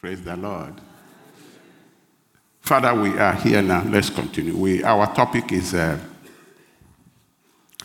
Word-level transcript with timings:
Praise 0.00 0.22
the 0.22 0.34
Lord. 0.34 0.72
Father, 2.62 2.94
we 2.94 3.18
are 3.18 3.34
here 3.34 3.60
now. 3.60 3.84
Let's 3.84 4.08
continue. 4.08 4.56
We, 4.56 4.82
our 4.82 5.14
topic 5.14 5.52
is 5.52 5.74
uh, 5.74 5.98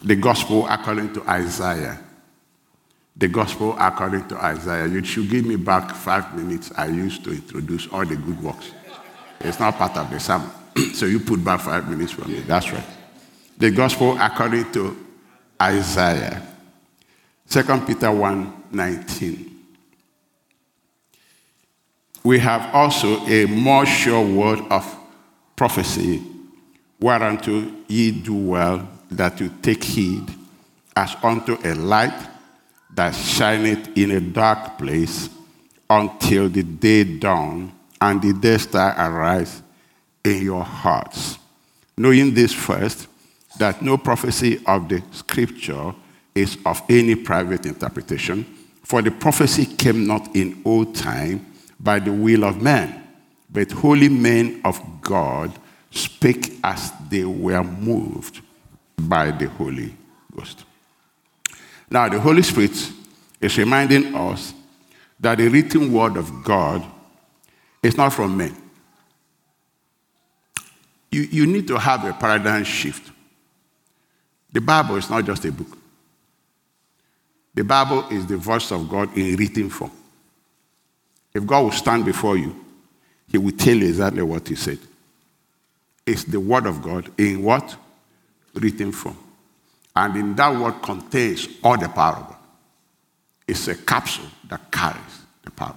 the 0.02 0.16
gospel 0.16 0.66
according 0.70 1.14
to 1.16 1.24
Isaiah. 1.28 2.00
The 3.18 3.28
gospel 3.28 3.76
according 3.78 4.30
to 4.30 4.38
Isaiah. 4.38 4.88
You 4.88 5.04
should 5.04 5.30
give 5.30 5.46
me 5.46 5.58
back 5.58 5.94
five 5.94 6.34
minutes 6.38 6.72
I 6.78 6.88
used 6.88 7.26
to 7.26 7.32
introduce 7.32 7.88
all 7.88 8.06
the 8.06 8.16
good 8.16 8.42
works. 8.42 8.72
It's 9.42 9.60
not 9.60 9.76
part 9.76 9.98
of 9.98 10.10
the 10.10 10.20
sermon. 10.20 10.50
so 10.94 11.06
you 11.08 11.20
put 11.20 11.44
back 11.44 11.60
five 11.60 11.90
minutes 11.90 12.14
for 12.14 12.26
me. 12.30 12.40
That's 12.42 12.72
right. 12.72 12.86
The 13.58 13.72
gospel 13.72 14.18
according 14.22 14.72
to 14.72 14.96
Isaiah. 15.62 16.48
2 17.50 17.64
Peter 17.86 18.12
1 18.12 18.64
19. 18.72 19.55
We 22.26 22.40
have 22.40 22.74
also 22.74 23.24
a 23.28 23.46
more 23.46 23.86
sure 23.86 24.26
word 24.26 24.60
of 24.72 24.84
prophecy, 25.56 26.24
whereunto 27.00 27.72
ye 27.88 28.10
do 28.10 28.34
well 28.34 28.90
that 29.12 29.40
you 29.40 29.52
take 29.62 29.84
heed, 29.84 30.24
as 30.96 31.16
unto 31.22 31.56
a 31.64 31.76
light 31.76 32.20
that 32.96 33.14
shineth 33.14 33.96
in 33.96 34.10
a 34.10 34.20
dark 34.20 34.80
place 34.80 35.30
until 35.88 36.50
the 36.50 36.64
day 36.64 37.04
dawn 37.04 37.72
and 38.02 38.20
the 38.24 38.34
day 38.34 38.58
star 38.58 38.96
arise 38.98 39.62
in 40.24 40.42
your 40.42 40.64
hearts. 40.64 41.38
Knowing 41.96 42.34
this 42.34 42.52
first, 42.52 43.08
that 43.60 43.84
no 43.84 44.00
prophecy 44.00 44.64
of 44.66 44.90
the 44.90 45.04
scripture 45.12 45.94
is 46.34 46.58
of 46.66 46.82
any 46.90 47.14
private 47.14 47.68
interpretation, 47.68 48.44
for 48.82 49.04
the 49.04 49.12
prophecy 49.12 49.68
came 49.68 50.08
not 50.08 50.36
in 50.36 50.60
old 50.66 50.96
time 50.96 51.52
by 51.86 52.00
the 52.00 52.12
will 52.12 52.44
of 52.44 52.64
man, 52.64 53.08
but 53.50 53.72
holy 53.72 54.10
men 54.10 54.60
of 54.66 54.82
God 55.02 55.52
spake 55.92 56.54
as 56.64 56.92
they 57.10 57.24
were 57.24 57.64
moved 57.64 58.42
by 58.98 59.30
the 59.30 59.48
Holy 59.48 59.96
Ghost. 60.36 60.66
Now, 61.90 62.10
the 62.10 62.20
Holy 62.20 62.42
Spirit 62.42 62.92
is 63.40 63.58
reminding 63.60 64.16
us 64.16 64.54
that 65.20 65.38
the 65.38 65.48
written 65.48 65.94
word 65.94 66.18
of 66.18 66.44
God 66.44 66.84
is 67.84 67.96
not 67.96 68.12
from 68.12 68.36
men. 68.36 68.58
You, 71.12 71.22
you 71.22 71.46
need 71.46 71.68
to 71.68 71.78
have 71.78 72.04
a 72.04 72.14
paradigm 72.14 72.64
shift. 72.64 73.12
The 74.52 74.60
Bible 74.60 74.96
is 74.96 75.08
not 75.08 75.24
just 75.24 75.46
a 75.46 75.52
book. 75.52 75.78
The 77.54 77.64
Bible 77.64 78.08
is 78.10 78.26
the 78.26 78.38
voice 78.38 78.72
of 78.72 78.90
God 78.90 79.16
in 79.16 79.36
written 79.36 79.70
form. 79.70 79.92
If 81.36 81.46
God 81.46 81.64
will 81.66 81.72
stand 81.72 82.06
before 82.06 82.38
you, 82.38 82.56
He 83.28 83.38
will 83.38 83.52
tell 83.52 83.76
you 83.76 83.88
exactly 83.88 84.24
what 84.24 84.48
He 84.48 84.56
said. 84.56 84.80
It's 86.06 86.24
the 86.24 86.40
Word 86.40 86.66
of 86.66 86.82
God 86.82 87.12
in 87.20 87.44
what? 87.44 87.76
Written 88.54 88.94
form. 88.94 89.18
And 89.96 90.16
in 90.16 90.36
that 90.36 90.60
word 90.60 90.82
contains 90.82 91.48
all 91.64 91.78
the 91.78 91.90
power 91.90 92.16
of 92.16 92.28
God. 92.30 92.38
It's 93.48 93.68
a 93.68 93.76
capsule 93.76 94.30
that 94.50 94.72
carries 94.72 95.26
the 95.44 95.52
power. 95.52 95.76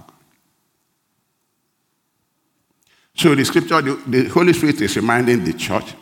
So 3.15 3.35
the 3.35 3.45
scripture, 3.45 3.81
the, 3.83 3.95
the 4.07 4.29
Holy 4.29 4.53
Spirit 4.53 4.81
is 4.81 4.97
reminding 4.97 5.45
the 5.45 5.53
church 5.53 5.95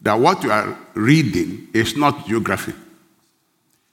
that 0.00 0.14
what 0.14 0.42
you 0.42 0.50
are 0.50 0.76
reading 0.94 1.68
is 1.72 1.96
not 1.96 2.26
geography. 2.26 2.74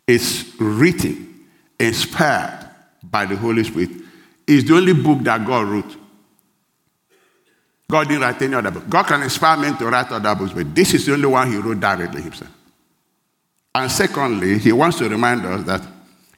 It's 0.07 0.59
written, 0.59 1.45
inspired 1.79 2.69
by 3.03 3.25
the 3.25 3.35
Holy 3.35 3.63
Spirit. 3.63 3.89
It's 4.47 4.67
the 4.67 4.75
only 4.75 4.93
book 4.93 5.19
that 5.23 5.45
God 5.45 5.67
wrote. 5.67 5.95
God 7.89 8.07
didn't 8.07 8.21
write 8.21 8.41
any 8.41 8.53
other 8.55 8.71
book. 8.71 8.89
God 8.89 9.03
can 9.03 9.23
inspire 9.23 9.57
men 9.57 9.77
to 9.77 9.85
write 9.87 10.11
other 10.11 10.35
books, 10.35 10.53
but 10.53 10.73
this 10.73 10.93
is 10.93 11.05
the 11.05 11.13
only 11.13 11.27
one 11.27 11.51
he 11.51 11.57
wrote 11.57 11.79
directly 11.79 12.21
himself. 12.21 12.51
And 13.73 13.91
secondly, 13.91 14.57
he 14.57 14.71
wants 14.71 14.97
to 14.97 15.07
remind 15.07 15.45
us 15.45 15.63
that 15.65 15.81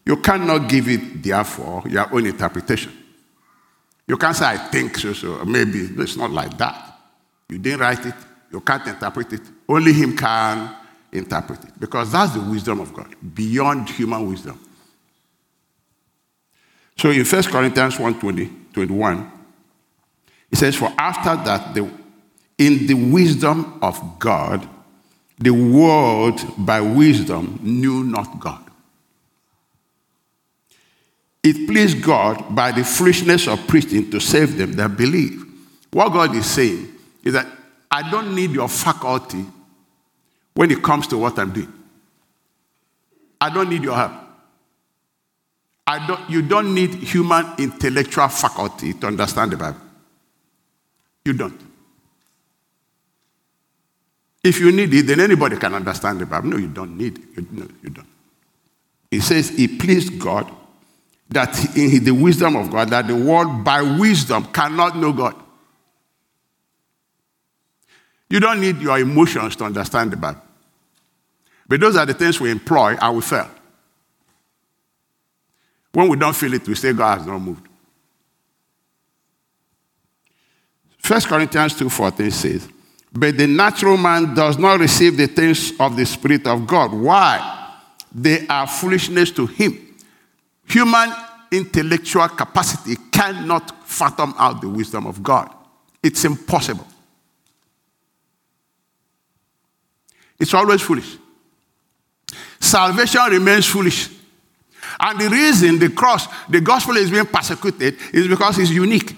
you 0.05 0.17
cannot 0.17 0.67
give 0.67 0.87
it, 0.89 1.23
therefore, 1.23 1.83
your 1.87 2.13
own 2.13 2.25
interpretation. 2.25 2.91
You 4.07 4.17
can't 4.17 4.35
say, 4.35 4.45
I 4.45 4.57
think 4.57 4.97
so, 4.97 5.13
so. 5.13 5.45
Maybe 5.45 5.79
it's 5.79 6.17
not 6.17 6.31
like 6.31 6.57
that. 6.57 6.97
You 7.47 7.59
didn't 7.59 7.79
write 7.79 8.05
it. 8.05 8.15
You 8.51 8.59
can't 8.61 8.87
interpret 8.87 9.33
it. 9.33 9.41
Only 9.67 9.93
Him 9.93 10.17
can 10.17 10.75
interpret 11.11 11.63
it. 11.63 11.79
Because 11.79 12.11
that's 12.11 12.33
the 12.33 12.41
wisdom 12.41 12.79
of 12.79 12.93
God, 12.93 13.15
beyond 13.35 13.89
human 13.89 14.27
wisdom. 14.27 14.59
So 16.99 17.11
in 17.11 17.23
1 17.23 17.43
Corinthians 17.43 17.97
1 17.97 18.19
20, 18.19 18.51
21, 18.73 19.31
it 20.51 20.57
says, 20.57 20.75
For 20.75 20.91
after 20.97 21.41
that, 21.45 21.73
the, 21.73 21.89
in 22.57 22.87
the 22.87 22.93
wisdom 22.93 23.79
of 23.81 24.19
God, 24.19 24.67
the 25.37 25.51
world 25.51 26.41
by 26.57 26.81
wisdom 26.81 27.57
knew 27.63 28.03
not 28.03 28.41
God. 28.41 28.61
It 31.41 31.69
pleased 31.69 32.03
God 32.03 32.53
by 32.53 32.73
the 32.73 32.83
foolishness 32.83 33.47
of 33.47 33.65
preaching 33.65 34.11
to 34.11 34.19
save 34.19 34.57
them 34.57 34.73
that 34.73 34.97
believe. 34.97 35.45
What 35.91 36.09
God 36.09 36.35
is 36.35 36.47
saying 36.47 36.85
is 37.23 37.31
that 37.31 37.47
I 37.89 38.11
don't 38.11 38.35
need 38.35 38.51
your 38.51 38.67
faculty 38.67 39.45
when 40.53 40.69
it 40.69 40.83
comes 40.83 41.07
to 41.07 41.17
what 41.17 41.39
I'm 41.39 41.53
doing. 41.53 41.71
I 43.39 43.49
don't 43.53 43.69
need 43.69 43.83
your 43.83 43.95
help. 43.95 44.28
Don't, 45.97 46.29
you 46.29 46.41
don't 46.41 46.73
need 46.73 46.93
human 46.95 47.45
intellectual 47.57 48.27
faculty 48.27 48.93
to 48.93 49.07
understand 49.07 49.51
the 49.51 49.57
Bible. 49.57 49.79
You 51.25 51.33
don't. 51.33 51.59
If 54.43 54.59
you 54.59 54.71
need 54.71 54.93
it, 54.93 55.07
then 55.07 55.19
anybody 55.19 55.57
can 55.57 55.73
understand 55.73 56.19
the 56.19 56.25
Bible. 56.25 56.49
No, 56.49 56.57
you 56.57 56.67
don't 56.67 56.97
need 56.97 57.17
it. 57.17 57.23
You, 57.35 57.47
no, 57.51 57.67
you 57.81 57.89
don't. 57.89 58.07
It 59.11 59.21
says, 59.21 59.51
It 59.59 59.79
pleased 59.79 60.19
God 60.19 60.49
that 61.29 61.77
in 61.77 62.03
the 62.03 62.11
wisdom 62.11 62.55
of 62.55 62.71
God, 62.71 62.89
that 62.89 63.07
the 63.07 63.15
world 63.15 63.63
by 63.63 63.81
wisdom 63.81 64.45
cannot 64.45 64.97
know 64.97 65.13
God. 65.13 65.35
You 68.29 68.39
don't 68.39 68.61
need 68.61 68.79
your 68.79 68.99
emotions 68.99 69.55
to 69.57 69.65
understand 69.65 70.11
the 70.11 70.17
Bible. 70.17 70.41
But 71.67 71.79
those 71.79 71.95
are 71.95 72.05
the 72.05 72.13
things 72.13 72.39
we 72.39 72.51
employ 72.51 72.95
and 72.99 73.15
we 73.15 73.21
fail. 73.21 73.49
When 75.91 76.07
we 76.07 76.17
don't 76.17 76.35
feel 76.35 76.53
it, 76.53 76.67
we 76.67 76.75
say 76.75 76.93
God 76.93 77.19
has 77.19 77.27
not 77.27 77.39
moved. 77.39 77.67
1 81.05 81.21
Corinthians 81.21 81.73
2.14 81.73 82.31
says, 82.31 82.69
But 83.11 83.37
the 83.37 83.47
natural 83.47 83.97
man 83.97 84.35
does 84.35 84.57
not 84.57 84.79
receive 84.79 85.17
the 85.17 85.27
things 85.27 85.73
of 85.79 85.95
the 85.95 86.05
Spirit 86.05 86.45
of 86.45 86.67
God. 86.67 86.93
Why? 86.93 87.75
They 88.13 88.45
are 88.47 88.67
foolishness 88.67 89.31
to 89.31 89.45
him 89.45 89.89
Human 90.69 91.11
intellectual 91.51 92.27
capacity 92.29 92.95
cannot 93.11 93.87
fathom 93.87 94.35
out 94.37 94.61
the 94.61 94.69
wisdom 94.69 95.07
of 95.07 95.21
God. 95.23 95.51
It's 96.01 96.23
impossible. 96.23 96.85
It's 100.39 100.53
always 100.53 100.81
foolish. 100.81 101.17
Salvation 102.59 103.21
remains 103.31 103.65
foolish. 103.65 104.09
And 104.99 105.19
the 105.19 105.29
reason 105.29 105.79
the 105.79 105.89
cross, 105.89 106.27
the 106.49 106.59
gospel 106.59 106.97
is 106.97 107.09
being 107.09 107.25
persecuted 107.25 107.97
is 108.13 108.27
because 108.27 108.59
it's 108.59 108.69
unique. 108.69 109.15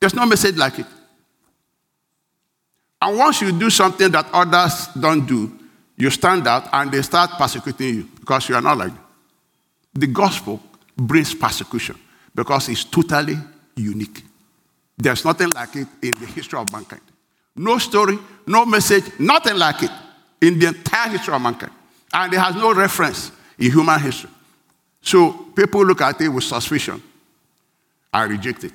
There's 0.00 0.14
no 0.14 0.26
message 0.26 0.56
like 0.56 0.80
it. 0.80 0.86
And 3.00 3.18
once 3.18 3.40
you 3.40 3.52
do 3.52 3.70
something 3.70 4.10
that 4.10 4.26
others 4.32 4.88
don't 4.98 5.26
do, 5.26 5.58
you 5.96 6.10
stand 6.10 6.46
out 6.48 6.68
and 6.72 6.90
they 6.90 7.02
start 7.02 7.30
persecuting 7.38 7.94
you 7.94 8.08
because 8.18 8.48
you 8.48 8.56
are 8.56 8.60
not 8.60 8.78
like 8.78 8.88
them. 8.88 9.04
The 9.94 10.06
gospel 10.08 10.60
brings 10.96 11.34
persecution 11.34 11.96
because 12.34 12.68
it's 12.68 12.84
totally 12.84 13.36
unique. 13.76 14.24
There's 14.96 15.24
nothing 15.24 15.50
like 15.54 15.76
it 15.76 15.88
in 16.02 16.12
the 16.12 16.26
history 16.26 16.58
of 16.58 16.72
mankind. 16.72 17.02
No 17.54 17.78
story, 17.78 18.18
no 18.46 18.64
message, 18.64 19.04
nothing 19.18 19.56
like 19.56 19.82
it 19.82 19.90
in 20.40 20.58
the 20.58 20.68
entire 20.68 21.10
history 21.10 21.34
of 21.34 21.42
mankind. 21.42 21.72
And 22.12 22.32
it 22.32 22.38
has 22.38 22.56
no 22.56 22.74
reference 22.74 23.30
in 23.62 23.70
human 23.70 24.00
history. 24.00 24.30
So 25.00 25.32
people 25.54 25.84
look 25.84 26.00
at 26.00 26.20
it 26.20 26.28
with 26.28 26.42
suspicion 26.44 27.00
and 28.12 28.30
reject 28.30 28.64
it. 28.64 28.72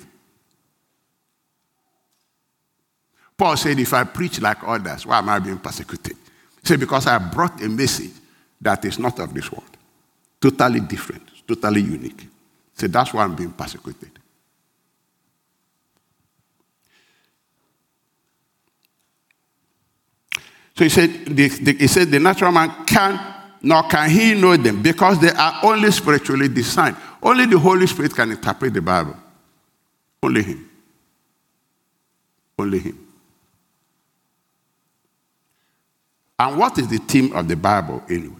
Paul 3.36 3.56
said, 3.56 3.78
If 3.78 3.92
I 3.92 4.04
preach 4.04 4.40
like 4.40 4.58
others, 4.66 5.04
why 5.04 5.18
am 5.18 5.28
I 5.28 5.38
being 5.38 5.58
persecuted? 5.58 6.16
He 6.62 6.66
said, 6.66 6.80
Because 6.80 7.06
I 7.06 7.18
brought 7.18 7.62
a 7.62 7.68
message 7.68 8.12
that 8.60 8.84
is 8.86 8.98
not 8.98 9.18
of 9.20 9.32
this 9.34 9.52
world. 9.52 9.76
Totally 10.40 10.80
different, 10.80 11.22
totally 11.46 11.82
unique. 11.82 12.26
So 12.74 12.86
that's 12.86 13.12
why 13.12 13.24
I'm 13.24 13.34
being 13.34 13.52
persecuted. 13.52 14.10
So 20.76 20.84
he 20.84 20.88
said, 20.90 21.10
the, 21.26 21.48
the, 21.48 21.72
he 21.72 21.86
said, 21.88 22.08
the 22.08 22.20
natural 22.20 22.52
man 22.52 22.86
can, 22.86 23.37
nor 23.62 23.82
can 23.84 24.10
he 24.10 24.34
know 24.34 24.56
them 24.56 24.82
because 24.82 25.20
they 25.20 25.30
are 25.30 25.60
only 25.62 25.90
spiritually 25.90 26.48
designed. 26.48 26.96
Only 27.22 27.46
the 27.46 27.58
Holy 27.58 27.86
Spirit 27.86 28.14
can 28.14 28.30
interpret 28.30 28.72
the 28.72 28.82
Bible. 28.82 29.16
Only 30.22 30.42
Him. 30.42 30.70
Only 32.58 32.78
Him. 32.78 33.06
And 36.38 36.56
what 36.56 36.78
is 36.78 36.86
the 36.88 36.98
theme 36.98 37.32
of 37.32 37.48
the 37.48 37.56
Bible 37.56 38.02
anyway? 38.08 38.36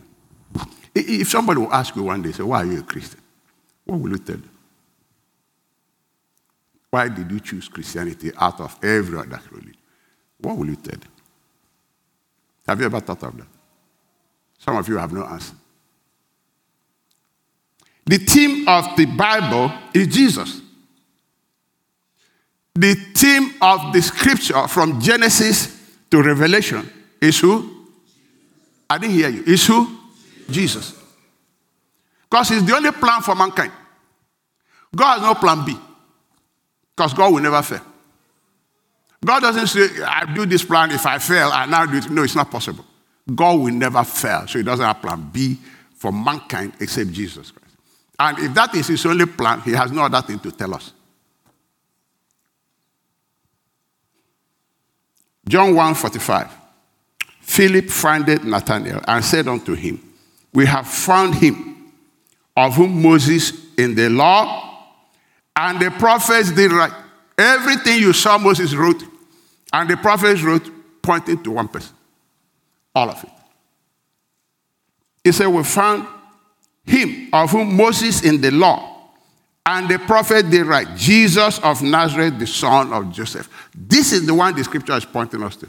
If 0.94 1.28
somebody 1.28 1.60
will 1.60 1.72
ask 1.72 1.94
you 1.96 2.04
one 2.04 2.22
day, 2.22 2.32
say, 2.32 2.42
why 2.44 2.62
are 2.62 2.66
you 2.66 2.80
a 2.80 2.82
Christian? 2.82 3.20
What 3.84 3.98
will 3.98 4.10
you 4.10 4.18
tell 4.18 4.36
them? 4.36 4.50
Why 6.90 7.08
did 7.08 7.30
you 7.30 7.40
choose 7.40 7.68
Christianity 7.68 8.30
out 8.36 8.60
of 8.60 8.76
every 8.82 9.18
other 9.18 9.40
religion? 9.50 9.76
What 10.40 10.56
will 10.56 10.66
you 10.66 10.76
tell 10.76 10.98
them? 10.98 11.10
Have 12.66 12.80
you 12.80 12.86
ever 12.86 13.00
thought 13.00 13.22
of 13.24 13.36
that? 13.36 13.46
Some 14.58 14.76
of 14.76 14.88
you 14.88 14.98
have 14.98 15.12
no 15.12 15.24
answer. 15.24 15.54
The 18.04 18.18
theme 18.18 18.66
of 18.68 18.96
the 18.96 19.04
Bible 19.04 19.72
is 19.94 20.08
Jesus. 20.08 20.62
The 22.74 22.94
theme 22.94 23.54
of 23.60 23.92
the 23.92 24.00
scripture 24.00 24.66
from 24.68 25.00
Genesis 25.00 25.76
to 26.10 26.22
Revelation 26.22 26.90
is 27.20 27.38
who? 27.38 27.86
I 28.88 28.98
didn't 28.98 29.14
hear 29.14 29.28
you. 29.28 29.42
Is 29.42 29.66
who? 29.66 29.98
Jesus. 30.48 30.94
Because 32.30 32.50
it's 32.50 32.62
the 32.62 32.74
only 32.74 32.92
plan 32.92 33.20
for 33.20 33.34
mankind. 33.34 33.72
God 34.94 35.18
has 35.18 35.22
no 35.22 35.34
plan 35.34 35.64
B. 35.66 35.76
Because 36.96 37.12
God 37.14 37.32
will 37.32 37.42
never 37.42 37.62
fail. 37.62 37.82
God 39.24 39.40
doesn't 39.40 39.66
say, 39.66 40.02
I 40.02 40.32
do 40.32 40.46
this 40.46 40.64
plan, 40.64 40.90
if 40.90 41.04
I 41.04 41.18
fail, 41.18 41.50
I 41.52 41.66
now 41.66 41.84
do 41.84 41.98
it. 41.98 42.08
No, 42.10 42.22
it's 42.22 42.36
not 42.36 42.50
possible. 42.50 42.84
God 43.34 43.60
will 43.60 43.72
never 43.72 44.02
fail. 44.04 44.46
So 44.46 44.58
he 44.58 44.64
doesn't 44.64 44.84
have 44.84 45.02
plan 45.02 45.28
B 45.32 45.58
for 45.94 46.12
mankind 46.12 46.74
except 46.80 47.10
Jesus 47.12 47.50
Christ. 47.50 47.76
And 48.18 48.38
if 48.38 48.54
that 48.54 48.74
is 48.74 48.88
his 48.88 49.04
only 49.06 49.26
plan, 49.26 49.60
he 49.60 49.72
has 49.72 49.92
no 49.92 50.02
other 50.02 50.22
thing 50.22 50.38
to 50.40 50.50
tell 50.50 50.74
us. 50.74 50.92
John 55.48 55.74
1 55.74 55.94
45. 55.94 56.50
Philip 57.40 57.88
findeth 57.88 58.44
Nathanael 58.44 59.02
and 59.06 59.24
said 59.24 59.48
unto 59.48 59.74
him, 59.74 60.00
We 60.52 60.66
have 60.66 60.86
found 60.86 61.36
him, 61.36 61.92
of 62.56 62.74
whom 62.74 63.02
Moses 63.02 63.52
in 63.76 63.94
the 63.94 64.10
law 64.10 64.68
and 65.56 65.80
the 65.80 65.90
prophets 65.92 66.52
did 66.52 66.72
write. 66.72 66.92
Everything 67.36 68.00
you 68.00 68.12
saw 68.12 68.36
Moses 68.36 68.74
wrote 68.74 69.02
and 69.72 69.88
the 69.88 69.96
prophets 69.96 70.42
wrote 70.42 70.70
pointing 71.02 71.42
to 71.44 71.52
one 71.52 71.68
person. 71.68 71.94
All 72.98 73.10
of 73.10 73.22
it. 73.22 73.30
He 75.22 75.30
said, 75.30 75.46
We 75.46 75.62
found 75.62 76.06
him 76.84 77.28
of 77.32 77.50
whom 77.50 77.76
Moses 77.76 78.24
in 78.24 78.40
the 78.40 78.50
law 78.50 78.98
and 79.64 79.88
the 79.88 79.98
prophet 80.00 80.50
did 80.50 80.66
write, 80.66 80.96
Jesus 80.96 81.60
of 81.60 81.80
Nazareth, 81.80 82.38
the 82.38 82.46
son 82.46 82.92
of 82.92 83.12
Joseph. 83.12 83.68
This 83.72 84.12
is 84.12 84.26
the 84.26 84.34
one 84.34 84.56
the 84.56 84.64
scripture 84.64 84.94
is 84.94 85.04
pointing 85.04 85.42
us 85.44 85.54
to. 85.56 85.68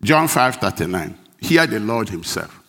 John 0.00 0.28
5 0.28 0.56
39. 0.56 1.18
Hear 1.40 1.66
the 1.66 1.80
Lord 1.80 2.08
Himself. 2.08 2.62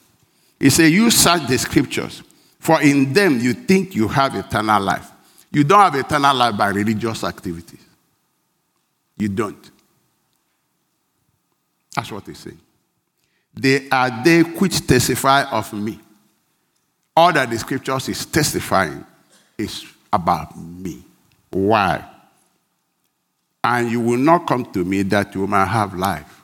He 0.59 0.71
said, 0.71 0.91
You 0.91 1.11
search 1.11 1.45
the 1.47 1.59
scriptures, 1.59 2.23
for 2.57 2.81
in 2.81 3.13
them 3.13 3.39
you 3.39 3.53
think 3.53 3.93
you 3.93 4.07
have 4.07 4.33
eternal 4.33 4.81
life. 4.81 5.11
You 5.51 5.63
don't 5.63 5.81
have 5.81 5.95
eternal 5.95 6.35
life 6.35 6.57
by 6.57 6.69
religious 6.69 7.23
activities. 7.23 7.85
You 9.17 9.29
don't. 9.29 9.71
That's 11.97 12.11
what 12.11 12.25
they 12.25 12.35
say. 12.35 12.51
They 13.55 13.89
are 13.89 14.23
they 14.23 14.41
which 14.41 14.85
testify 14.85 15.45
of 15.45 15.73
me. 15.73 15.99
All 17.15 17.33
that 17.33 17.49
the 17.49 17.57
scriptures 17.57 18.07
is 18.07 18.23
testifying 18.23 19.03
is 19.57 19.83
about 20.13 20.55
me. 20.55 21.03
Why? 21.49 22.05
And 23.63 23.89
you 23.89 23.99
will 23.99 24.19
not 24.19 24.45
come 24.45 24.71
to 24.73 24.85
me 24.85 25.01
that 25.03 25.33
you 25.33 25.47
might 25.47 25.65
have 25.65 25.95
life. 25.95 26.43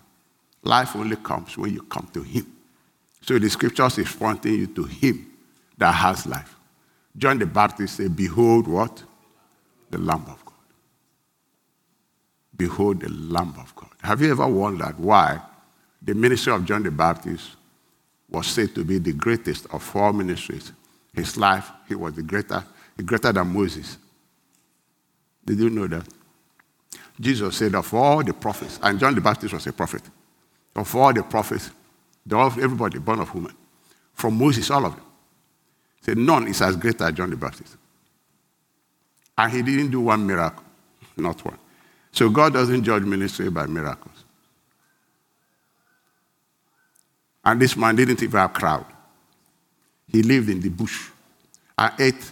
Life 0.63 0.95
only 0.95 1.17
comes 1.17 1.55
when 1.55 1.71
you 1.71 1.83
come 1.83 2.09
to 2.15 2.23
Him. 2.23 2.51
So 3.21 3.37
the 3.37 3.49
scriptures 3.51 3.99
is 3.99 4.11
pointing 4.11 4.55
you 4.55 4.67
to 4.67 4.85
Him 4.85 5.31
that 5.77 5.91
has 5.91 6.25
life. 6.25 6.55
John 7.15 7.37
the 7.37 7.45
Baptist 7.45 7.97
said, 7.97 8.15
Behold 8.15 8.67
what? 8.67 9.03
The 9.91 9.99
Lamb 9.99 10.25
of 10.27 10.43
God. 10.43 10.55
Behold 12.57 13.01
the 13.01 13.09
Lamb 13.09 13.53
of 13.59 13.75
God. 13.75 13.92
Have 14.03 14.21
you 14.21 14.31
ever 14.31 14.47
wondered 14.47 14.99
why 14.99 15.41
the 16.01 16.13
ministry 16.13 16.51
of 16.51 16.65
John 16.65 16.83
the 16.83 16.91
Baptist 16.91 17.51
was 18.29 18.47
said 18.47 18.75
to 18.75 18.83
be 18.83 18.97
the 18.99 19.13
greatest 19.13 19.65
of 19.71 19.95
all 19.95 20.11
ministries? 20.11 20.73
His 21.13 21.37
life, 21.37 21.69
he 21.87 21.95
was 21.95 22.13
the 22.13 22.23
greater, 22.23 22.63
greater 23.05 23.31
than 23.31 23.47
Moses. 23.47 23.97
Did 25.45 25.59
you 25.59 25.69
know 25.69 25.87
that? 25.87 26.05
Jesus 27.19 27.55
said, 27.55 27.75
of 27.75 27.93
all 27.93 28.23
the 28.23 28.33
prophets, 28.33 28.79
and 28.81 28.99
John 28.99 29.15
the 29.15 29.21
Baptist 29.21 29.53
was 29.53 29.65
a 29.67 29.73
prophet 29.73 30.01
of 30.75 30.95
all 30.95 31.13
the 31.13 31.23
prophets, 31.23 31.69
everybody 32.29 32.99
born 32.99 33.19
of 33.19 33.33
woman, 33.33 33.55
from 34.13 34.37
Moses, 34.37 34.69
all 34.71 34.85
of 34.85 34.95
them. 34.95 35.05
Said 36.01 36.17
none 36.17 36.47
is 36.47 36.61
as 36.61 36.75
great 36.75 36.99
as 36.99 37.13
John 37.13 37.29
the 37.29 37.37
Baptist. 37.37 37.77
And 39.37 39.51
he 39.51 39.61
didn't 39.61 39.91
do 39.91 40.01
one 40.01 40.25
miracle, 40.25 40.63
not 41.15 41.43
one. 41.45 41.57
So 42.13 42.29
God 42.29 42.53
doesn't 42.53 42.83
judge 42.83 43.03
ministry 43.03 43.49
by 43.49 43.65
miracles. 43.65 44.23
And 47.43 47.59
this 47.59 47.75
man 47.75 47.95
didn't 47.95 48.21
even 48.23 48.39
have 48.39 48.51
a 48.51 48.53
crowd. 48.53 48.85
He 50.07 50.21
lived 50.21 50.47
in 50.49 50.61
the 50.61 50.69
bush 50.69 51.09
and 51.77 51.91
ate 51.99 52.31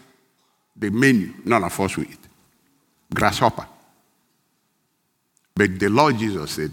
the 0.75 0.89
menu 0.89 1.33
none 1.43 1.63
of 1.63 1.77
us 1.79 1.97
will 1.97 2.05
eat. 2.05 2.19
Grasshopper. 3.13 3.67
But 5.55 5.79
the 5.79 5.89
Lord 5.89 6.17
Jesus 6.17 6.51
said, 6.51 6.71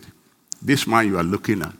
this 0.60 0.86
man 0.86 1.06
you 1.08 1.18
are 1.18 1.24
looking 1.24 1.62
at, 1.62 1.74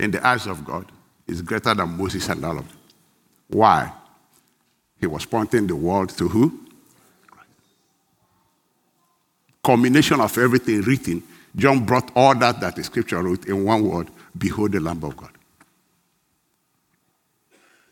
in 0.00 0.10
the 0.10 0.26
eyes 0.26 0.46
of 0.46 0.64
God, 0.64 0.90
is 1.26 1.42
greater 1.42 1.74
than 1.74 1.96
Moses 1.96 2.28
and 2.28 2.44
all 2.44 2.58
of 2.58 2.68
them. 2.68 2.78
Why? 3.48 3.92
He 4.98 5.06
was 5.06 5.24
pointing 5.26 5.66
the 5.66 5.76
world 5.76 6.08
to 6.10 6.28
who? 6.28 6.63
Combination 9.64 10.20
of 10.20 10.36
everything 10.36 10.82
written. 10.82 11.22
John 11.56 11.84
brought 11.84 12.10
all 12.14 12.34
that 12.34 12.60
that 12.60 12.76
the 12.76 12.84
scripture 12.84 13.22
wrote 13.22 13.46
in 13.46 13.64
one 13.64 13.88
word 13.88 14.08
Behold 14.36 14.72
the 14.72 14.80
Lamb 14.80 15.02
of 15.02 15.16
God. 15.16 15.30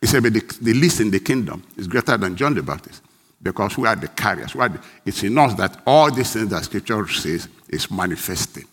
He 0.01 0.07
said, 0.07 0.23
but 0.23 0.35
the, 0.35 0.41
the 0.61 0.75
least 0.75 1.01
in 1.01 1.11
the 1.11 1.21
kingdom 1.21 1.63
is 1.77 1.87
greater 1.87 2.17
than 2.17 2.37
John 2.37 2.55
the 2.55 2.63
Baptist 2.63 3.03
because 3.41 3.79
we 3.79 3.87
are 3.89 3.97
the 3.97 4.09
carriers. 4.09 4.55
are 4.57 4.69
the, 4.69 4.81
it's 5.07 5.23
in 5.23 5.39
us 5.39 5.55
that 5.55 5.81
all 5.87 6.11
these 6.11 6.33
things 6.33 6.49
that 6.49 6.65
scripture 6.65 7.07
says 7.09 7.49
is 7.69 7.91
manifesting 7.91 8.65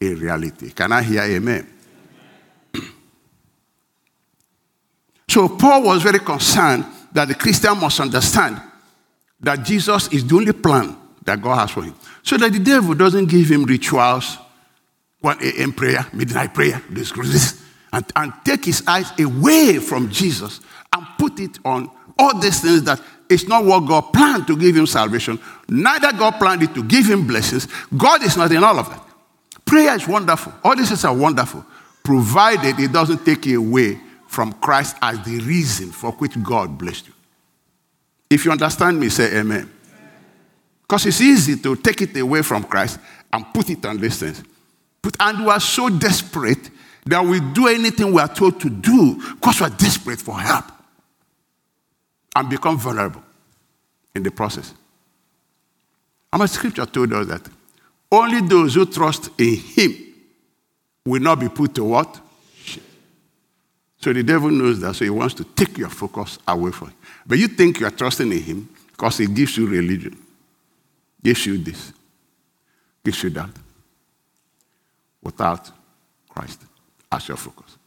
a 0.00 0.14
reality. 0.14 0.70
Can 0.70 0.92
I 0.92 1.02
hear 1.02 1.22
amen? 1.22 1.66
so 5.28 5.48
Paul 5.48 5.84
was 5.84 6.02
very 6.02 6.18
concerned 6.18 6.84
that 7.12 7.28
the 7.28 7.34
Christian 7.34 7.78
must 7.80 7.98
understand 8.00 8.60
that 9.40 9.64
Jesus 9.64 10.12
is 10.12 10.26
the 10.26 10.36
only 10.36 10.52
plan 10.52 10.96
that 11.24 11.40
God 11.40 11.56
has 11.56 11.70
for 11.70 11.82
him. 11.82 11.94
So 12.22 12.36
that 12.36 12.52
the 12.52 12.58
devil 12.58 12.94
doesn't 12.94 13.26
give 13.26 13.50
him 13.50 13.64
rituals, 13.64 14.38
1 15.20 15.38
a.m. 15.42 15.72
prayer, 15.72 16.06
midnight 16.12 16.54
prayer, 16.54 16.82
this, 16.90 17.62
and, 17.92 18.04
and 18.16 18.32
take 18.44 18.64
his 18.64 18.82
eyes 18.86 19.10
away 19.18 19.78
from 19.78 20.10
Jesus 20.10 20.60
and 20.92 21.06
put 21.18 21.40
it 21.40 21.58
on 21.64 21.90
all 22.18 22.38
these 22.38 22.60
things 22.60 22.82
that 22.84 23.00
it's 23.28 23.48
not 23.48 23.64
what 23.64 23.80
God 23.80 24.12
planned 24.12 24.46
to 24.48 24.56
give 24.56 24.76
him 24.76 24.86
salvation. 24.86 25.38
Neither 25.68 26.12
God 26.12 26.32
planned 26.32 26.62
it 26.62 26.74
to 26.74 26.82
give 26.82 27.06
him 27.06 27.26
blessings. 27.26 27.66
God 27.96 28.22
is 28.22 28.36
not 28.36 28.52
in 28.52 28.62
all 28.62 28.78
of 28.78 28.88
that. 28.90 29.02
Prayer 29.64 29.94
is 29.94 30.06
wonderful. 30.06 30.52
All 30.62 30.76
these 30.76 30.88
things 30.88 31.04
are 31.04 31.16
wonderful, 31.16 31.64
provided 32.02 32.78
it 32.78 32.92
doesn't 32.92 33.24
take 33.24 33.46
you 33.46 33.60
away 33.60 33.98
from 34.26 34.52
Christ 34.54 34.96
as 35.00 35.24
the 35.24 35.38
reason 35.40 35.90
for 35.90 36.12
which 36.12 36.40
God 36.42 36.76
blessed 36.76 37.06
you. 37.06 37.14
If 38.28 38.44
you 38.44 38.50
understand 38.50 39.00
me, 39.00 39.08
say 39.08 39.38
amen. 39.38 39.70
Because 40.84 41.06
it's 41.06 41.20
easy 41.20 41.56
to 41.56 41.76
take 41.76 42.02
it 42.02 42.16
away 42.16 42.42
from 42.42 42.64
Christ 42.64 43.00
and 43.32 43.44
put 43.52 43.70
it 43.70 43.84
on 43.84 43.98
these 43.98 44.18
things. 44.18 44.42
But, 45.02 45.16
and 45.18 45.40
we 45.40 45.50
are 45.50 45.60
so 45.60 45.88
desperate 45.88 46.70
that 47.06 47.24
we 47.24 47.40
do 47.52 47.68
anything 47.68 48.12
we 48.12 48.20
are 48.20 48.32
told 48.32 48.60
to 48.60 48.70
do 48.70 49.16
because 49.34 49.60
we 49.60 49.66
are 49.66 49.70
desperate 49.70 50.20
for 50.20 50.38
help 50.38 50.64
and 52.36 52.48
become 52.48 52.78
vulnerable 52.78 53.22
in 54.14 54.22
the 54.22 54.30
process. 54.30 54.74
And 56.32 56.40
my 56.40 56.46
scripture 56.46 56.86
told 56.86 57.12
us 57.12 57.26
that 57.26 57.42
only 58.10 58.40
those 58.46 58.74
who 58.74 58.86
trust 58.86 59.30
in 59.38 59.56
him 59.56 59.96
will 61.04 61.20
not 61.20 61.40
be 61.40 61.48
put 61.48 61.74
to 61.74 61.84
what? 61.84 62.20
So 63.98 64.12
the 64.12 64.22
devil 64.22 64.50
knows 64.50 64.80
that, 64.80 64.94
so 64.94 65.04
he 65.04 65.10
wants 65.10 65.34
to 65.34 65.44
take 65.44 65.78
your 65.78 65.88
focus 65.88 66.38
away 66.46 66.72
from 66.72 66.88
him. 66.88 66.96
But 67.26 67.38
you 67.38 67.48
think 67.48 67.80
you 67.80 67.86
are 67.86 67.90
trusting 67.90 68.30
in 68.30 68.42
him 68.42 68.68
because 68.90 69.18
he 69.18 69.26
gives 69.26 69.56
you 69.56 69.66
religion, 69.66 70.16
you 71.24 71.58
this, 71.58 71.92
you 73.04 73.30
that, 73.30 73.50
without 75.22 75.70
Christ 76.28 76.60
as 77.10 77.28
your 77.28 77.36
focus. 77.36 77.78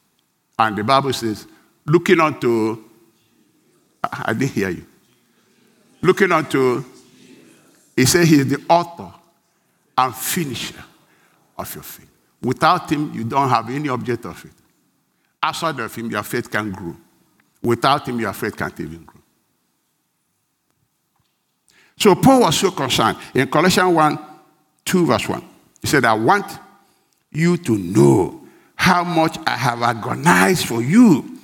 And 0.57 0.75
the 0.75 0.83
Bible 0.83 1.13
says, 1.13 1.47
looking 1.85 2.19
unto, 2.19 2.83
I 4.03 4.33
didn't 4.33 4.51
hear 4.51 4.69
you. 4.69 4.85
Looking 6.01 6.31
unto, 6.31 6.83
he 7.95 8.05
said 8.05 8.27
he 8.27 8.39
is 8.39 8.47
the 8.47 8.63
author 8.69 9.13
and 9.97 10.15
finisher 10.15 10.83
of 11.57 11.73
your 11.73 11.83
faith. 11.83 12.09
Without 12.41 12.91
him, 12.91 13.13
you 13.13 13.23
don't 13.23 13.49
have 13.49 13.69
any 13.69 13.89
object 13.89 14.25
of 14.25 14.43
it. 14.45 14.51
Outside 15.41 15.79
of 15.79 15.93
him, 15.93 16.09
your 16.09 16.23
faith 16.23 16.49
can 16.49 16.71
grow. 16.71 16.95
Without 17.61 18.07
him, 18.07 18.19
your 18.19 18.33
faith 18.33 18.55
can't 18.55 18.79
even 18.79 19.03
grow. 19.03 19.16
So 21.97 22.15
Paul 22.15 22.41
was 22.41 22.57
so 22.57 22.71
concerned. 22.71 23.17
In 23.33 23.47
Colossians 23.47 23.93
1, 23.93 24.19
2, 24.85 25.05
verse 25.05 25.27
1, 25.27 25.43
he 25.81 25.87
said, 25.87 26.05
I 26.05 26.13
want 26.13 26.45
you 27.31 27.57
to 27.57 27.77
know 27.77 28.41
how 28.75 29.03
much 29.03 29.37
I 29.45 29.57
have 29.57 29.81
agonized 29.81 30.67
for 30.67 30.81
you 30.81 31.37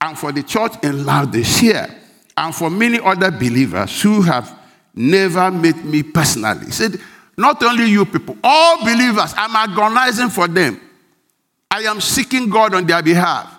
and 0.00 0.16
for 0.16 0.32
the 0.32 0.42
church 0.42 0.72
in 0.82 1.04
Laodicea 1.04 1.94
and 2.36 2.54
for 2.54 2.70
many 2.70 3.00
other 3.00 3.30
believers 3.30 4.00
who 4.00 4.22
have 4.22 4.56
never 4.94 5.50
met 5.50 5.84
me 5.84 6.02
personally. 6.04 6.66
He 6.66 6.72
said, 6.72 7.00
Not 7.36 7.62
only 7.62 7.86
you 7.86 8.06
people, 8.06 8.36
all 8.42 8.78
believers, 8.78 9.34
I'm 9.36 9.54
agonizing 9.54 10.30
for 10.30 10.46
them. 10.46 10.80
I 11.70 11.82
am 11.82 12.00
seeking 12.00 12.48
God 12.48 12.74
on 12.74 12.86
their 12.86 13.02
behalf. 13.02 13.54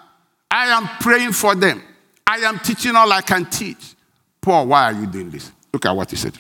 I 0.50 0.68
am 0.68 0.88
praying 1.00 1.34
for 1.34 1.54
them. 1.54 1.84
I 2.26 2.38
am 2.38 2.60
teaching 2.60 2.96
all 2.96 3.12
I 3.12 3.22
can 3.22 3.46
teach. 3.46 3.96
Paul, 4.42 4.68
why 4.68 4.86
are 4.86 4.94
you 4.94 5.06
doing 5.06 5.30
this? 5.30 5.52
Look 5.74 5.86
at 5.86 5.96
what 5.96 6.10
he 6.10 6.18
said. 6.18 6.38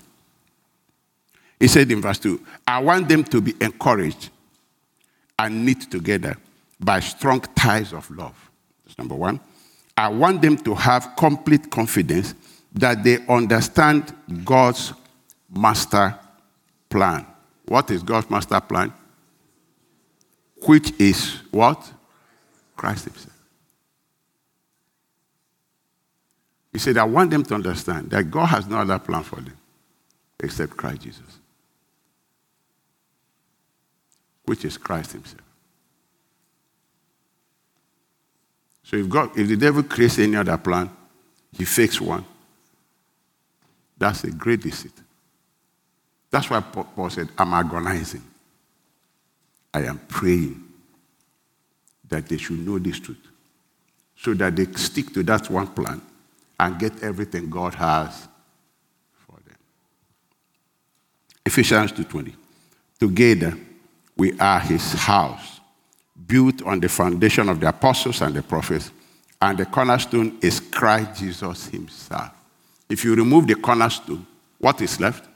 He 1.59 1.67
said 1.67 1.91
in 1.91 2.01
verse 2.01 2.19
2 2.19 2.39
I 2.67 2.79
want 2.79 3.09
them 3.09 3.23
to 3.25 3.41
be 3.41 3.53
encouraged 3.59 4.29
and 5.37 5.65
knit 5.65 5.89
together 5.91 6.37
by 6.79 6.99
strong 6.99 7.41
ties 7.55 7.93
of 7.93 8.09
love. 8.11 8.49
That's 8.85 8.97
number 8.97 9.15
one. 9.15 9.39
I 9.97 10.07
want 10.07 10.41
them 10.41 10.57
to 10.57 10.73
have 10.75 11.15
complete 11.17 11.69
confidence 11.69 12.33
that 12.73 13.03
they 13.03 13.25
understand 13.27 14.13
God's 14.45 14.93
master 15.53 16.17
plan. 16.89 17.25
What 17.65 17.91
is 17.91 18.03
God's 18.03 18.29
master 18.29 18.59
plan? 18.61 18.93
Which 20.65 20.91
is 20.99 21.39
what? 21.51 21.91
Christ 22.77 23.05
Himself. 23.05 23.28
He 26.71 26.79
said, 26.79 26.97
I 26.97 27.03
want 27.03 27.31
them 27.31 27.43
to 27.43 27.55
understand 27.55 28.09
that 28.11 28.29
God 28.29 28.45
has 28.47 28.67
no 28.67 28.77
other 28.77 28.99
plan 28.99 29.23
for 29.23 29.37
them 29.37 29.57
except 30.39 30.77
Christ 30.77 31.01
Jesus, 31.01 31.39
which 34.45 34.63
is 34.65 34.77
Christ 34.77 35.13
Himself. 35.13 35.41
So 38.83 38.97
if 38.97 39.09
God, 39.09 39.37
if 39.37 39.47
the 39.47 39.55
devil 39.55 39.83
creates 39.83 40.17
any 40.19 40.35
other 40.35 40.57
plan, 40.57 40.89
he 41.55 41.65
fakes 41.65 41.99
one. 41.99 42.25
That's 43.97 44.23
a 44.23 44.31
great 44.31 44.61
deceit. 44.61 44.93
That's 46.31 46.49
why 46.49 46.61
Paul 46.61 47.09
said, 47.09 47.29
I'm 47.37 47.53
agonizing. 47.53 48.23
I 49.73 49.83
am 49.83 49.99
praying 50.07 50.63
that 52.07 52.27
they 52.27 52.37
should 52.37 52.65
know 52.65 52.79
this 52.79 52.99
truth 52.99 53.27
so 54.15 54.33
that 54.33 54.55
they 54.55 54.65
stick 54.73 55.13
to 55.13 55.23
that 55.23 55.49
one 55.49 55.67
plan 55.67 56.01
and 56.59 56.77
get 56.77 57.01
everything 57.01 57.49
God 57.49 57.73
has 57.75 58.27
for 59.25 59.37
them. 59.45 59.57
Ephesians 61.45 61.91
2:20. 61.91 62.35
Together 62.99 63.57
we 64.17 64.37
are 64.39 64.59
his 64.59 64.93
house 64.93 65.61
built 66.27 66.61
on 66.63 66.79
the 66.79 66.89
foundation 66.89 67.47
of 67.49 67.59
the 67.59 67.69
apostles 67.69 68.21
and 68.21 68.35
the 68.35 68.43
prophets, 68.43 68.91
and 69.41 69.57
the 69.57 69.65
cornerstone 69.65 70.37
is 70.41 70.59
Christ 70.59 71.19
Jesus 71.19 71.67
himself. 71.67 72.31
If 72.89 73.05
you 73.05 73.15
remove 73.15 73.47
the 73.47 73.55
cornerstone, 73.55 74.25
what 74.57 74.81
is 74.81 74.99
left? 74.99 75.27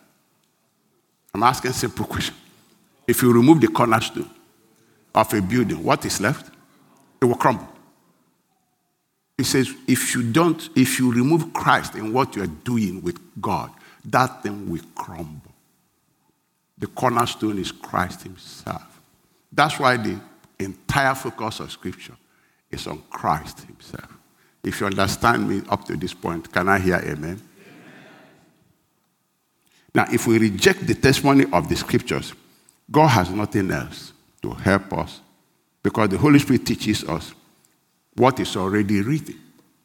I'm 1.33 1.43
asking 1.43 1.71
a 1.71 1.73
simple 1.73 2.05
question. 2.05 2.35
If 3.07 3.21
you 3.23 3.31
remove 3.33 3.61
the 3.61 3.69
cornerstone 3.69 4.29
of 5.15 5.33
a 5.33 5.41
building, 5.41 5.81
what 5.83 6.05
is 6.05 6.19
left? 6.19 6.51
It 7.21 7.25
will 7.25 7.35
crumble. 7.35 7.72
He 9.43 9.49
says, 9.49 9.75
if 9.89 10.15
you 10.15 10.23
don't, 10.23 10.69
if 10.73 10.97
you 10.99 11.11
remove 11.11 11.51
Christ 11.51 11.95
in 11.95 12.13
what 12.13 12.33
you 12.33 12.43
are 12.43 12.53
doing 12.63 13.01
with 13.01 13.19
God, 13.41 13.71
that 14.05 14.41
thing 14.41 14.69
will 14.69 14.79
crumble. 14.95 15.51
The 16.77 16.87
cornerstone 16.87 17.59
is 17.59 17.69
Christ 17.69 18.21
Himself. 18.21 19.01
That's 19.51 19.77
why 19.77 19.97
the 19.97 20.17
entire 20.59 21.13
focus 21.13 21.59
of 21.59 21.73
Scripture 21.73 22.13
is 22.71 22.87
on 22.87 23.03
Christ 23.09 23.59
Himself. 23.63 24.17
If 24.63 24.79
you 24.79 24.87
understand 24.87 25.49
me 25.49 25.61
up 25.67 25.83
to 25.87 25.97
this 25.97 26.13
point, 26.13 26.49
can 26.49 26.69
I 26.69 26.79
hear 26.79 26.99
amen? 26.99 27.13
amen? 27.21 27.41
Now, 29.93 30.05
if 30.09 30.25
we 30.25 30.39
reject 30.39 30.87
the 30.87 30.95
testimony 30.95 31.47
of 31.51 31.67
the 31.67 31.75
Scriptures, 31.75 32.31
God 32.89 33.07
has 33.07 33.29
nothing 33.29 33.71
else 33.71 34.13
to 34.41 34.51
help 34.51 34.93
us 34.93 35.19
because 35.83 36.07
the 36.07 36.17
Holy 36.17 36.39
Spirit 36.39 36.65
teaches 36.65 37.03
us 37.03 37.33
what 38.15 38.39
is 38.39 38.55
already 38.55 39.01
written 39.01 39.35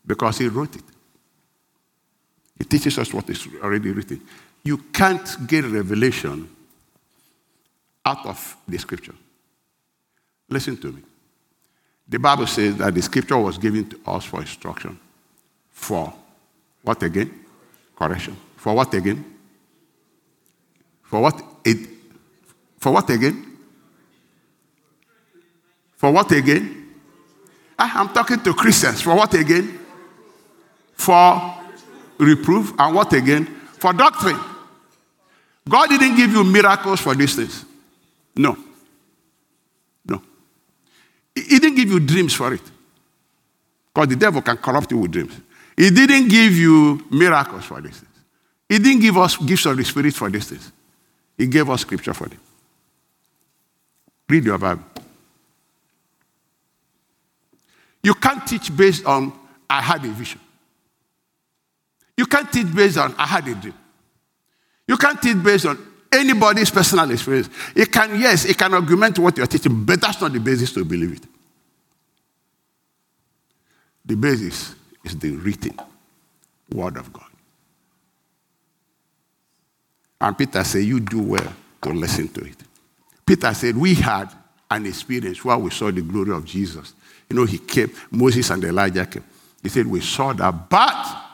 because 0.07 0.39
He 0.39 0.49
wrote 0.49 0.77
it. 0.77 0.85
He 2.59 2.65
teaches 2.65 2.99
us 2.99 3.13
what 3.13 3.29
is 3.31 3.47
already 3.63 3.91
written. 3.91 4.21
You 4.65 4.79
can't 4.79 5.47
get 5.47 5.65
revelation 5.65 6.49
out 8.05 8.27
of 8.27 8.57
the 8.67 8.79
Scripture. 8.79 9.15
Listen 10.49 10.77
to 10.79 10.93
me. 10.93 11.03
The 12.09 12.19
Bible 12.19 12.47
says 12.47 12.77
that 12.79 12.95
the 12.95 13.03
scripture 13.03 13.37
was 13.37 13.59
given 13.59 13.89
to 13.91 14.01
us 14.07 14.25
for 14.25 14.41
instruction. 14.41 14.99
For 15.71 16.13
what 16.83 17.03
again? 17.03 17.45
Correction. 17.95 18.35
For 18.57 18.73
what 18.73 18.95
again? 18.95 19.25
For 21.03 21.21
what? 21.21 21.43
It, 21.65 21.89
for 22.79 22.93
what 22.93 23.11
again? 23.11 23.59
For 25.97 26.11
what 26.11 26.33
again? 26.33 26.78
Ah, 27.79 28.01
I'm 28.01 28.09
talking 28.09 28.41
to 28.41 28.55
Christians. 28.55 29.03
For 29.03 29.15
what 29.15 29.33
again? 29.35 29.79
For 30.95 31.55
reproof. 32.19 32.73
And 32.79 32.95
what 32.95 33.13
again? 33.13 33.47
For 33.47 33.93
doctrine. 33.93 34.39
God 35.69 35.89
didn't 35.89 36.17
give 36.17 36.33
you 36.33 36.43
miracles 36.45 37.01
for 37.01 37.15
these 37.15 37.37
things. 37.37 37.65
No. 38.35 38.57
No. 40.05 40.23
He 41.35 41.59
didn't 41.59 41.77
give 41.77 41.91
you 41.91 42.01
dreams 42.01 42.35
for 42.35 42.53
it. 42.55 42.63
Because 43.95 44.09
the 44.09 44.17
devil 44.17 44.43
can 44.43 44.57
corrupt 44.57 44.91
you 44.91 44.99
with 44.99 45.13
dreams. 45.13 45.35
He 45.77 45.91
didn't 45.91 46.29
give 46.29 46.55
you 46.55 47.05
miracles 47.11 47.65
for 47.65 47.81
these 47.81 47.99
things. 47.99 48.05
He 48.69 48.79
didn't 48.79 49.01
give 49.01 49.17
us 49.17 49.37
gifts 49.37 49.67
of 49.67 49.77
the 49.77 49.85
Spirit 49.85 50.15
for 50.15 50.29
these 50.29 50.49
things. 50.49 50.73
He 51.37 51.47
gave 51.47 51.71
us 51.71 51.83
scripture 51.83 52.15
for 52.15 52.29
them. 52.29 52.41
Read 54.29 54.45
your 54.45 54.59
Bible. 54.59 54.83
You 58.03 58.15
can't 58.15 58.47
teach 58.47 58.75
based 58.75 59.05
on, 59.05 59.33
I 59.69 59.83
had 59.83 60.05
a 60.05 60.09
vision. 60.09 60.41
You 62.17 62.27
can't 62.27 62.53
teach 62.53 62.75
based 62.75 62.99
on, 62.99 63.15
I 63.17 63.27
had 63.27 63.47
a 63.47 63.55
dream. 63.55 63.75
You 64.87 64.97
can't 64.97 65.21
teach 65.21 65.41
based 65.43 65.67
on 65.67 65.79
anybody's 66.11 66.71
personal 66.71 67.11
experience. 67.11 67.49
It 67.75 67.93
can, 67.93 68.19
yes, 68.19 68.45
it 68.45 68.57
can 68.59 68.75
augment 68.75 69.19
what 69.19 69.37
you're 69.37 69.47
teaching, 69.47 69.85
but 69.85 70.01
that's 70.01 70.21
not 70.21 70.33
the 70.33 70.41
basis 70.41 70.73
to 70.73 70.85
believe 70.85 71.13
it. 71.13 71.23
The 74.05 74.17
basis 74.17 74.75
is 75.05 75.17
the 75.17 75.33
written 75.33 75.79
word 76.73 76.97
of 76.97 77.13
God. 77.13 77.25
And 80.21 80.37
Peter 80.37 80.65
said, 80.65 80.85
You 80.85 81.01
do 81.01 81.23
well 81.23 81.53
to 81.83 81.91
listen 81.91 82.29
to 82.29 82.41
it. 82.41 82.57
Peter 83.25 83.53
said, 83.55 83.77
We 83.77 83.95
had 83.95 84.33
an 84.71 84.87
experience 84.87 85.45
where 85.45 85.59
we 85.59 85.71
saw 85.71 85.91
the 85.91 86.03
glory 86.03 86.33
of 86.33 86.45
Jesus. 86.45 86.95
You 87.31 87.37
know, 87.37 87.45
he 87.45 87.59
came, 87.59 87.93
Moses 88.11 88.51
and 88.51 88.65
Elijah 88.65 89.07
came. 89.07 89.25
He 89.63 89.69
said, 89.69 89.87
We 89.87 90.01
saw 90.01 90.33
that, 90.33 90.71
but 90.71 91.25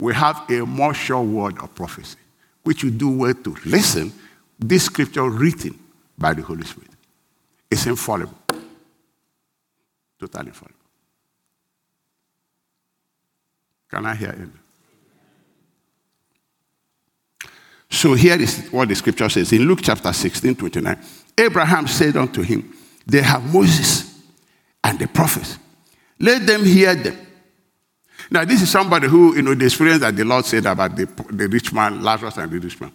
we 0.00 0.14
have 0.14 0.48
a 0.50 0.64
more 0.64 0.94
sure 0.94 1.22
word 1.22 1.58
of 1.58 1.74
prophecy 1.74 2.18
which 2.66 2.82
you 2.82 2.90
do 2.90 3.08
well 3.08 3.32
to 3.32 3.56
listen, 3.64 4.12
this 4.58 4.86
scripture 4.86 5.30
written 5.30 5.78
by 6.18 6.34
the 6.34 6.42
Holy 6.42 6.64
Spirit 6.64 6.90
is 7.70 7.86
infallible. 7.86 8.36
Totally 10.18 10.48
infallible. 10.48 10.74
Can 13.88 14.04
I 14.04 14.16
hear 14.16 14.32
him? 14.32 14.58
So 17.88 18.14
here 18.14 18.40
is 18.40 18.66
what 18.72 18.88
the 18.88 18.96
scripture 18.96 19.28
says 19.28 19.52
in 19.52 19.62
Luke 19.62 19.78
chapter 19.80 20.12
16, 20.12 20.56
29. 20.56 20.98
Abraham 21.38 21.86
said 21.86 22.16
unto 22.16 22.42
him, 22.42 22.74
They 23.06 23.22
have 23.22 23.54
Moses 23.54 24.05
and 24.86 24.98
the 25.00 25.08
prophets. 25.08 25.58
Let 26.20 26.46
them 26.46 26.64
hear 26.64 26.94
them. 26.94 27.18
Now, 28.30 28.44
this 28.44 28.62
is 28.62 28.70
somebody 28.70 29.08
who, 29.08 29.34
you 29.34 29.42
know, 29.42 29.54
the 29.54 29.66
experience 29.66 30.00
that 30.00 30.16
the 30.16 30.24
Lord 30.24 30.44
said 30.44 30.64
about 30.64 30.96
the, 30.96 31.06
the 31.30 31.48
rich 31.48 31.72
man, 31.72 32.02
Lazarus 32.02 32.36
and 32.38 32.50
the 32.50 32.58
rich 32.58 32.80
man. 32.80 32.92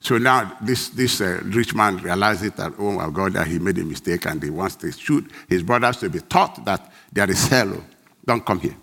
So 0.00 0.18
now 0.18 0.56
this, 0.60 0.90
this 0.90 1.20
uh, 1.20 1.40
rich 1.44 1.74
man 1.74 1.96
realizes 1.98 2.52
that, 2.52 2.72
oh 2.78 2.92
my 2.92 3.10
God, 3.10 3.32
that 3.32 3.46
he 3.46 3.58
made 3.58 3.78
a 3.78 3.84
mistake 3.84 4.26
and 4.26 4.42
he 4.42 4.50
wants 4.50 4.76
to 4.76 4.92
shoot 4.92 5.28
his 5.48 5.62
brothers 5.62 5.96
to 5.98 6.08
be 6.08 6.20
taught 6.20 6.64
that 6.64 6.92
there 7.12 7.28
is 7.30 7.46
hell. 7.48 7.82
Don't 8.24 8.44
come 8.44 8.60
here. 8.60 8.76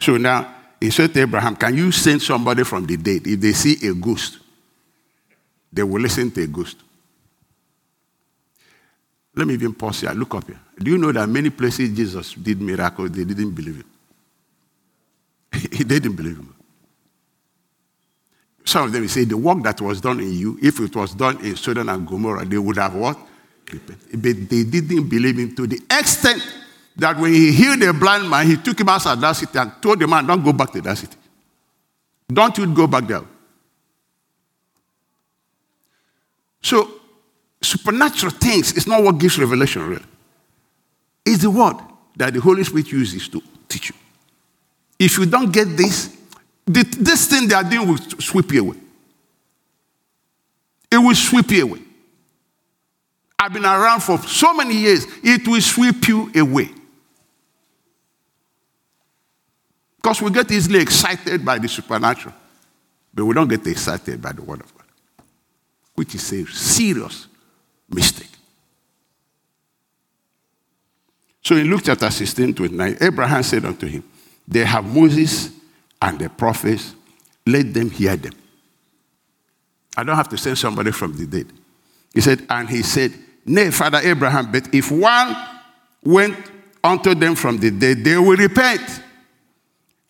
So 0.00 0.16
now 0.16 0.54
he 0.80 0.90
said 0.90 1.14
to 1.14 1.20
Abraham, 1.20 1.56
Can 1.56 1.76
you 1.76 1.92
send 1.92 2.22
somebody 2.22 2.64
from 2.64 2.86
the 2.86 2.96
dead? 2.96 3.26
If 3.26 3.40
they 3.40 3.52
see 3.52 3.86
a 3.86 3.94
ghost, 3.94 4.38
they 5.72 5.82
will 5.82 6.00
listen 6.00 6.30
to 6.32 6.42
a 6.42 6.46
ghost. 6.46 6.76
Let 9.34 9.46
me 9.46 9.54
even 9.54 9.74
pause 9.74 10.02
here. 10.02 10.10
Look 10.10 10.34
up 10.34 10.46
here. 10.46 10.60
Do 10.78 10.90
you 10.90 10.98
know 10.98 11.12
that 11.12 11.28
many 11.28 11.50
places 11.50 11.94
Jesus 11.96 12.34
did 12.34 12.60
miracles, 12.60 13.10
they 13.10 13.24
didn't 13.24 13.52
believe 13.52 13.76
him? 13.76 13.90
he 15.72 15.84
didn't 15.84 16.14
believe 16.14 16.36
him. 16.36 16.54
Some 18.64 18.84
of 18.86 18.92
them 18.92 19.08
say 19.08 19.24
the 19.24 19.36
work 19.36 19.62
that 19.64 19.80
was 19.80 20.00
done 20.00 20.20
in 20.20 20.32
you, 20.32 20.58
if 20.62 20.78
it 20.80 20.94
was 20.94 21.14
done 21.14 21.44
in 21.44 21.56
Sodom 21.56 21.88
and 21.88 22.06
Gomorrah, 22.06 22.44
they 22.44 22.58
would 22.58 22.76
have 22.76 22.94
what? 22.94 23.18
But 23.66 24.04
they 24.12 24.64
didn't 24.64 25.08
believe 25.08 25.38
him 25.38 25.54
to 25.56 25.66
the 25.66 25.80
extent 25.90 26.42
that 26.96 27.16
when 27.16 27.32
he 27.32 27.52
healed 27.52 27.82
a 27.82 27.92
blind 27.92 28.28
man, 28.28 28.46
he 28.46 28.56
took 28.56 28.78
him 28.78 28.88
outside 28.88 29.20
that 29.20 29.32
city 29.32 29.58
and 29.58 29.72
told 29.80 29.98
the 29.98 30.06
man, 30.06 30.26
Don't 30.26 30.44
go 30.44 30.52
back 30.52 30.70
to 30.72 30.80
that 30.82 30.98
city. 30.98 31.16
Don't 32.32 32.56
you 32.58 32.66
go 32.72 32.86
back 32.86 33.06
there. 33.06 33.22
So, 36.60 37.00
supernatural 37.62 38.32
things 38.32 38.72
is 38.72 38.86
not 38.86 39.02
what 39.02 39.18
gives 39.18 39.38
revelation, 39.38 39.86
really. 39.86 40.04
It's 41.24 41.42
the 41.42 41.50
word 41.50 41.76
that 42.16 42.34
the 42.34 42.40
Holy 42.40 42.64
Spirit 42.64 42.90
uses 42.90 43.28
to 43.28 43.42
teach 43.68 43.90
you. 43.90 43.96
If 44.98 45.18
you 45.18 45.26
don't 45.26 45.52
get 45.52 45.76
this, 45.76 46.16
this 46.66 47.26
thing 47.26 47.48
they 47.48 47.54
are 47.54 47.64
doing 47.64 47.88
will 47.88 47.98
sweep 47.98 48.52
you 48.52 48.60
away. 48.62 48.76
It 50.90 50.98
will 50.98 51.14
sweep 51.14 51.50
you 51.50 51.64
away. 51.64 51.80
I've 53.38 53.52
been 53.52 53.64
around 53.64 54.00
for 54.00 54.18
so 54.18 54.52
many 54.54 54.76
years, 54.76 55.06
it 55.22 55.46
will 55.48 55.60
sweep 55.60 56.06
you 56.06 56.30
away. 56.34 56.70
Because 59.96 60.20
we 60.20 60.30
get 60.30 60.50
easily 60.50 60.80
excited 60.80 61.44
by 61.44 61.58
the 61.58 61.68
supernatural, 61.68 62.34
but 63.14 63.24
we 63.24 63.34
don't 63.34 63.48
get 63.48 63.66
excited 63.66 64.20
by 64.20 64.32
the 64.32 64.42
Word 64.42 64.60
of 64.60 64.74
God, 64.76 64.86
which 65.94 66.14
is 66.14 66.32
a 66.32 66.46
serious 66.46 67.28
mistake. 67.92 68.28
So 71.42 71.56
in 71.56 71.68
Luke 71.68 71.82
chapter 71.84 72.10
16, 72.10 72.54
29, 72.54 72.98
Abraham 73.00 73.42
said 73.42 73.64
unto 73.64 73.86
him, 73.86 74.04
They 74.46 74.64
have 74.64 74.84
Moses 74.84 75.50
and 76.00 76.18
the 76.18 76.28
prophets, 76.28 76.94
let 77.46 77.74
them 77.74 77.90
hear 77.90 78.16
them. 78.16 78.32
I 79.96 80.04
don't 80.04 80.16
have 80.16 80.28
to 80.30 80.36
send 80.36 80.56
somebody 80.58 80.92
from 80.92 81.16
the 81.16 81.26
dead. 81.26 81.52
He 82.14 82.20
said, 82.20 82.46
and 82.48 82.68
he 82.68 82.82
said, 82.82 83.12
Nay, 83.44 83.70
Father 83.70 83.98
Abraham, 83.98 84.52
but 84.52 84.72
if 84.72 84.90
one 84.90 85.36
went 86.04 86.36
unto 86.82 87.14
them 87.14 87.34
from 87.34 87.58
the 87.58 87.70
dead, 87.70 88.04
they 88.04 88.16
will 88.16 88.36
repent. 88.36 89.02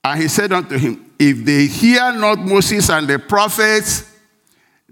And 0.05 0.21
he 0.21 0.29
said 0.29 0.53
unto 0.53 0.77
him, 0.77 1.13
If 1.19 1.45
they 1.45 1.67
hear 1.67 2.13
not 2.13 2.39
Moses 2.41 2.91
and 2.91 3.09
the 3.09 3.19
prophets, 3.19 4.12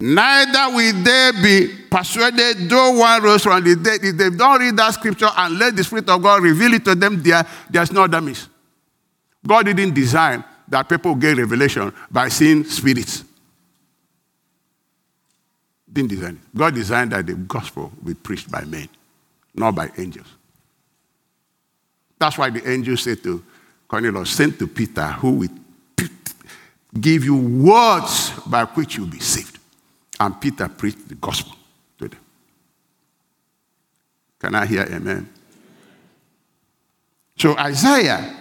neither 0.01 0.75
will 0.75 1.03
they 1.03 1.31
be 1.41 1.67
persuaded, 1.89 2.69
though 2.69 2.91
one 2.99 3.21
rose 3.21 3.43
from 3.43 3.63
the 3.63 3.75
dead. 3.75 4.03
If 4.03 4.17
they 4.17 4.29
don't 4.29 4.59
read 4.59 4.75
that 4.77 4.93
scripture 4.93 5.29
and 5.35 5.57
let 5.57 5.75
the 5.75 5.83
Spirit 5.83 6.09
of 6.09 6.21
God 6.21 6.41
reveal 6.41 6.73
it 6.73 6.85
to 6.85 6.95
them, 6.95 7.21
there, 7.21 7.45
there's 7.69 7.91
no 7.91 8.07
damage. 8.07 8.45
God 9.45 9.65
didn't 9.65 9.93
design 9.93 10.43
that 10.67 10.87
people 10.87 11.15
get 11.15 11.37
revelation 11.37 11.93
by 12.09 12.29
seeing 12.29 12.63
spirits. 12.63 13.23
Didn't 15.91 16.09
design 16.09 16.39
it. 16.41 16.57
God 16.57 16.73
designed 16.73 17.11
that 17.11 17.27
the 17.27 17.33
gospel 17.35 17.91
be 18.03 18.13
preached 18.13 18.49
by 18.49 18.63
men, 18.63 18.87
not 19.53 19.75
by 19.75 19.89
angels. 19.97 20.27
That's 22.17 22.37
why 22.37 22.49
the 22.49 22.69
angel 22.69 22.95
said 22.97 23.21
to 23.23 23.43
Cornelius, 23.87 24.29
send 24.29 24.57
to 24.59 24.67
Peter, 24.67 25.07
who 25.07 25.31
will 25.31 25.49
give 26.99 27.25
you 27.25 27.35
words 27.35 28.31
by 28.47 28.63
which 28.65 28.95
you'll 28.95 29.07
be 29.07 29.19
saved. 29.19 29.57
And 30.21 30.39
Peter 30.39 30.69
preached 30.69 31.09
the 31.09 31.15
gospel 31.15 31.55
to 31.97 32.07
them. 32.07 32.19
Can 34.39 34.53
I 34.53 34.67
hear 34.67 34.83
amen? 34.83 35.27
So 37.35 37.57
Isaiah, 37.57 38.31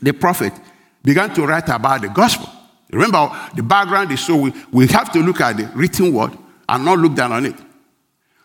the 0.00 0.14
prophet, 0.14 0.54
began 1.02 1.34
to 1.34 1.44
write 1.46 1.68
about 1.68 2.00
the 2.00 2.08
gospel. 2.08 2.48
Remember, 2.90 3.30
the 3.54 3.62
background 3.62 4.12
is 4.12 4.20
so 4.20 4.34
we, 4.34 4.54
we 4.72 4.86
have 4.86 5.12
to 5.12 5.18
look 5.18 5.42
at 5.42 5.58
the 5.58 5.70
written 5.74 6.10
word 6.10 6.38
and 6.66 6.84
not 6.86 6.98
look 6.98 7.14
down 7.14 7.32
on 7.32 7.44
it. 7.44 7.56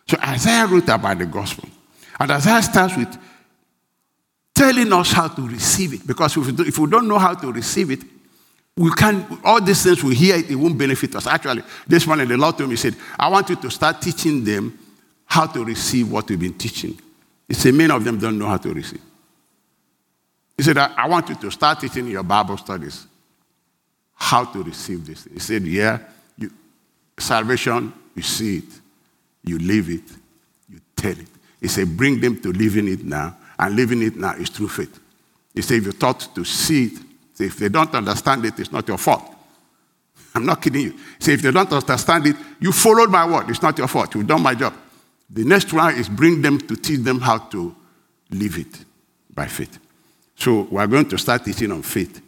So 0.06 0.18
Isaiah 0.22 0.68
wrote 0.68 0.90
about 0.90 1.18
the 1.18 1.28
gospel. 1.28 1.70
And 2.20 2.30
Isaiah 2.30 2.62
starts 2.62 2.98
with 2.98 3.18
telling 4.54 4.92
us 4.92 5.14
how 5.14 5.30
to 5.30 5.48
receive 5.48 5.94
it. 5.94 6.06
Because 6.06 6.36
if 6.36 6.46
we, 6.46 6.52
do, 6.52 6.64
if 6.64 6.78
we 6.78 6.90
don't 6.90 7.08
know 7.08 7.20
how 7.20 7.36
to 7.36 7.54
receive 7.54 7.90
it, 7.92 8.04
we 8.80 8.92
can 8.92 9.40
all 9.44 9.60
these 9.60 9.84
things 9.84 10.02
we 10.02 10.16
hear 10.16 10.38
it, 10.38 10.50
it 10.50 10.56
won't 10.56 10.78
benefit 10.78 11.14
us. 11.14 11.28
Actually, 11.28 11.64
this 11.86 12.08
morning 12.08 12.30
the 12.30 12.38
Lord 12.38 12.58
told 12.58 12.70
me, 12.70 12.78
He 12.78 12.78
said, 12.78 12.96
I 13.20 13.28
want 13.28 13.50
you 13.50 13.58
to 13.58 13.70
start 13.70 14.02
teaching 14.02 14.42
them 14.42 14.80
how 15.26 15.48
to 15.48 15.66
receive 15.66 16.10
what 16.10 16.30
we've 16.30 16.40
been 16.40 16.58
teaching. 16.58 16.98
He 17.46 17.56
said, 17.56 17.74
many 17.74 17.94
of 17.94 18.04
them 18.06 18.18
don't 18.18 18.40
know 18.40 18.48
how 18.48 18.56
to 18.56 18.74
receive. 18.74 19.02
He 20.56 20.64
said, 20.64 20.78
I, 20.78 20.94
I 20.96 21.08
want 21.10 21.28
you 21.28 21.36
to 21.36 21.52
start 21.52 21.82
teaching 21.82 22.08
your 22.08 22.24
Bible 22.24 22.56
studies 22.56 23.06
how 24.16 24.46
to 24.46 24.64
receive 24.64 25.06
this. 25.06 25.26
He 25.26 25.40
said, 25.40 25.64
Yeah, 25.64 26.00
you, 26.38 26.50
salvation, 27.18 27.92
you 28.16 28.22
see 28.22 28.60
it, 28.60 28.80
you 29.44 29.60
live 29.60 29.90
it, 29.90 30.10
you 30.70 30.80
tell 30.96 31.12
it. 31.12 31.28
He 31.60 31.68
said, 31.68 31.98
Bring 31.98 32.22
them 32.22 32.42
to 32.42 32.54
living 32.54 32.88
it 32.88 33.04
now 33.04 33.36
and 33.58 33.76
living 33.76 34.02
it 34.04 34.16
now 34.16 34.36
is 34.36 34.50
through 34.50 34.70
faith. 34.70 35.00
He 35.54 35.62
said, 35.62 35.80
if 35.80 35.84
you're 35.84 35.94
taught 35.94 36.34
to 36.34 36.46
see 36.46 36.86
it, 36.86 37.00
if 37.46 37.58
they 37.58 37.70
don't 37.70 37.94
understand 37.94 38.46
it, 38.46 38.60
it's 38.60 38.72
not 38.72 38.88
your 38.88 38.98
fault. 38.98 39.36
I'm 40.36 40.46
not 40.46 40.62
kidding 40.62 40.82
you. 40.82 40.98
Say, 41.20 41.34
if 41.34 41.42
they 41.42 41.52
don't 41.52 41.72
understand 41.72 42.28
it, 42.28 42.36
you 42.60 42.72
followed 42.72 43.10
my 43.10 43.26
word. 43.26 43.50
It's 43.50 43.62
not 43.62 43.78
your 43.78 43.88
fault. 43.88 44.14
You've 44.16 44.28
done 44.28 44.44
my 44.44 44.56
job. 44.56 44.74
The 45.30 45.44
next 45.44 45.72
one 45.74 45.96
is 45.96 46.10
bring 46.10 46.42
them 46.42 46.60
to 46.60 46.76
teach 46.76 47.00
them 47.00 47.20
how 47.20 47.38
to 47.38 47.76
live 48.32 48.58
it 48.58 48.86
by 49.34 49.48
faith. 49.48 49.80
So 50.36 50.68
we're 50.72 50.88
going 50.88 51.10
to 51.10 51.18
start 51.18 51.46
teaching 51.46 51.72
on 51.72 51.82
faith. 51.82 52.22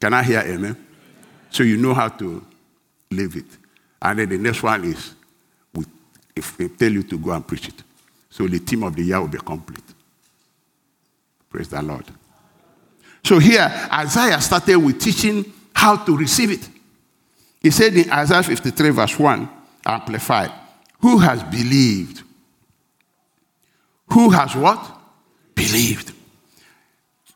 Can 0.00 0.14
I 0.14 0.22
hear 0.22 0.40
amen? 0.40 0.76
So 1.50 1.62
you 1.62 1.76
know 1.76 1.94
how 1.94 2.08
to 2.08 2.44
live 3.10 3.36
it. 3.36 3.46
And 4.02 4.18
then 4.18 4.28
the 4.28 4.38
next 4.38 4.62
one 4.62 4.84
is 4.84 5.14
we, 5.74 5.84
if 6.36 6.58
we 6.58 6.68
tell 6.68 6.92
you 6.92 7.02
to 7.04 7.18
go 7.18 7.32
and 7.32 7.46
preach 7.46 7.68
it. 7.68 7.82
So 8.30 8.46
the 8.46 8.58
team 8.58 8.82
of 8.82 8.96
the 8.96 9.02
year 9.02 9.20
will 9.20 9.28
be 9.28 9.38
complete. 9.38 9.84
Praise 11.48 11.68
the 11.68 11.80
Lord. 11.82 12.04
So 13.24 13.38
here, 13.38 13.70
Isaiah 13.92 14.40
started 14.40 14.76
with 14.76 15.00
teaching 15.00 15.50
how 15.74 15.96
to 15.96 16.16
receive 16.16 16.50
it. 16.50 16.68
He 17.60 17.70
said 17.70 17.94
in 17.94 18.10
Isaiah 18.10 18.42
53, 18.42 18.90
verse 18.90 19.18
1, 19.18 19.48
amplified, 19.86 20.52
Who 21.00 21.18
has 21.18 21.42
believed? 21.42 22.22
Who 24.08 24.30
has 24.30 24.54
what? 24.54 25.00
Believed. 25.54 26.12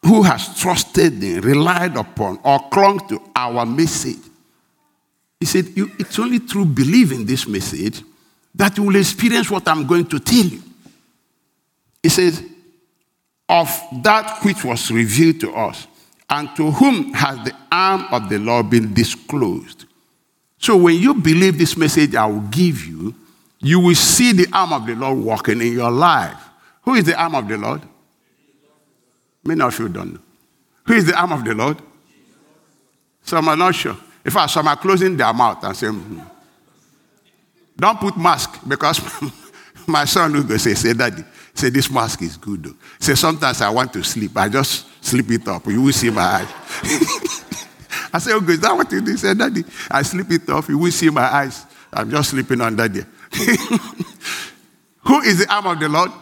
Who 0.04 0.22
has 0.22 0.60
trusted 0.60 1.22
in, 1.22 1.40
relied 1.40 1.96
upon, 1.96 2.38
or 2.44 2.68
clung 2.68 3.08
to 3.08 3.20
our 3.34 3.64
message? 3.64 4.18
He 5.40 5.46
said, 5.46 5.66
It's 5.74 6.18
only 6.18 6.40
through 6.40 6.66
believing 6.66 7.24
this 7.24 7.48
message 7.48 8.02
that 8.54 8.76
you 8.76 8.82
will 8.82 8.96
experience 8.96 9.50
what 9.50 9.66
I'm 9.66 9.86
going 9.86 10.04
to 10.06 10.18
tell 10.20 10.44
you. 10.44 10.62
He 12.02 12.10
says, 12.10 12.42
of 13.48 13.68
that 14.02 14.44
which 14.44 14.64
was 14.64 14.90
revealed 14.90 15.40
to 15.40 15.52
us, 15.54 15.86
and 16.28 16.54
to 16.56 16.70
whom 16.70 17.12
has 17.14 17.36
the 17.44 17.54
arm 17.72 18.06
of 18.12 18.28
the 18.28 18.38
Lord 18.38 18.68
been 18.70 18.92
disclosed. 18.92 19.86
So 20.58 20.76
when 20.76 20.96
you 20.96 21.14
believe 21.14 21.58
this 21.58 21.76
message 21.76 22.14
I 22.14 22.26
will 22.26 22.40
give 22.42 22.84
you, 22.84 23.14
you 23.60 23.80
will 23.80 23.94
see 23.94 24.32
the 24.32 24.46
arm 24.52 24.72
of 24.72 24.86
the 24.86 24.94
Lord 24.94 25.18
working 25.18 25.60
in 25.60 25.72
your 25.72 25.90
life. 25.90 26.38
Who 26.82 26.94
is 26.94 27.04
the 27.04 27.20
arm 27.20 27.34
of 27.34 27.48
the 27.48 27.56
Lord? 27.56 27.82
Many 29.44 29.62
of 29.62 29.78
you 29.78 29.88
don't 29.88 30.14
know. 30.14 30.20
Who 30.86 30.94
is 30.94 31.06
the 31.06 31.18
arm 31.18 31.32
of 31.32 31.44
the 31.44 31.54
Lord? 31.54 31.78
Some 33.22 33.48
are 33.48 33.56
not 33.56 33.74
sure. 33.74 33.96
In 34.24 34.30
fact, 34.30 34.50
some 34.50 34.68
are 34.68 34.76
closing 34.76 35.16
their 35.16 35.32
mouth 35.32 35.62
and 35.64 35.76
saying, 35.76 35.94
mm. 35.94 36.30
Don't 37.76 38.00
put 38.00 38.16
mask 38.16 38.60
because 38.66 39.00
my 39.86 40.04
son 40.04 40.32
will 40.32 40.42
go 40.42 40.56
say, 40.56 40.74
say, 40.74 40.92
Daddy, 40.92 41.22
Say, 41.58 41.70
this 41.70 41.90
mask 41.90 42.22
is 42.22 42.36
good. 42.36 42.62
Though. 42.62 42.74
Say, 43.00 43.16
sometimes 43.16 43.60
I 43.60 43.68
want 43.68 43.92
to 43.94 44.04
sleep. 44.04 44.36
I 44.36 44.48
just 44.48 44.86
sleep 45.04 45.28
it 45.32 45.48
up. 45.48 45.66
You 45.66 45.82
will 45.82 45.92
see 45.92 46.08
my 46.08 46.22
eyes. 46.22 46.48
I 48.12 48.20
say, 48.20 48.32
okay, 48.32 48.52
is 48.52 48.60
that 48.60 48.76
what 48.76 48.92
you 48.92 49.00
do? 49.00 49.10
He 49.10 49.16
said, 49.16 49.36
Daddy, 49.36 49.64
I 49.90 50.02
sleep 50.02 50.30
it 50.30 50.48
off. 50.50 50.68
You 50.68 50.78
will 50.78 50.92
see 50.92 51.10
my 51.10 51.24
eyes. 51.24 51.66
I'm 51.92 52.08
just 52.12 52.30
sleeping 52.30 52.60
under 52.60 52.86
there. 52.86 53.08
Who 55.00 55.20
is 55.22 55.40
the 55.40 55.46
arm 55.52 55.66
of 55.66 55.80
the 55.80 55.88
Lord? 55.88 56.12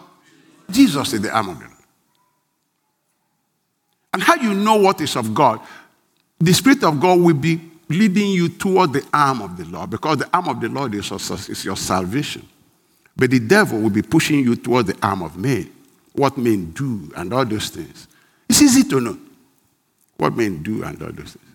Jesus 0.70 1.12
is 1.12 1.20
the 1.20 1.30
arm 1.30 1.50
of 1.50 1.58
the 1.58 1.66
Lord. 1.66 1.76
And 4.14 4.22
how 4.22 4.36
you 4.36 4.54
know 4.54 4.76
what 4.76 5.02
is 5.02 5.16
of 5.16 5.34
God? 5.34 5.60
The 6.40 6.54
Spirit 6.54 6.82
of 6.82 6.98
God 6.98 7.20
will 7.20 7.34
be 7.34 7.60
leading 7.90 8.30
you 8.30 8.48
toward 8.48 8.94
the 8.94 9.06
arm 9.12 9.42
of 9.42 9.58
the 9.58 9.66
Lord 9.66 9.90
because 9.90 10.16
the 10.16 10.30
arm 10.34 10.48
of 10.48 10.62
the 10.62 10.70
Lord 10.70 10.94
is, 10.94 11.12
is 11.50 11.62
your 11.62 11.76
salvation. 11.76 12.48
But 13.16 13.30
the 13.30 13.40
devil 13.40 13.80
will 13.80 13.90
be 13.90 14.02
pushing 14.02 14.40
you 14.40 14.56
toward 14.56 14.86
the 14.86 14.96
arm 15.02 15.22
of 15.22 15.36
men, 15.36 15.70
what 16.12 16.36
men 16.36 16.72
do, 16.72 17.10
and 17.16 17.32
all 17.32 17.44
those 17.44 17.70
things. 17.70 18.08
It's 18.48 18.60
easy 18.60 18.82
to 18.90 19.00
know 19.00 19.18
what 20.16 20.36
men 20.36 20.62
do 20.62 20.82
and 20.82 21.00
all 21.02 21.12
those 21.12 21.32
things. 21.32 21.54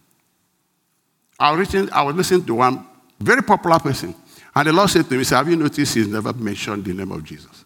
I 1.40 1.52
was, 1.52 1.60
listening, 1.60 1.92
I 1.92 2.02
was 2.04 2.16
listening 2.16 2.46
to 2.46 2.56
one 2.56 2.86
very 3.20 3.42
popular 3.44 3.80
person, 3.80 4.16
and 4.56 4.68
the 4.68 4.74
Lord 4.74 4.90
said 4.90 5.08
to 5.08 5.16
me, 5.16 5.24
Have 5.26 5.50
you 5.50 5.56
noticed 5.56 5.96
he's 5.96 6.08
never 6.08 6.34
mentioned 6.34 6.84
the 6.86 6.94
name 6.94 7.12
of 7.12 7.24
Jesus? 7.24 7.66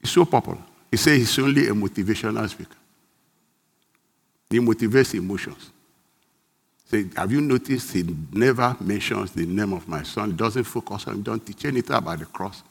He's 0.00 0.10
so 0.10 0.24
popular. 0.24 0.58
He 0.90 0.96
says 0.96 1.18
he's 1.18 1.38
only 1.38 1.66
a 1.66 1.72
motivational 1.72 2.48
speaker. 2.48 2.76
He 4.50 4.58
motivates 4.60 5.14
emotions. 5.14 5.70
Have 7.16 7.32
you 7.32 7.40
noticed 7.40 7.92
he 7.92 8.04
never 8.32 8.76
mentions 8.80 9.32
the 9.32 9.46
name 9.46 9.72
of 9.72 9.88
my 9.88 10.02
son? 10.02 10.30
He 10.30 10.36
doesn't 10.36 10.64
focus 10.64 11.06
on, 11.06 11.14
him, 11.14 11.22
don't 11.22 11.44
teach 11.44 11.64
anything 11.64 11.96
about 11.96 12.18
the 12.18 12.26
cross. 12.26 12.62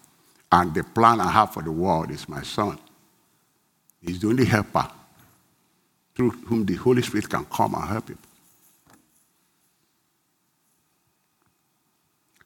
And 0.52 0.74
the 0.74 0.84
plan 0.84 1.20
I 1.20 1.30
have 1.32 1.54
for 1.54 1.64
the 1.64 1.72
world 1.72 2.12
is 2.12 2.30
my 2.30 2.44
son. 2.44 2.78
He's 4.02 4.20
the 4.20 4.28
only 4.28 4.46
helper 4.46 4.88
through 6.16 6.32
whom 6.32 6.66
the 6.66 6.76
Holy 6.76 7.02
Spirit 7.02 7.30
can 7.30 7.46
come 7.46 7.74
and 7.74 7.84
help 7.84 8.08
people. 8.08 8.30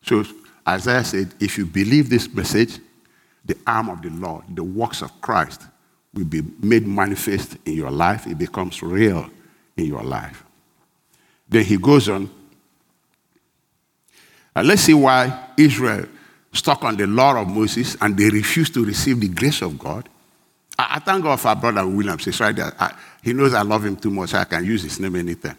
So 0.04 0.24
Isaiah 0.68 1.04
said, 1.04 1.34
if 1.40 1.58
you 1.58 1.66
believe 1.66 2.10
this 2.10 2.34
message, 2.34 2.80
the 3.44 3.58
arm 3.68 3.90
of 3.90 4.02
the 4.02 4.10
Lord, 4.10 4.44
the 4.56 4.64
works 4.64 5.02
of 5.02 5.20
Christ 5.22 5.64
will 6.14 6.26
be 6.26 6.42
made 6.62 6.88
manifest 6.88 7.58
in 7.66 7.74
your 7.74 7.92
life. 7.92 8.26
It 8.26 8.38
becomes 8.38 8.82
real 8.82 9.30
in 9.76 9.86
your 9.86 10.04
life. 10.04 10.44
Then 11.50 11.64
he 11.64 11.78
goes 11.78 12.10
on. 12.10 12.30
And 14.56 14.68
let's 14.68 14.82
see 14.82 14.94
why 14.94 15.50
Israel 15.58 16.08
stuck 16.52 16.84
on 16.84 16.98
the 16.98 17.08
law 17.08 17.40
of 17.40 17.48
Moses 17.48 17.96
and 18.02 18.18
they 18.18 18.30
refused 18.30 18.74
to 18.74 18.84
receive 18.84 19.20
the 19.20 19.28
grace 19.28 19.62
of 19.62 19.78
God. 19.78 20.10
I, 20.78 20.96
I 20.96 21.00
thank 21.00 21.24
God 21.24 21.40
for 21.40 21.50
our 21.50 21.56
brother 21.56 21.88
Williams. 21.88 22.26
He's 22.26 22.40
right 22.40 22.56
there. 22.56 22.74
I, 22.80 22.94
he 23.22 23.34
knows 23.34 23.54
I 23.54 23.62
love 23.62 23.86
him 23.86 23.96
too 23.96 24.10
much, 24.10 24.32
so 24.32 24.40
I 24.40 24.46
can 24.46 24.66
use 24.66 24.84
his 24.84 25.00
name 25.00 25.16
anytime. 25.16 25.58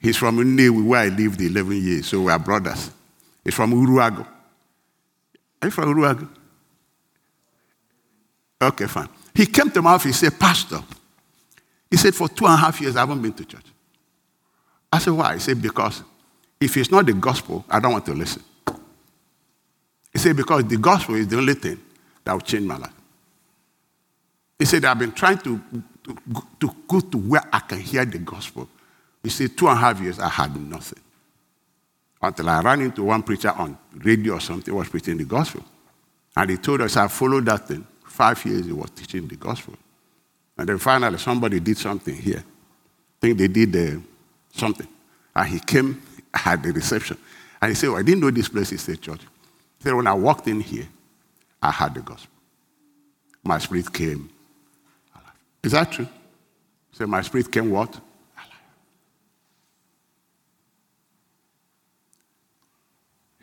He's 0.00 0.16
from 0.16 0.38
Nnewi, 0.38 0.86
where 0.86 1.00
I 1.00 1.08
lived 1.08 1.40
11 1.40 1.72
years, 1.72 2.06
so 2.06 2.22
we 2.22 2.32
are 2.32 2.38
brothers. 2.38 2.90
He's 3.44 3.54
from 3.54 3.72
Uruagu. 3.72 4.26
Are 5.62 5.66
you 5.66 5.70
from 5.70 5.94
Uruagu? 5.94 6.28
Okay, 8.62 8.86
fine. 8.86 9.08
He 9.34 9.46
came 9.46 9.70
to 9.70 9.82
my 9.82 9.92
office, 9.92 10.20
he 10.20 10.26
said, 10.26 10.38
Pastor, 10.38 10.82
he 11.90 11.96
said, 11.96 12.14
for 12.14 12.28
two 12.28 12.46
and 12.46 12.54
a 12.54 12.56
half 12.56 12.80
years, 12.80 12.96
I 12.96 13.00
haven't 13.00 13.20
been 13.20 13.32
to 13.32 13.44
church. 13.44 13.64
I 14.92 14.98
said, 14.98 15.12
why? 15.12 15.34
He 15.34 15.40
said, 15.40 15.62
because 15.62 16.02
if 16.60 16.76
it's 16.76 16.90
not 16.90 17.06
the 17.06 17.12
gospel, 17.12 17.64
I 17.68 17.80
don't 17.80 17.92
want 17.92 18.06
to 18.06 18.14
listen. 18.14 18.42
He 20.12 20.18
said, 20.18 20.36
because 20.36 20.64
the 20.64 20.76
gospel 20.76 21.14
is 21.14 21.28
the 21.28 21.38
only 21.38 21.54
thing 21.54 21.80
that 22.24 22.32
will 22.32 22.40
change 22.40 22.66
my 22.66 22.76
life. 22.76 22.92
He 24.58 24.64
said, 24.64 24.84
I've 24.84 24.98
been 24.98 25.12
trying 25.12 25.38
to, 25.38 25.60
to, 26.04 26.16
to 26.60 26.74
go 26.86 27.00
to 27.00 27.16
where 27.16 27.42
I 27.52 27.60
can 27.60 27.80
hear 27.80 28.04
the 28.04 28.18
gospel. 28.18 28.68
He 29.22 29.30
said, 29.30 29.56
two 29.56 29.68
and 29.68 29.78
a 29.78 29.80
half 29.80 30.00
years, 30.00 30.18
I 30.18 30.28
had 30.28 30.54
nothing. 30.60 31.00
Until 32.20 32.50
I 32.50 32.60
ran 32.60 32.82
into 32.82 33.04
one 33.04 33.22
preacher 33.22 33.50
on 33.50 33.78
radio 33.94 34.34
or 34.34 34.40
something, 34.40 34.74
was 34.74 34.88
preaching 34.88 35.16
the 35.16 35.24
gospel. 35.24 35.64
And 36.36 36.50
he 36.50 36.56
told 36.56 36.80
us, 36.82 36.96
I 36.96 37.08
followed 37.08 37.46
that 37.46 37.68
thing. 37.68 37.86
Five 38.04 38.44
years 38.44 38.66
he 38.66 38.72
was 38.72 38.90
teaching 38.90 39.26
the 39.26 39.36
gospel. 39.36 39.74
And 40.58 40.68
then 40.68 40.78
finally, 40.78 41.16
somebody 41.16 41.60
did 41.60 41.78
something 41.78 42.14
here. 42.14 42.44
I 42.44 43.20
think 43.20 43.38
they 43.38 43.48
did 43.48 43.74
uh, 43.74 44.00
something. 44.52 44.88
And 45.34 45.48
he 45.48 45.60
came, 45.60 46.02
had 46.34 46.62
the 46.62 46.72
reception. 46.72 47.16
And 47.60 47.70
he 47.70 47.74
said, 47.74 47.90
well, 47.90 47.98
I 47.98 48.02
didn't 48.02 48.20
know 48.20 48.30
this 48.30 48.48
place 48.48 48.72
is 48.72 48.88
a 48.88 48.96
church. 48.96 49.20
He 49.20 49.84
said, 49.84 49.94
when 49.94 50.06
I 50.06 50.14
walked 50.14 50.48
in 50.48 50.60
here, 50.60 50.88
I 51.62 51.70
had 51.70 51.94
the 51.94 52.00
gospel. 52.00 52.30
My 53.44 53.58
spirit 53.58 53.92
came 53.92 54.30
alive. 55.14 55.34
Is 55.62 55.72
that 55.72 55.92
true? 55.92 56.06
He 56.90 56.96
said, 56.96 57.08
my 57.08 57.22
spirit 57.22 57.50
came 57.50 57.70
what? 57.70 57.88
Alive. 57.88 58.60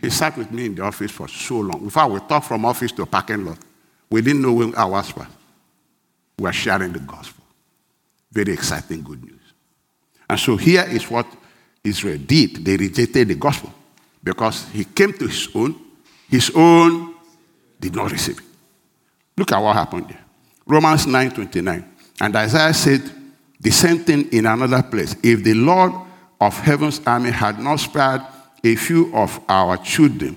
He 0.01 0.09
sat 0.09 0.37
with 0.37 0.51
me 0.51 0.65
in 0.65 0.75
the 0.75 0.83
office 0.83 1.11
for 1.11 1.27
so 1.27 1.59
long. 1.59 1.81
In 1.81 1.89
fact, 1.89 2.11
we 2.11 2.19
talked 2.21 2.47
from 2.47 2.65
office 2.65 2.91
to 2.93 3.05
parking 3.05 3.45
lot. 3.45 3.57
We 4.09 4.21
didn't 4.21 4.41
know 4.41 4.53
when 4.53 4.75
hours. 4.75 5.13
We 5.15 5.25
were 6.39 6.53
sharing 6.53 6.93
the 6.93 6.99
gospel. 6.99 7.43
Very 8.31 8.53
exciting 8.53 9.01
good 9.03 9.23
news. 9.23 9.46
And 10.29 10.39
so 10.39 10.57
here 10.57 10.85
is 10.89 11.09
what 11.09 11.25
Israel 11.83 12.17
did. 12.17 12.63
They 12.65 12.77
rejected 12.77 13.29
the 13.29 13.35
gospel 13.35 13.73
because 14.23 14.67
he 14.69 14.83
came 14.83 15.13
to 15.13 15.27
his 15.27 15.49
own. 15.55 15.75
His 16.29 16.51
own 16.53 17.15
did 17.79 17.95
not 17.95 18.11
receive 18.11 18.39
it. 18.39 18.43
Look 19.37 19.51
at 19.51 19.59
what 19.59 19.75
happened 19.75 20.09
there. 20.09 20.23
Romans 20.65 21.05
9:29. 21.05 21.85
And 22.19 22.35
Isaiah 22.35 22.73
said 22.73 23.03
the 23.59 23.71
same 23.71 23.99
thing 23.99 24.27
in 24.31 24.45
another 24.45 24.83
place. 24.83 25.15
If 25.23 25.43
the 25.43 25.53
Lord 25.53 25.93
of 26.41 26.57
heaven's 26.59 26.99
army 27.05 27.31
had 27.31 27.59
not 27.59 27.77
spared 27.79 28.21
a 28.63 28.75
few 28.75 29.15
of 29.15 29.39
our 29.47 29.77
children, 29.77 30.35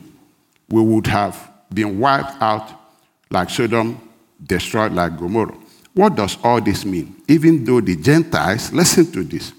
we 0.69 0.83
would 0.83 1.07
have 1.07 1.51
been 1.73 1.99
wiped 1.99 2.41
out 2.41 2.71
like 3.31 3.51
Sodom, 3.51 3.99
destroyed 4.43 4.93
like 4.93 5.19
Gomorrah. 5.19 5.57
What 5.95 6.15
does 6.15 6.39
all 6.43 6.61
this 6.61 6.85
mean? 6.85 7.17
Even 7.29 7.65
though 7.65 7.81
the 7.81 7.97
Gentiles, 7.97 8.73
listen 8.73 9.11
to 9.13 9.25
this, 9.25 9.53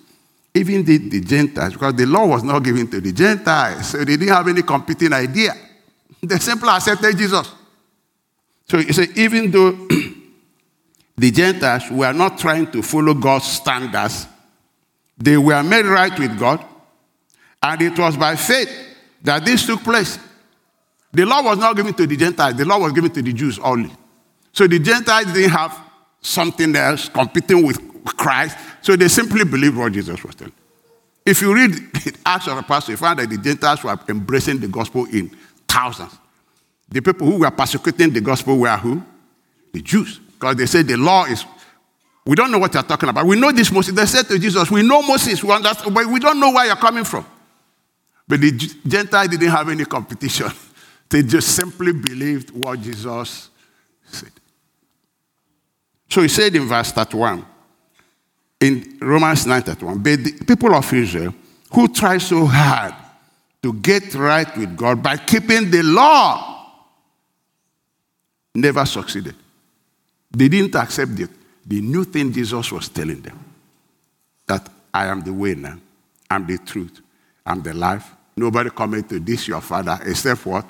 even 0.54 0.84
the, 0.84 0.98
the 0.98 1.22
Gentiles, 1.22 1.74
because 1.74 1.94
the 1.96 2.06
law 2.06 2.26
was 2.26 2.44
not 2.44 2.60
given 2.60 2.90
to 2.92 3.00
the 3.00 3.14
Gentiles, 3.14 3.92
so 3.92 3.98
they 4.00 4.18
didn't 4.18 4.30
have 4.30 4.48
any 4.48 4.62
competing 4.62 5.14
idea. 5.14 5.54
They 6.22 6.38
simply 6.40 6.70
accepted 6.70 7.18
Jesus. 7.18 7.50
So 8.68 8.78
you 8.78 8.94
say, 8.94 9.08
even 9.16 9.50
though 9.50 9.72
the 11.18 11.32
Gentiles 11.32 11.90
were 11.90 12.14
not 12.14 12.38
trying 12.38 12.70
to 12.72 12.82
follow 12.82 13.14
God's 13.14 13.46
standards, 13.46 14.28
they 15.18 15.38
were 15.38 15.64
made 15.64 15.86
right 15.86 16.18
with 16.20 16.38
God, 16.38 16.64
and 17.64 17.82
it 17.82 17.98
was 17.98 18.18
by 18.18 18.36
faith 18.36 18.70
that 19.22 19.46
this 19.46 19.66
took 19.66 19.84
place. 19.84 20.20
The 21.14 21.26
law 21.26 21.44
was 21.44 21.58
not 21.58 21.76
given 21.76 21.94
to 21.94 22.08
the 22.08 22.18
Gentiles, 22.18 22.56
the 22.56 22.66
law 22.66 22.80
was 22.80 22.92
given 22.92 23.12
to 23.12 23.22
the 23.22 23.34
Jews 23.34 23.58
only. 23.60 23.92
So 24.52 24.68
the 24.68 24.80
Gentiles 24.80 25.32
didn't 25.34 25.52
have 25.52 25.80
something 26.22 26.76
else 26.76 27.08
competing 27.08 27.66
with 27.66 27.91
Christ, 28.06 28.58
so 28.82 28.96
they 28.96 29.08
simply 29.08 29.44
believed 29.46 29.78
what 29.78 29.92
Jesus 29.92 30.24
was 30.24 30.36
telling. 30.36 30.54
If 31.26 31.42
you 31.42 31.54
read 31.54 31.74
Acts 32.26 32.48
of 32.48 32.56
the 32.56 32.62
Apostles, 32.62 32.90
you 32.90 32.98
find 32.98 33.20
that 33.20 33.30
the 33.30 33.38
Gentiles 33.38 33.84
were 33.84 33.98
embracing 34.10 34.60
the 34.60 34.68
gospel 34.68 35.06
in 35.06 35.36
thousands. 35.68 36.18
The 36.90 37.02
people 37.02 37.28
who 37.28 37.40
were 37.40 37.52
persecuting 37.52 38.12
the 38.12 38.22
gospel 38.22 38.58
were 38.58 38.76
who? 38.78 39.02
The 39.72 39.82
Jews. 39.82 40.20
Because 40.20 40.56
they 40.56 40.66
said 40.66 40.88
the 40.88 40.98
law 40.98 41.26
is, 41.26 41.46
we 42.26 42.36
don't 42.36 42.52
know 42.52 42.60
what 42.60 42.74
you're 42.74 42.84
talking 42.84 43.10
about. 43.10 43.26
We 43.26 43.40
know 43.40 43.52
this 43.52 43.72
Moses. 43.72 43.94
They 43.94 44.06
said 44.06 44.28
to 44.28 44.38
Jesus, 44.38 44.70
we 44.70 44.82
know 44.82 45.02
Moses, 45.02 45.44
we 45.44 45.52
understand, 45.52 45.94
but 45.94 46.06
we 46.08 46.20
don't 46.20 46.40
know 46.40 46.52
where 46.52 46.66
you're 46.66 46.76
coming 46.76 47.04
from. 47.04 47.26
But 48.28 48.42
the 48.42 48.52
Gentiles 48.52 49.30
didn't 49.30 49.50
have 49.50 49.70
any 49.70 49.86
competition. 49.86 50.48
They 51.12 51.24
just 51.24 51.58
simply 51.58 51.92
believed 51.92 52.52
what 52.52 52.80
Jesus 52.80 53.50
said. 54.06 54.32
So 56.08 56.22
he 56.22 56.30
said 56.30 56.56
in 56.56 56.70
verse 56.70 56.94
31, 56.94 57.46
in 58.62 58.98
Romans 59.02 59.48
9 59.48 59.64
31, 59.64 59.98
but 59.98 60.24
the 60.24 60.46
people 60.46 60.74
of 60.76 60.94
Israel 60.94 61.34
who 61.74 61.88
try 61.88 62.20
so 62.20 62.46
hard 62.46 62.94
to 63.64 63.74
get 63.74 64.14
right 64.14 64.56
with 64.56 64.78
God 64.78 65.02
by 65.02 65.18
keeping 65.18 65.72
the 65.72 65.82
law 65.82 66.70
never 68.54 68.86
succeeded. 68.86 69.36
They 70.30 70.48
didn't 70.48 70.76
accept 70.76 71.16
the, 71.16 71.28
the 71.66 71.82
new 71.82 72.04
thing 72.04 72.32
Jesus 72.32 72.72
was 72.72 72.88
telling 72.88 73.22
them 73.22 73.40
that 74.46 74.70
I 74.94 75.08
am 75.08 75.22
the 75.22 75.34
way 75.34 75.56
now, 75.56 75.78
I'm 76.30 76.46
the 76.46 76.58
truth, 76.60 77.02
I'm 77.46 77.62
the 77.64 77.74
life. 77.74 78.12
Nobody 78.38 78.70
coming 78.70 79.04
to 79.06 79.20
this 79.20 79.48
your 79.48 79.62
father 79.62 80.00
except 80.06 80.46
what? 80.46 80.70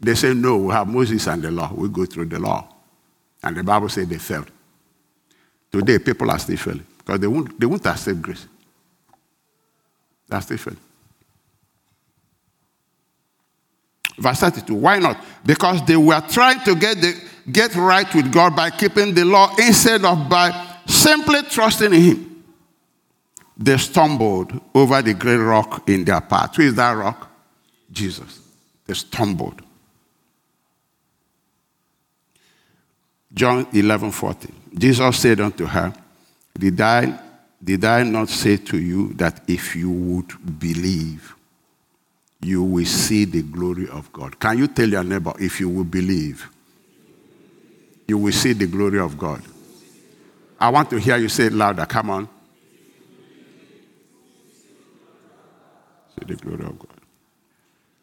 They 0.00 0.14
say, 0.14 0.32
No, 0.32 0.56
we 0.56 0.72
have 0.72 0.88
Moses 0.88 1.26
and 1.26 1.42
the 1.42 1.50
law. 1.50 1.72
We 1.74 1.88
go 1.88 2.06
through 2.06 2.26
the 2.26 2.38
law. 2.38 2.66
And 3.42 3.56
the 3.56 3.62
Bible 3.62 3.88
said 3.88 4.08
they 4.08 4.18
failed. 4.18 4.50
Today, 5.70 5.98
people 5.98 6.30
are 6.30 6.38
still 6.38 6.56
failing 6.56 6.86
because 7.08 7.20
they 7.20 7.26
won't, 7.26 7.58
they 7.58 7.64
won't 7.64 7.86
accept 7.86 8.20
grace. 8.20 8.46
They're 10.28 10.42
still. 10.42 10.74
Verse 14.18 14.40
32. 14.40 14.74
Why 14.74 14.98
not? 14.98 15.24
Because 15.42 15.86
they 15.86 15.96
were 15.96 16.20
trying 16.28 16.60
to 16.64 16.74
get, 16.74 17.00
the, 17.00 17.18
get 17.50 17.74
right 17.76 18.14
with 18.14 18.30
God 18.30 18.54
by 18.54 18.68
keeping 18.68 19.14
the 19.14 19.24
law 19.24 19.54
instead 19.56 20.04
of 20.04 20.28
by 20.28 20.50
simply 20.84 21.40
trusting 21.44 21.94
in 21.94 22.02
Him. 22.02 22.44
They 23.56 23.78
stumbled 23.78 24.60
over 24.74 25.00
the 25.00 25.14
great 25.14 25.36
rock 25.36 25.88
in 25.88 26.04
their 26.04 26.20
path. 26.20 26.56
Who 26.56 26.64
is 26.64 26.74
that 26.74 26.92
rock? 26.92 27.30
Jesus. 27.90 28.38
They 28.84 28.92
stumbled. 28.92 29.62
John 33.32 33.66
11 33.72 34.10
14. 34.10 34.54
Jesus 34.76 35.18
said 35.18 35.40
unto 35.40 35.64
her, 35.64 35.94
Did 36.58 36.80
I, 36.80 37.18
did 37.62 37.84
I 37.84 38.02
not 38.02 38.28
say 38.28 38.56
to 38.56 38.78
you 38.78 39.12
that 39.14 39.42
if 39.46 39.76
you 39.76 39.90
would 39.90 40.58
believe, 40.58 41.34
you 42.40 42.62
will 42.62 42.84
see 42.84 43.24
the 43.24 43.42
glory 43.42 43.88
of 43.88 44.12
God? 44.12 44.38
Can 44.38 44.58
you 44.58 44.66
tell 44.68 44.88
your 44.88 45.04
neighbor, 45.04 45.32
if 45.38 45.60
you 45.60 45.68
will 45.68 45.84
believe, 45.84 46.48
you 48.06 48.18
will 48.18 48.32
see 48.32 48.52
the 48.52 48.66
glory 48.66 48.98
of 48.98 49.16
God? 49.18 49.42
I 50.60 50.70
want 50.70 50.90
to 50.90 50.98
hear 50.98 51.16
you 51.16 51.28
say 51.28 51.44
it 51.46 51.52
louder. 51.52 51.86
Come 51.86 52.10
on. 52.10 52.28
to 56.18 56.26
the 56.26 56.36
glory 56.36 56.64
of 56.64 56.78
God. 56.78 56.88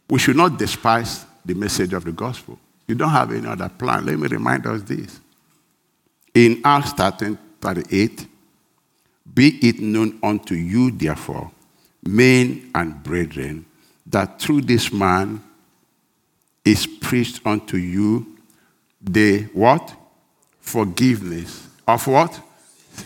We 0.09 0.19
should 0.19 0.35
not 0.35 0.57
despise 0.57 1.25
the 1.43 1.53
message 1.53 1.93
of 1.93 2.03
the 2.03 2.11
gospel. 2.11 2.59
You 2.87 2.95
don't 2.95 3.09
have 3.09 3.31
any 3.31 3.47
other 3.47 3.69
plan. 3.69 4.05
Let 4.05 4.19
me 4.19 4.27
remind 4.27 4.65
us 4.67 4.81
this. 4.83 5.19
In 6.33 6.61
Acts 6.63 6.91
13, 6.93 7.37
38, 7.59 8.27
be 9.36 9.60
it 9.62 9.80
known 9.80 10.17
unto 10.24 10.56
you, 10.56 10.91
therefore, 10.91 11.52
men 12.04 12.71
and 12.74 13.04
brethren, 13.04 13.65
that 14.08 14.39
through 14.39 14.62
this 14.62 14.91
man 14.93 15.43
is 16.63 16.88
preached 16.88 17.45
unto 17.45 17.78
you 17.78 18.38
the 19.02 19.43
what? 19.54 19.93
Forgiveness. 20.60 21.67
Of 21.88 22.08
what? 22.08 22.41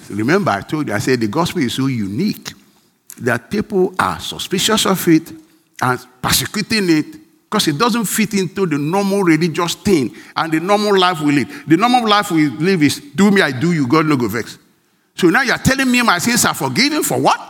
Remember, 0.10 0.52
I 0.52 0.62
told 0.62 0.88
you, 0.88 0.94
I 0.94 1.00
said 1.00 1.20
the 1.20 1.28
gospel 1.28 1.62
is 1.62 1.74
so 1.74 1.88
unique 1.88 2.54
that 3.20 3.50
people 3.50 3.94
are 4.00 4.20
suspicious 4.20 4.86
of 4.86 5.06
it 5.08 5.34
and 5.82 6.00
persecuting 6.22 6.90
it 6.90 7.06
because 7.44 7.68
it 7.68 7.78
doesn't 7.78 8.06
fit 8.06 8.36
into 8.36 8.66
the 8.66 8.78
normal 8.78 9.24
religious 9.24 9.74
thing 9.74 10.16
and 10.36 10.54
the 10.54 10.60
normal 10.60 10.98
life 10.98 11.20
we 11.22 11.32
live. 11.32 11.64
The 11.68 11.76
normal 11.76 12.08
life 12.08 12.32
we 12.32 12.48
live 12.48 12.84
is 12.84 13.00
do 13.00 13.32
me, 13.32 13.42
I 13.42 13.52
do 13.52 13.74
you, 13.74 13.88
God 13.88 14.06
no 14.06 14.16
go 14.16 14.28
vex. 14.28 14.58
So 15.20 15.28
now 15.30 15.42
you're 15.42 15.58
telling 15.58 15.92
me 15.92 16.02
my 16.02 16.18
sins 16.18 16.46
are 16.46 16.54
forgiven 16.54 17.04
for 17.04 17.20
what? 17.20 17.42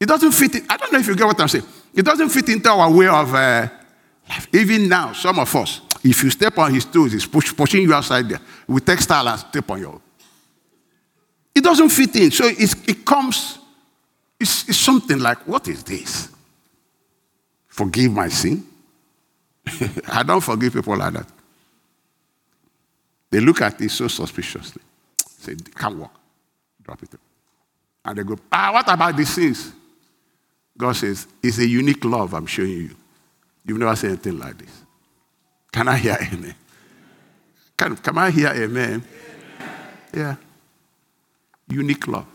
It 0.00 0.06
doesn't 0.06 0.32
fit. 0.32 0.56
In, 0.56 0.66
I 0.68 0.76
don't 0.76 0.92
know 0.92 0.98
if 0.98 1.06
you 1.06 1.14
get 1.14 1.24
what 1.24 1.40
I'm 1.40 1.46
saying. 1.46 1.64
It 1.94 2.04
doesn't 2.04 2.30
fit 2.30 2.48
into 2.48 2.68
our 2.68 2.90
way 2.90 3.06
of 3.06 3.32
uh, 3.32 3.68
life. 4.28 4.48
Even 4.52 4.88
now, 4.88 5.12
some 5.12 5.38
of 5.38 5.54
us, 5.54 5.82
if 6.02 6.24
you 6.24 6.30
step 6.30 6.58
on 6.58 6.74
his 6.74 6.84
toes, 6.84 7.12
he's 7.12 7.26
push, 7.26 7.54
pushing 7.56 7.82
you 7.82 7.94
outside 7.94 8.28
there. 8.28 8.40
with 8.66 8.84
textile 8.84 9.28
and 9.28 9.38
step 9.38 9.70
on 9.70 9.78
you. 9.78 10.02
It 11.54 11.62
doesn't 11.62 11.90
fit 11.90 12.16
in. 12.16 12.32
So 12.32 12.44
it 12.48 13.04
comes, 13.04 13.60
it's, 14.40 14.68
it's 14.68 14.78
something 14.78 15.20
like, 15.20 15.46
what 15.46 15.68
is 15.68 15.84
this? 15.84 16.28
Forgive 17.68 18.10
my 18.10 18.28
sin? 18.28 18.66
I 20.08 20.24
don't 20.24 20.40
forgive 20.40 20.72
people 20.72 20.96
like 20.96 21.12
that. 21.12 21.28
They 23.30 23.38
look 23.38 23.60
at 23.62 23.80
it 23.80 23.92
so 23.92 24.08
suspiciously. 24.08 24.82
Say, 25.38 25.54
can't 25.76 25.98
walk. 25.98 26.18
It. 27.00 27.20
And 28.04 28.18
they 28.18 28.24
go, 28.24 28.36
ah, 28.50 28.70
what 28.72 28.92
about 28.92 29.16
these 29.16 29.32
sins? 29.32 29.72
God 30.76 30.96
says, 30.96 31.26
it's 31.42 31.58
a 31.58 31.66
unique 31.66 32.04
love 32.04 32.34
I'm 32.34 32.46
showing 32.46 32.70
you. 32.70 32.96
You've 33.64 33.78
never 33.78 33.94
seen 33.94 34.10
anything 34.10 34.38
like 34.38 34.58
this. 34.58 34.82
Can 35.70 35.88
I 35.88 35.96
hear 35.96 36.18
amen? 36.20 36.54
Can, 37.76 37.96
can 37.96 38.18
I 38.18 38.30
hear 38.30 38.48
amen? 38.48 38.64
amen? 38.64 39.04
Yeah. 40.12 40.36
Unique 41.68 42.06
love. 42.08 42.26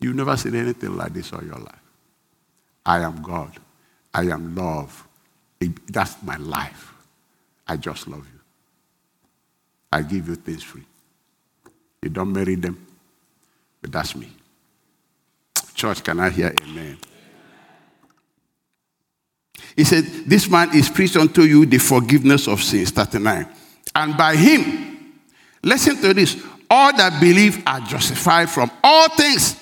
You've 0.00 0.16
never 0.16 0.36
seen 0.36 0.54
anything 0.54 0.96
like 0.96 1.12
this 1.12 1.32
all 1.32 1.42
your 1.42 1.58
life. 1.58 1.82
I 2.84 3.00
am 3.00 3.22
God. 3.22 3.52
I 4.12 4.22
am 4.22 4.54
love. 4.54 5.06
That's 5.88 6.22
my 6.22 6.36
life. 6.36 6.92
I 7.66 7.76
just 7.76 8.08
love 8.08 8.26
you. 8.32 8.40
I 9.92 10.02
give 10.02 10.28
you 10.28 10.36
things 10.36 10.62
free. 10.62 10.84
You 12.02 12.10
don't 12.10 12.32
marry 12.32 12.54
them, 12.54 12.86
but 13.80 13.92
that's 13.92 14.14
me. 14.14 14.28
Church, 15.74 16.02
can 16.04 16.20
I 16.20 16.30
hear 16.30 16.54
amen? 16.62 16.98
He 19.76 19.84
said, 19.84 20.04
This 20.04 20.48
man 20.48 20.74
is 20.74 20.88
preached 20.88 21.16
unto 21.16 21.42
you 21.42 21.66
the 21.66 21.78
forgiveness 21.78 22.48
of 22.48 22.62
sins, 22.62 22.90
39. 22.90 23.46
And 23.94 24.16
by 24.16 24.36
him, 24.36 25.14
listen 25.62 25.96
to 26.02 26.14
this, 26.14 26.42
all 26.68 26.94
that 26.96 27.20
believe 27.20 27.62
are 27.66 27.80
justified 27.80 28.50
from 28.50 28.70
all 28.84 29.08
things 29.10 29.56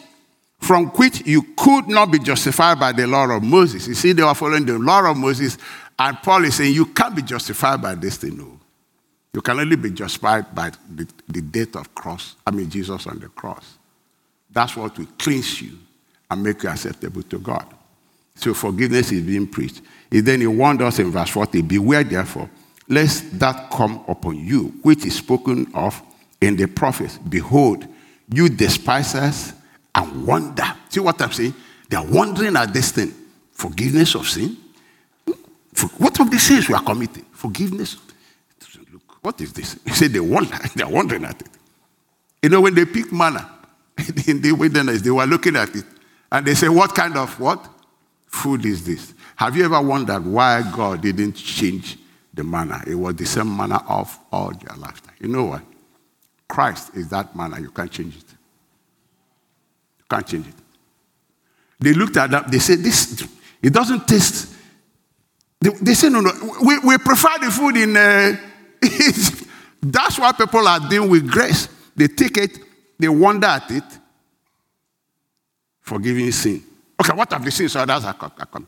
from 0.61 0.87
which 0.89 1.27
you 1.27 1.43
could 1.57 1.89
not 1.89 2.11
be 2.11 2.19
justified 2.19 2.81
by 2.81 2.93
the 2.93 3.07
law 3.07 3.31
of 3.31 3.43
Moses. 3.43 3.87
You 3.87 3.95
see, 3.95 4.13
they 4.13 4.23
were 4.23 4.35
following 4.35 4.67
the 4.67 4.79
law 4.79 5.09
of 5.11 5.17
Moses, 5.17 5.57
and 5.99 6.17
Paul 6.19 6.45
is 6.45 6.57
saying, 6.57 6.75
You 6.75 6.87
can't 6.87 7.15
be 7.15 7.23
justified 7.23 7.81
by 7.81 7.95
this 7.95 8.17
thing. 8.17 8.37
No. 8.37 8.59
You 9.33 9.41
can 9.41 9.61
only 9.61 9.77
be 9.77 9.91
justified 9.91 10.55
by 10.55 10.71
the, 10.93 11.07
the 11.29 11.43
death 11.43 11.77
of 11.77 11.95
cross, 11.95 12.35
I 12.47 12.51
mean, 12.51 12.69
Jesus 12.69 13.07
on 13.07 13.19
the 13.21 13.29
cross. 13.29 13.78
That's 14.59 14.77
what 14.77 14.99
will 14.99 15.07
cleanse 15.17 15.63
you 15.63 15.79
and 16.29 16.43
make 16.43 16.65
you 16.65 16.69
acceptable 16.69 17.23
to 17.23 17.39
God. 17.39 17.65
So 18.35 18.53
forgiveness 18.55 19.13
is 19.13 19.23
being 19.23 19.47
preached. 19.47 19.83
And 20.11 20.27
then 20.27 20.41
he 20.41 20.49
warned 20.49 20.83
us 20.83 20.99
in 20.99 21.13
verse 21.13 21.31
40 21.31 21.63
Beware 21.63 22.03
therefore, 22.03 22.51
lest 22.89 23.39
that 23.39 23.71
come 23.71 24.05
upon 24.09 24.35
you, 24.35 24.75
which 24.83 25.07
is 25.07 25.15
spoken 25.15 25.71
of 25.75 26.03
in 26.41 26.57
the 26.57 26.67
prophets. 26.67 27.19
Behold, 27.19 27.87
you 28.35 28.49
despise 28.49 29.15
us 29.15 29.53
and 29.95 30.27
wonder. 30.27 30.65
See 30.89 30.99
what 30.99 31.23
I'm 31.23 31.31
saying? 31.31 31.55
They 31.89 31.97
are 31.97 32.07
wondering 32.07 32.57
at 32.57 32.73
this 32.75 32.91
thing. 32.91 33.15
Forgiveness 33.53 34.17
of 34.17 34.29
sin. 34.29 34.57
What 35.99 36.19
of 36.19 36.33
the 36.33 36.39
sins 36.41 36.69
we 36.69 36.75
are 36.75 36.83
committing? 36.83 37.27
Forgiveness. 37.31 37.97
Look, 38.93 39.25
what 39.25 39.41
is 39.41 39.53
this? 39.53 39.79
He 39.85 39.93
said 39.93 40.13
they 40.13 40.19
wonder. 40.19 40.59
They 40.75 40.83
are 40.83 40.91
wondering 40.91 41.23
at 41.27 41.41
it. 41.41 41.49
You 42.43 42.49
know, 42.49 42.61
when 42.61 42.75
they 42.75 42.87
picked 42.87 43.13
manna 43.13 43.58
in 44.27 44.41
the 44.41 44.53
wilderness, 44.53 45.03
they 45.03 45.11
were 45.11 45.27
looking 45.27 45.57
at 45.57 45.75
it. 45.75 45.85
And 46.31 46.47
they 46.47 46.55
say, 46.55 46.69
What 46.69 46.95
kind 46.95 47.17
of 47.17 47.39
what? 47.41 47.69
Food 48.27 48.67
is 48.67 48.85
this? 48.85 49.15
Have 49.37 49.57
you 49.57 49.65
ever 49.65 49.81
wondered 49.81 50.25
why 50.25 50.63
God 50.75 51.01
didn't 51.01 51.33
change 51.33 51.99
the 52.35 52.45
manna? 52.45 52.83
It 52.87 52.95
was 52.95 53.15
the 53.15 53.25
same 53.25 53.57
manna 53.57 53.83
of 53.89 54.19
all 54.31 54.51
their 54.51 54.77
lifetime. 54.77 55.15
You 55.19 55.29
know 55.29 55.45
what? 55.45 55.63
Christ 56.47 56.95
is 56.95 57.09
that 57.09 57.35
manna. 57.35 57.61
You 57.61 57.71
can't 57.71 57.91
change 57.91 58.17
it. 58.17 58.31
You 59.99 60.05
can't 60.11 60.27
change 60.27 60.47
it. 60.47 60.55
They 61.81 61.93
looked 61.93 62.17
at 62.17 62.31
that. 62.31 62.51
They 62.51 62.59
said, 62.59 62.81
"This 62.81 63.27
it 63.63 63.73
doesn't 63.73 64.07
taste." 64.07 64.55
They, 65.61 65.71
they 65.71 65.95
said, 65.95 66.13
"No, 66.13 66.21
no. 66.21 66.33
We, 66.63 66.79
we 66.81 66.99
prefer 66.99 67.39
the 67.41 67.51
food 67.51 67.77
in." 67.77 67.97
Uh, 67.97 68.37
That's 69.83 70.19
why 70.19 70.33
people 70.33 70.67
are 70.67 70.81
dealing 70.81 71.11
with 71.11 71.31
grace. 71.31 71.69
They 71.95 72.09
take 72.09 72.37
it, 72.37 72.59
they 72.99 73.09
wonder 73.09 73.47
at 73.47 73.71
it, 73.71 73.85
forgiving 75.81 76.31
sin. 76.33 76.63
Okay, 77.01 77.17
what 77.17 77.33
have 77.33 77.45
the 77.45 77.51
sins 77.51 77.77
others 77.77 78.05
are 78.05 78.15
come? 78.15 78.67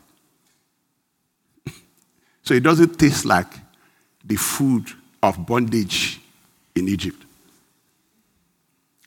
so 2.41 2.53
it 2.53 2.63
doesn't 2.63 2.97
taste 2.97 3.25
like 3.25 3.53
the 4.23 4.35
food 4.35 4.87
of 5.21 5.45
bondage 5.45 6.21
in 6.75 6.87
Egypt. 6.87 7.25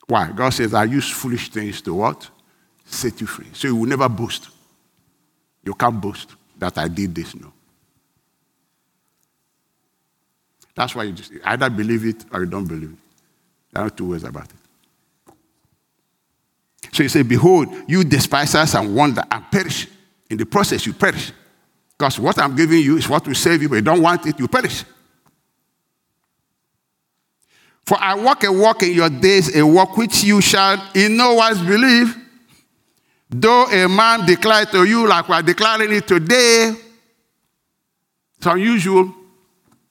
Why? 0.07 0.31
God 0.31 0.49
says, 0.51 0.73
I 0.73 0.83
use 0.83 1.09
foolish 1.09 1.49
things 1.49 1.81
to 1.81 1.93
what? 1.93 2.29
Set 2.85 3.19
you 3.19 3.27
free. 3.27 3.47
So 3.53 3.67
you 3.67 3.75
will 3.75 3.87
never 3.87 4.07
boast. 4.07 4.49
You 5.63 5.73
can't 5.73 5.99
boast 5.99 6.35
that 6.57 6.77
I 6.77 6.87
did 6.87 7.15
this, 7.15 7.33
no. 7.35 7.51
That's 10.75 10.93
why 10.93 11.03
you 11.03 11.13
just 11.13 11.31
either 11.43 11.69
believe 11.69 12.05
it 12.05 12.25
or 12.31 12.41
you 12.41 12.45
don't 12.45 12.67
believe 12.67 12.91
it. 12.91 12.99
There 13.71 13.83
are 13.83 13.89
two 13.89 14.11
ways 14.11 14.23
about 14.23 14.45
it. 14.45 14.64
So 16.95 17.03
he 17.03 17.09
said, 17.09 17.27
Behold, 17.27 17.67
you 17.89 18.05
despise 18.05 18.55
us 18.55 18.73
and 18.73 18.95
wonder 18.95 19.21
and 19.29 19.43
perish. 19.51 19.85
In 20.29 20.37
the 20.37 20.45
process, 20.45 20.85
you 20.85 20.93
perish. 20.93 21.33
Because 21.97 22.17
what 22.21 22.39
I'm 22.39 22.55
giving 22.55 22.81
you 22.81 22.95
is 22.95 23.09
what 23.09 23.27
will 23.27 23.35
save 23.35 23.61
you, 23.61 23.67
but 23.67 23.75
you 23.75 23.81
don't 23.81 24.01
want 24.01 24.25
it, 24.25 24.39
you 24.39 24.47
perish. 24.47 24.85
For 27.85 28.01
I 28.01 28.15
walk 28.15 28.45
a 28.45 28.51
walk 28.51 28.83
in 28.83 28.93
your 28.93 29.09
days, 29.09 29.53
a 29.57 29.65
walk 29.67 29.97
which 29.97 30.23
you 30.23 30.39
shall 30.39 30.81
in 30.95 31.17
no 31.17 31.33
wise 31.33 31.61
believe. 31.61 32.15
Though 33.29 33.65
a 33.65 33.89
man 33.89 34.25
declare 34.25 34.65
to 34.67 34.85
you 34.85 35.05
like 35.05 35.27
we're 35.27 35.41
declaring 35.41 35.91
it 35.91 36.07
today, 36.07 36.75
it's 38.37 38.45
unusual, 38.45 39.13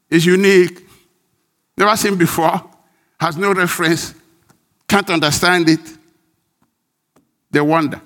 it's 0.08 0.24
unique, 0.24 0.88
never 1.76 1.94
seen 1.98 2.16
before, 2.16 2.64
has 3.20 3.36
no 3.36 3.52
reference, 3.52 4.14
can't 4.88 5.10
understand 5.10 5.68
it. 5.68 5.98
They 7.54 7.60
wonder. 7.60 8.00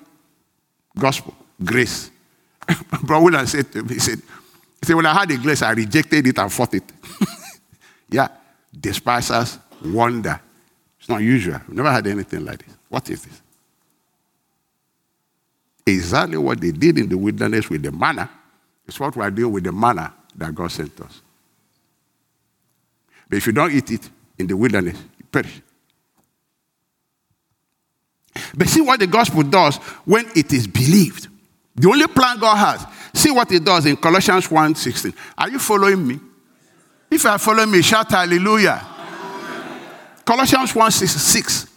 Gospel, 0.95 1.33
grace. 1.63 2.11
Brother 3.01 3.23
William 3.23 3.47
said 3.47 3.71
to 3.71 3.81
me, 3.81 3.95
he 3.95 3.99
said, 3.99 4.19
he 4.19 4.85
said, 4.85 4.95
when 4.95 5.07
I 5.07 5.13
had 5.13 5.27
the 5.27 5.37
grace, 5.37 5.63
I 5.63 5.71
rejected 5.71 6.27
it 6.27 6.37
and 6.37 6.53
fought 6.53 6.75
it. 6.75 6.83
yeah, 8.09 8.27
despisers 8.79 9.57
wonder. 9.83 10.39
It's 10.99 11.09
not 11.09 11.23
usual. 11.23 11.55
I've 11.55 11.69
never 11.69 11.91
had 11.91 12.05
anything 12.05 12.45
like 12.45 12.63
this. 12.63 12.75
What 12.89 13.09
is 13.09 13.23
this? 13.23 13.41
Exactly 15.87 16.37
what 16.37 16.61
they 16.61 16.71
did 16.71 16.99
in 16.99 17.09
the 17.09 17.17
wilderness 17.17 17.71
with 17.71 17.81
the 17.81 17.91
manna 17.91 18.29
is 18.85 18.99
what 18.99 19.15
we 19.15 19.23
are 19.23 19.31
doing 19.31 19.51
with 19.51 19.63
the 19.63 19.71
manna 19.71 20.13
that 20.35 20.53
God 20.53 20.71
sent 20.71 21.01
us. 21.01 21.21
But 23.27 23.37
if 23.37 23.47
you 23.47 23.53
don't 23.53 23.71
eat 23.71 23.89
it 23.89 24.09
in 24.37 24.45
the 24.45 24.55
wilderness, 24.55 24.97
you 25.17 25.25
perish. 25.31 25.59
But 28.55 28.67
see 28.67 28.81
what 28.81 28.99
the 28.99 29.07
gospel 29.07 29.43
does 29.43 29.77
when 30.05 30.25
it 30.35 30.51
is 30.53 30.67
believed. 30.67 31.27
The 31.75 31.87
only 31.87 32.07
plan 32.07 32.39
God 32.39 32.55
has. 32.57 32.85
See 33.13 33.31
what 33.31 33.51
it 33.51 33.63
does 33.63 33.85
in 33.85 33.95
Colossians 33.95 34.47
1:16. 34.47 35.13
Are 35.37 35.49
you 35.49 35.59
following 35.59 36.05
me? 36.05 36.19
If 37.09 37.23
you 37.23 37.29
are 37.29 37.39
following 37.39 37.71
me, 37.71 37.81
shout 37.81 38.11
hallelujah. 38.11 38.75
hallelujah. 38.75 40.23
Colossians 40.25 40.73
1:6. 40.73 41.67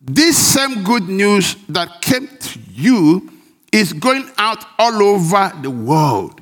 This 0.00 0.38
same 0.38 0.82
good 0.82 1.08
news 1.08 1.56
that 1.68 2.00
came 2.00 2.26
to 2.26 2.58
you 2.72 3.30
is 3.72 3.92
going 3.92 4.30
out 4.38 4.64
all 4.78 5.02
over 5.02 5.52
the 5.60 5.70
world. 5.70 6.40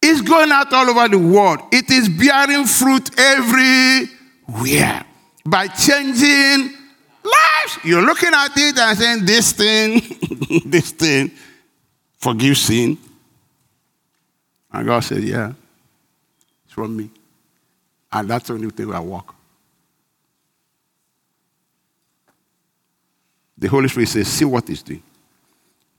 It's 0.00 0.20
going 0.20 0.52
out 0.52 0.72
all 0.72 0.90
over 0.90 1.08
the 1.08 1.18
world. 1.18 1.60
It 1.72 1.90
is 1.90 2.08
bearing 2.08 2.66
fruit 2.66 3.18
everywhere 3.18 5.04
by 5.44 5.68
changing 5.68 6.74
lives. 7.22 7.78
You're 7.84 8.02
looking 8.02 8.32
at 8.32 8.52
it 8.56 8.78
and 8.78 8.98
saying, 8.98 9.24
This 9.24 9.52
thing, 9.52 10.00
this 10.66 10.90
thing, 10.92 11.30
forgive 12.18 12.56
sin. 12.56 12.98
And 14.72 14.86
God 14.86 15.00
said, 15.00 15.22
Yeah, 15.22 15.52
it's 16.64 16.74
from 16.74 16.96
me. 16.96 17.10
And 18.12 18.28
that's 18.28 18.48
the 18.48 18.54
only 18.54 18.70
thing 18.70 18.92
I 18.92 19.00
walk. 19.00 19.34
The 23.56 23.68
Holy 23.68 23.88
Spirit 23.88 24.08
says, 24.08 24.28
See 24.28 24.44
what 24.44 24.68
it's 24.70 24.82
doing. 24.82 25.02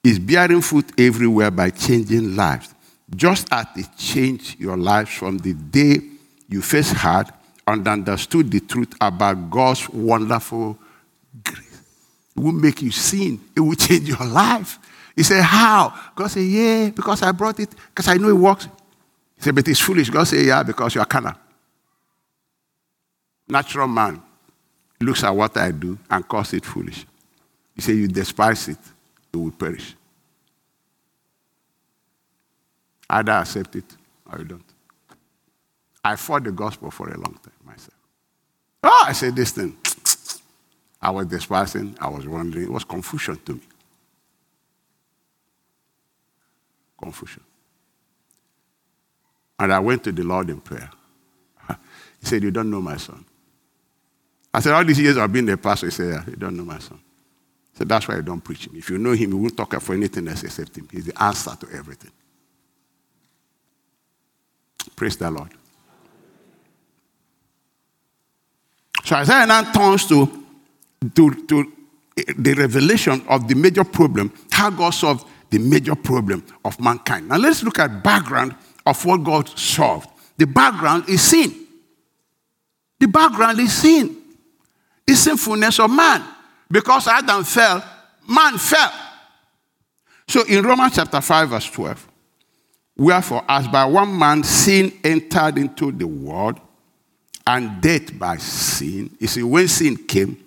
It's 0.04 0.20
bearing 0.20 0.62
fruit 0.62 0.92
everywhere 1.00 1.52
by 1.52 1.72
changing 1.72 2.36
lives. 2.36 2.74
Just 3.16 3.48
as 3.52 3.66
it 3.76 3.88
changed 3.98 4.60
your 4.60 4.78
lives 4.78 5.12
from 5.12 5.38
the 5.38 5.54
day 5.54 6.00
you 6.48 6.62
first 6.62 6.94
heard 6.94 7.28
and 7.68 7.88
understood 7.88 8.52
the 8.52 8.60
truth 8.60 8.94
about 9.02 9.50
God's 9.50 9.90
wonderful 9.90 10.78
grace. 11.44 11.82
It 12.36 12.40
will 12.40 12.52
make 12.52 12.82
you 12.82 12.92
sin. 12.92 13.40
It 13.56 13.60
will 13.60 13.76
change 13.76 14.08
your 14.08 14.26
life. 14.26 14.78
He 15.16 15.24
said, 15.24 15.44
How? 15.44 15.94
God 16.16 16.28
said, 16.28 16.44
Yeah, 16.44 16.90
because 16.90 17.22
I 17.24 17.32
brought 17.32 17.60
it, 17.60 17.70
because 17.90 18.08
I 18.08 18.16
know 18.16 18.30
it 18.30 18.34
works. 18.34 18.66
He 19.38 19.44
said, 19.44 19.56
But 19.56 19.68
it's 19.68 19.80
foolish. 19.80 20.10
God 20.10 20.26
said, 20.26 20.46
Yeah, 20.46 20.64
because 20.64 20.96
you're 20.96 21.06
carnal. 21.06 21.34
Natural 23.48 23.88
man 23.88 24.22
looks 25.00 25.24
at 25.24 25.30
what 25.30 25.56
I 25.58 25.72
do 25.72 25.98
and 26.10 26.28
calls 26.28 26.54
it 26.54 26.66
foolish. 26.66 27.06
He 27.76 27.82
said, 27.82 27.96
You 27.96 28.08
despise 28.08 28.68
it, 28.68 28.80
you 29.34 29.40
will 29.40 29.52
perish. 29.52 29.96
Either 33.10 33.32
accept 33.34 33.76
it 33.76 33.86
or 34.32 34.40
you 34.40 34.46
don't. 34.46 34.64
I 36.04 36.16
fought 36.16 36.44
the 36.44 36.52
gospel 36.52 36.92
for 36.92 37.10
a 37.10 37.18
long 37.18 37.38
time. 37.44 37.55
Oh, 38.86 39.06
I 39.08 39.14
said 39.14 39.36
this 39.36 39.52
thing. 39.52 39.78
I 41.02 41.12
was 41.12 41.28
despising, 41.28 41.98
I 42.00 42.10
was 42.10 42.28
wondering. 42.28 42.66
It 42.66 42.72
was 42.72 42.84
confusion 42.84 43.38
to 43.46 43.54
me. 43.56 43.62
Confusion. 47.00 47.44
And 49.60 49.74
I 49.74 49.80
went 49.80 50.04
to 50.06 50.12
the 50.12 50.24
Lord 50.24 50.50
in 50.50 50.62
prayer. 50.62 50.90
He 52.22 52.28
said, 52.28 52.44
You 52.44 52.52
don't 52.52 52.72
know 52.72 52.82
my 52.82 52.98
son. 52.98 53.26
I 54.54 54.60
said, 54.62 54.74
All 54.74 54.86
these 54.86 55.00
years 55.00 55.18
I've 55.18 55.34
been 55.34 55.46
the 55.46 55.58
pastor. 55.58 55.88
He 55.88 55.92
said, 55.92 56.10
Yeah, 56.14 56.24
you 56.28 56.36
don't 56.38 56.58
know 56.58 56.66
my 56.66 56.80
son. 56.80 57.00
He 57.74 57.80
said, 57.80 57.90
that's 57.90 58.08
why 58.08 58.18
I 58.18 58.22
don't 58.22 58.42
preach 58.42 58.68
him. 58.68 58.76
If 58.78 58.90
you 58.90 58.98
know 58.98 59.12
him, 59.12 59.32
you 59.32 59.38
won't 59.38 59.58
talk 59.58 59.80
for 59.82 59.94
anything 59.94 60.30
else 60.30 60.44
except 60.44 60.78
him. 60.78 60.88
He's 60.92 61.08
the 61.08 61.24
answer 61.24 61.58
to 61.60 61.68
everything. 61.78 62.12
Praise 64.96 65.18
the 65.18 65.30
Lord. 65.32 65.52
So 69.06 69.16
Isaiah 69.16 69.46
now 69.46 69.72
turns 69.72 70.08
to, 70.08 70.26
to, 71.14 71.46
to 71.46 71.72
the 72.38 72.54
revelation 72.56 73.24
of 73.30 73.48
the 73.48 73.54
major 73.54 73.84
problem, 73.84 74.34
how 74.52 74.72
God 74.72 74.90
solved 74.90 75.28
the 75.52 75.60
major 75.60 75.94
problem 75.94 76.44
of 76.66 76.80
mankind. 76.80 77.30
Now 77.30 77.38
let's 77.38 77.62
look 77.62 77.78
at 77.78 78.04
background 78.04 78.56
of 78.84 79.06
what 79.06 79.24
God 79.24 79.48
solved. 79.50 80.10
The 80.38 80.48
background 80.48 81.08
is 81.08 81.22
sin. 81.22 81.54
The 83.00 83.08
background 83.08 83.60
is 83.60 83.74
sin. 83.74 84.18
The 85.06 85.14
sinfulness 85.16 85.80
of 85.80 85.92
man. 85.92 86.24
Because 86.70 87.08
Adam 87.08 87.44
fell, 87.44 87.86
man 88.28 88.58
fell. 88.58 88.92
So 90.28 90.44
in 90.46 90.64
Romans 90.64 90.96
chapter 90.96 91.22
5, 91.22 91.50
verse 91.50 91.70
12, 91.70 92.08
wherefore, 92.98 93.46
as 93.48 93.68
by 93.68 93.86
one 93.86 94.18
man 94.18 94.44
sin 94.44 94.92
entered 95.04 95.60
into 95.60 95.92
the 95.92 96.08
world, 96.08 96.60
and 97.46 97.82
death 97.82 98.18
by 98.18 98.38
sin. 98.38 99.16
You 99.20 99.28
see, 99.28 99.44
when 99.44 99.68
sin 99.68 99.98
came, 99.98 100.44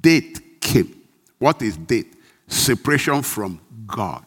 death 0.00 0.40
came. 0.60 0.94
What 1.38 1.60
is 1.62 1.76
death? 1.76 2.06
Separation 2.46 3.22
from 3.22 3.60
God. 3.86 4.24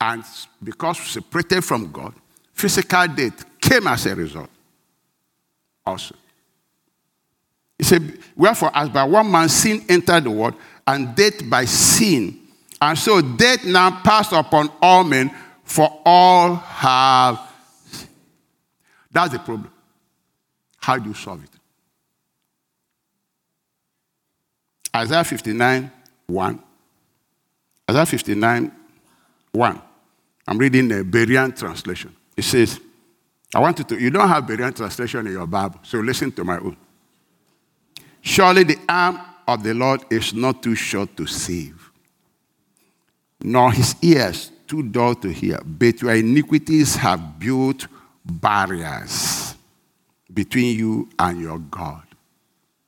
And 0.00 0.22
because 0.62 0.98
separated 0.98 1.64
from 1.64 1.90
God, 1.90 2.14
physical 2.52 3.06
death 3.08 3.44
came 3.60 3.86
as 3.86 4.06
a 4.06 4.14
result. 4.14 4.50
Also. 5.84 6.14
He 7.78 7.84
said, 7.84 8.18
Wherefore, 8.34 8.70
as 8.74 8.88
by 8.88 9.04
one 9.04 9.30
man 9.30 9.48
sin 9.48 9.84
entered 9.88 10.24
the 10.24 10.30
world, 10.30 10.54
and 10.86 11.14
death 11.14 11.48
by 11.48 11.64
sin. 11.64 12.40
And 12.80 12.98
so 12.98 13.20
death 13.20 13.64
now 13.64 14.00
passed 14.02 14.32
upon 14.32 14.70
all 14.80 15.04
men, 15.04 15.34
for 15.64 16.00
all 16.04 16.54
have. 16.54 17.40
That's 19.10 19.32
the 19.32 19.38
problem. 19.38 19.70
How 20.86 20.96
do 20.98 21.08
you 21.08 21.14
solve 21.16 21.42
it? 21.42 21.50
Isaiah 24.94 25.24
59 25.24 25.90
1. 26.28 26.62
Isaiah 27.90 28.06
59 28.06 28.72
1. 29.50 29.82
I'm 30.46 30.58
reading 30.58 30.86
the 30.86 31.02
Berean 31.02 31.58
translation. 31.58 32.14
It 32.36 32.44
says, 32.44 32.78
I 33.52 33.58
want 33.58 33.80
you 33.80 33.84
to, 33.86 34.00
you 34.00 34.10
don't 34.10 34.28
have 34.28 34.44
Berean 34.44 34.76
translation 34.76 35.26
in 35.26 35.32
your 35.32 35.48
Bible, 35.48 35.80
so 35.82 35.98
listen 35.98 36.30
to 36.30 36.44
my 36.44 36.58
own. 36.58 36.76
Surely 38.20 38.62
the 38.62 38.78
arm 38.88 39.18
of 39.48 39.64
the 39.64 39.74
Lord 39.74 40.04
is 40.08 40.34
not 40.34 40.62
too 40.62 40.76
short 40.76 41.16
to 41.16 41.26
save, 41.26 41.90
nor 43.40 43.72
his 43.72 43.96
ears 44.02 44.52
too 44.68 44.84
dull 44.84 45.16
to 45.16 45.32
hear, 45.32 45.58
but 45.64 46.00
your 46.00 46.14
iniquities 46.14 46.94
have 46.94 47.40
built 47.40 47.88
barriers 48.24 49.45
between 50.32 50.78
you 50.78 51.08
and 51.18 51.40
your 51.40 51.58
God. 51.58 52.02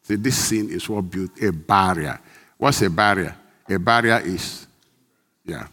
See, 0.03 0.17
this 0.17 0.37
sin 0.37 0.71
is 0.71 0.89
what 0.89 1.03
built 1.03 1.41
a 1.43 1.53
barrier. 1.53 2.19
What's 2.57 2.83
a 2.83 2.91
barrier? 2.91 3.37
A 3.69 3.79
barrier 3.79 4.21
is, 4.21 4.67
yeah, 5.45 5.69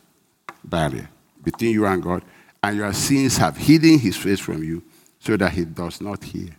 barrier 0.64 1.10
between 1.44 1.72
you 1.72 1.86
and 1.86 2.02
God. 2.02 2.24
And 2.62 2.78
your 2.78 2.94
sins 2.94 3.38
have 3.38 3.56
hidden 3.56 4.00
his 4.00 4.18
face 4.18 4.40
from 4.40 4.64
you 4.64 4.84
so 5.20 5.38
that 5.38 5.52
he 5.52 5.66
does 5.66 6.02
not 6.02 6.24
hear. 6.24 6.50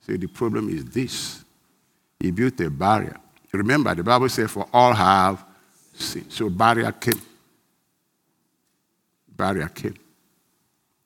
So 0.00 0.14
the 0.14 0.26
problem 0.26 0.68
is 0.70 0.84
this 0.86 1.44
he 2.18 2.30
built 2.30 2.60
a 2.60 2.70
barrier. 2.70 3.16
Remember, 3.52 3.94
the 3.94 4.02
Bible 4.02 4.28
says, 4.28 4.50
For 4.50 4.66
all 4.72 4.94
have 4.94 5.44
sinned. 5.92 6.32
So 6.32 6.48
barrier 6.48 6.90
came. 6.92 7.20
Barrier 9.28 9.68
came. 9.68 9.94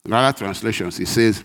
In 0.05 0.12
other 0.12 0.37
translations, 0.37 1.01
it 1.01 1.09
says, 1.09 1.42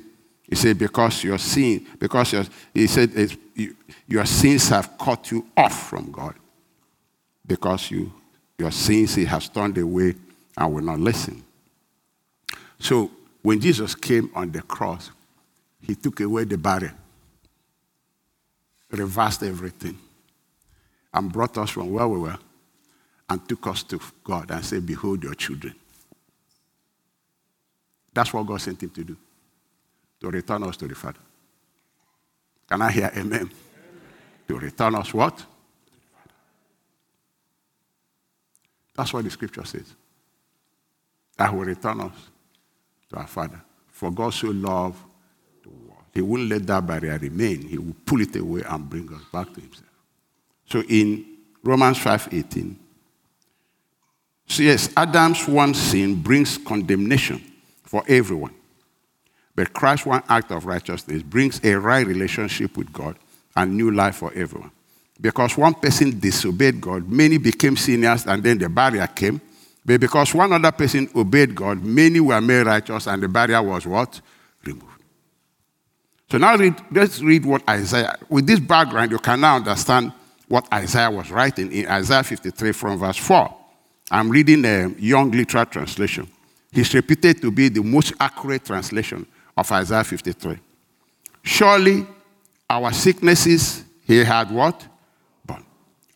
he 0.51 0.55
said, 0.55 0.77
because 0.77 1.23
your 1.23 1.39
sin, 1.39 1.87
because 1.97 2.33
your, 2.33 2.43
he 2.75 2.85
said, 2.85 3.09
you, 3.55 3.75
your 4.07 4.25
sins 4.25 4.69
have 4.69 4.95
cut 4.99 5.31
you 5.31 5.47
off 5.57 5.89
from 5.89 6.11
God. 6.11 6.35
Because 7.47 7.89
you, 7.89 8.13
your 8.59 8.71
sins, 8.71 9.15
he 9.15 9.25
has 9.25 9.49
turned 9.49 9.79
away 9.79 10.13
and 10.55 10.73
will 10.75 10.83
not 10.83 10.99
listen. 10.99 11.43
So 12.77 13.09
when 13.41 13.59
Jesus 13.59 13.95
came 13.95 14.29
on 14.35 14.51
the 14.51 14.61
cross, 14.61 15.09
he 15.81 15.95
took 15.95 16.19
away 16.19 16.43
the 16.43 16.59
barrier 16.59 16.93
reversed 18.91 19.43
everything, 19.43 19.97
and 21.13 21.31
brought 21.31 21.57
us 21.57 21.69
from 21.69 21.91
where 21.91 22.07
we 22.07 22.19
were 22.19 22.37
and 23.29 23.47
took 23.47 23.67
us 23.67 23.83
to 23.83 23.99
God 24.23 24.51
and 24.51 24.63
said, 24.63 24.85
Behold 24.85 25.23
your 25.23 25.33
children. 25.33 25.75
That's 28.13 28.33
what 28.33 28.45
God 28.45 28.59
sent 28.59 28.83
him 28.83 28.89
to 28.89 29.03
do, 29.03 29.17
to 30.21 30.29
return 30.29 30.63
us 30.63 30.77
to 30.77 30.87
the 30.87 30.95
Father. 30.95 31.19
Can 32.69 32.81
I 32.81 32.91
hear 32.91 33.11
amen? 33.13 33.33
amen. 33.33 33.51
To 34.47 34.59
return 34.59 34.95
us 34.95 35.13
what? 35.13 35.45
That's 38.95 39.11
what 39.13 39.23
the 39.23 39.31
scripture 39.31 39.65
says. 39.65 39.93
That 41.37 41.53
will 41.53 41.65
return 41.65 42.01
us 42.01 42.13
to 43.09 43.17
our 43.17 43.27
Father. 43.27 43.61
For 43.89 44.11
God 44.11 44.33
so 44.33 44.47
loved 44.47 44.99
the 45.63 45.69
world. 45.69 46.03
he 46.13 46.21
won't 46.21 46.49
let 46.49 46.67
that 46.67 46.85
barrier 46.85 47.17
remain. 47.17 47.61
He 47.63 47.77
will 47.77 47.95
pull 48.05 48.21
it 48.21 48.35
away 48.35 48.61
and 48.67 48.89
bring 48.89 49.11
us 49.13 49.23
back 49.33 49.53
to 49.53 49.61
himself. 49.61 49.89
So 50.65 50.81
in 50.83 51.25
Romans 51.63 51.97
5:18, 51.97 52.75
so 54.47 54.63
yes, 54.63 54.89
Adam's 54.95 55.47
one 55.47 55.73
sin 55.73 56.21
brings 56.21 56.57
condemnation 56.57 57.41
for 57.83 58.03
everyone. 58.07 58.53
But 59.55 59.73
Christ's 59.73 60.05
one 60.05 60.23
act 60.29 60.51
of 60.51 60.65
righteousness 60.65 61.23
brings 61.23 61.59
a 61.63 61.75
right 61.75 62.05
relationship 62.05 62.77
with 62.77 62.91
God 62.91 63.17
and 63.55 63.75
new 63.75 63.91
life 63.91 64.15
for 64.15 64.31
everyone. 64.33 64.71
Because 65.19 65.57
one 65.57 65.75
person 65.75 66.19
disobeyed 66.19 66.81
God, 66.81 67.07
many 67.07 67.37
became 67.37 67.77
sinners, 67.77 68.25
and 68.25 68.41
then 68.41 68.57
the 68.57 68.69
barrier 68.69 69.05
came. 69.07 69.39
But 69.85 69.99
because 69.99 70.33
one 70.33 70.51
other 70.53 70.71
person 70.71 71.09
obeyed 71.15 71.53
God, 71.53 71.83
many 71.83 72.19
were 72.19 72.41
made 72.41 72.65
righteous, 72.65 73.07
and 73.07 73.21
the 73.21 73.27
barrier 73.27 73.61
was 73.61 73.85
what? 73.85 74.19
Removed. 74.63 74.85
So 76.31 76.37
now 76.37 76.55
read, 76.55 76.75
let's 76.91 77.21
read 77.21 77.45
what 77.45 77.67
Isaiah, 77.69 78.17
with 78.29 78.47
this 78.47 78.59
background, 78.59 79.11
you 79.11 79.19
can 79.19 79.41
now 79.41 79.57
understand 79.57 80.13
what 80.47 80.67
Isaiah 80.73 81.11
was 81.11 81.29
writing 81.29 81.71
in 81.71 81.87
Isaiah 81.87 82.23
53 82.23 82.71
from 82.71 82.97
verse 82.97 83.17
4. 83.17 83.53
I'm 84.09 84.29
reading 84.29 84.63
a 84.65 84.87
Young 84.97 85.29
Literal 85.31 85.65
Translation. 85.65 86.27
He's 86.71 86.93
reputed 86.93 87.41
to 87.41 87.51
be 87.51 87.69
the 87.69 87.83
most 87.83 88.13
accurate 88.19 88.65
translation 88.65 89.25
of 89.61 89.71
Isaiah 89.71 90.03
53. 90.03 90.57
Surely 91.43 92.05
our 92.69 92.91
sicknesses 92.91 93.83
he 94.05 94.17
had 94.17 94.51
what? 94.51 94.87
Borne. 95.45 95.65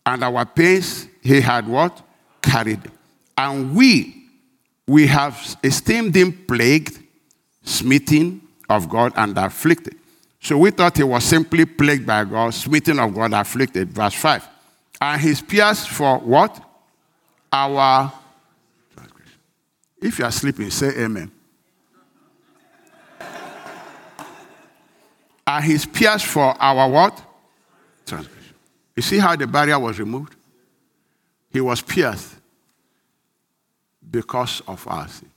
And 0.04 0.24
our 0.24 0.44
pains 0.44 1.06
he 1.22 1.40
had 1.40 1.66
what? 1.68 2.02
Carried. 2.42 2.80
And 3.38 3.74
we, 3.74 4.24
we 4.86 5.06
have 5.06 5.56
esteemed 5.62 6.14
him 6.14 6.32
plagued, 6.46 6.98
smitten 7.62 8.42
of 8.68 8.88
God, 8.88 9.12
and 9.16 9.36
afflicted. 9.38 9.96
So 10.40 10.58
we 10.58 10.70
thought 10.70 10.96
he 10.96 11.04
was 11.04 11.24
simply 11.24 11.64
plagued 11.64 12.06
by 12.06 12.24
God, 12.24 12.52
smitten 12.52 12.98
of 12.98 13.14
God, 13.14 13.32
afflicted. 13.32 13.90
Verse 13.92 14.14
5. 14.14 14.48
And 15.00 15.20
he's 15.20 15.40
pierced 15.40 15.88
for 15.88 16.18
what? 16.18 16.62
Our. 17.52 18.12
If 20.00 20.18
you 20.18 20.24
are 20.24 20.32
sleeping, 20.32 20.70
say 20.70 21.04
amen. 21.04 21.30
And 25.46 25.64
he's 25.64 25.86
pierced 25.86 26.26
for 26.26 26.54
our 26.60 26.88
what? 26.88 27.22
Transgression. 28.04 28.54
You 28.96 29.02
see 29.02 29.18
how 29.18 29.36
the 29.36 29.46
barrier 29.46 29.78
was 29.78 29.98
removed? 29.98 30.34
He 31.50 31.60
was 31.60 31.80
pierced 31.80 32.34
because 34.10 34.62
of 34.66 34.86
our 34.88 35.08
sin. 35.08 35.30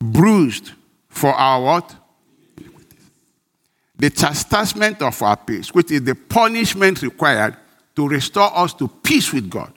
Bruised 0.00 0.72
for 1.08 1.32
our 1.32 1.62
what? 1.62 1.96
The 3.96 4.10
chastisement 4.10 5.02
of 5.02 5.20
our 5.22 5.36
peace, 5.36 5.74
which 5.74 5.90
is 5.90 6.04
the 6.04 6.14
punishment 6.14 7.02
required 7.02 7.56
to 7.96 8.06
restore 8.06 8.56
us 8.56 8.72
to 8.74 8.86
peace 8.86 9.32
with 9.32 9.50
God. 9.50 9.72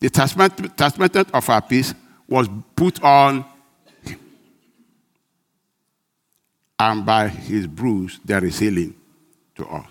The 0.00 0.10
chastisement 0.10 1.16
of 1.34 1.48
our 1.48 1.62
peace 1.62 1.94
was 2.28 2.46
put 2.76 3.02
on 3.02 3.46
him. 4.02 4.20
And 6.78 7.04
by 7.04 7.28
his 7.28 7.66
bruise, 7.66 8.20
there 8.24 8.44
is 8.44 8.58
healing 8.58 8.94
to 9.56 9.66
us. 9.66 9.86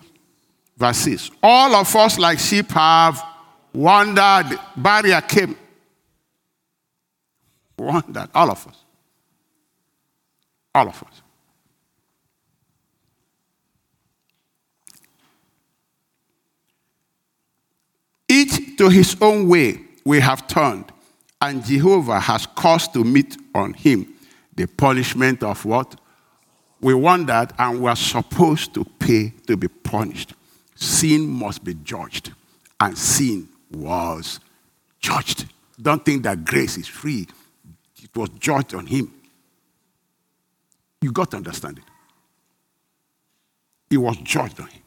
Verse 0.77 0.97
6 0.97 1.31
All 1.43 1.75
of 1.75 1.95
us, 1.95 2.17
like 2.17 2.39
sheep, 2.39 2.69
have 2.71 3.23
wandered. 3.73 4.57
Barrier 4.75 5.21
came. 5.21 5.55
Wandered. 7.77 8.29
All 8.33 8.51
of 8.51 8.67
us. 8.67 8.77
All 10.73 10.88
of 10.88 11.03
us. 11.03 11.21
Each 18.29 18.77
to 18.77 18.89
his 18.89 19.15
own 19.21 19.47
way 19.47 19.79
we 20.05 20.19
have 20.19 20.47
turned, 20.47 20.91
and 21.41 21.63
Jehovah 21.63 22.19
has 22.19 22.45
caused 22.45 22.93
to 22.93 23.03
meet 23.03 23.38
on 23.55 23.73
him 23.73 24.13
the 24.55 24.67
punishment 24.67 25.43
of 25.43 25.63
what? 25.65 25.99
We 26.80 26.93
want 26.93 27.28
that 27.28 27.53
and 27.57 27.82
we 27.82 27.89
are 27.89 27.95
supposed 27.95 28.73
to 28.75 28.84
pay 28.84 29.34
to 29.47 29.57
be 29.57 29.67
punished. 29.67 30.34
Sin 30.75 31.28
must 31.28 31.63
be 31.63 31.73
judged, 31.73 32.32
and 32.80 32.95
sin 32.95 33.49
was 33.71 34.39
judged. 34.99 35.45
Don't 35.82 36.05
think 36.05 36.23
that 36.23 36.45
grace 36.45 36.78
is 36.78 36.88
free, 36.88 37.28
it 38.03 38.15
was 38.15 38.30
judged 38.39 38.75
on 38.75 38.86
him. 38.86 39.11
You 41.01 41.11
got 41.11 41.32
to 41.32 41.38
understand 41.38 41.80
it. 41.80 41.84
It 43.89 43.97
was 43.97 44.17
judged 44.17 44.59
on 44.59 44.67
him. 44.67 44.82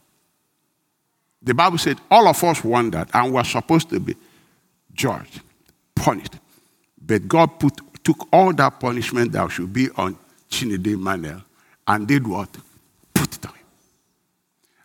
The 1.43 1.55
Bible 1.55 1.79
said 1.79 1.99
all 2.11 2.29
of 2.29 2.43
us 2.45 2.63
wondered 2.63 3.09
and 3.15 3.33
we're 3.33 3.45
supposed 3.45 3.89
to 3.91 3.99
be 3.99 4.15
judged, 4.93 5.41
punished. 5.95 6.37
But 7.01 7.27
God 7.27 7.59
put, 7.59 7.81
took 8.05 8.29
all 8.33 8.53
that 8.53 8.79
punishment 8.79 9.33
that 9.33 9.51
should 9.51 9.73
be 9.73 9.89
on 9.97 10.19
Chinedu 10.51 10.95
Emmanuel 10.95 11.43
and 11.91 12.07
did 12.07 12.25
what? 12.27 12.49
Put 13.13 13.37
it 13.37 13.47
on 13.47 13.53
him. 13.53 13.65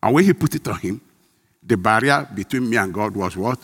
And 0.02 0.16
when 0.16 0.24
he 0.24 0.34
put 0.34 0.56
it 0.56 0.68
on 0.68 0.80
him, 0.80 1.02
the 1.62 1.78
barrier 1.78 2.28
between 2.34 2.68
me 2.68 2.78
and 2.78 2.92
God 2.92 3.16
was 3.16 3.38
what? 3.38 3.60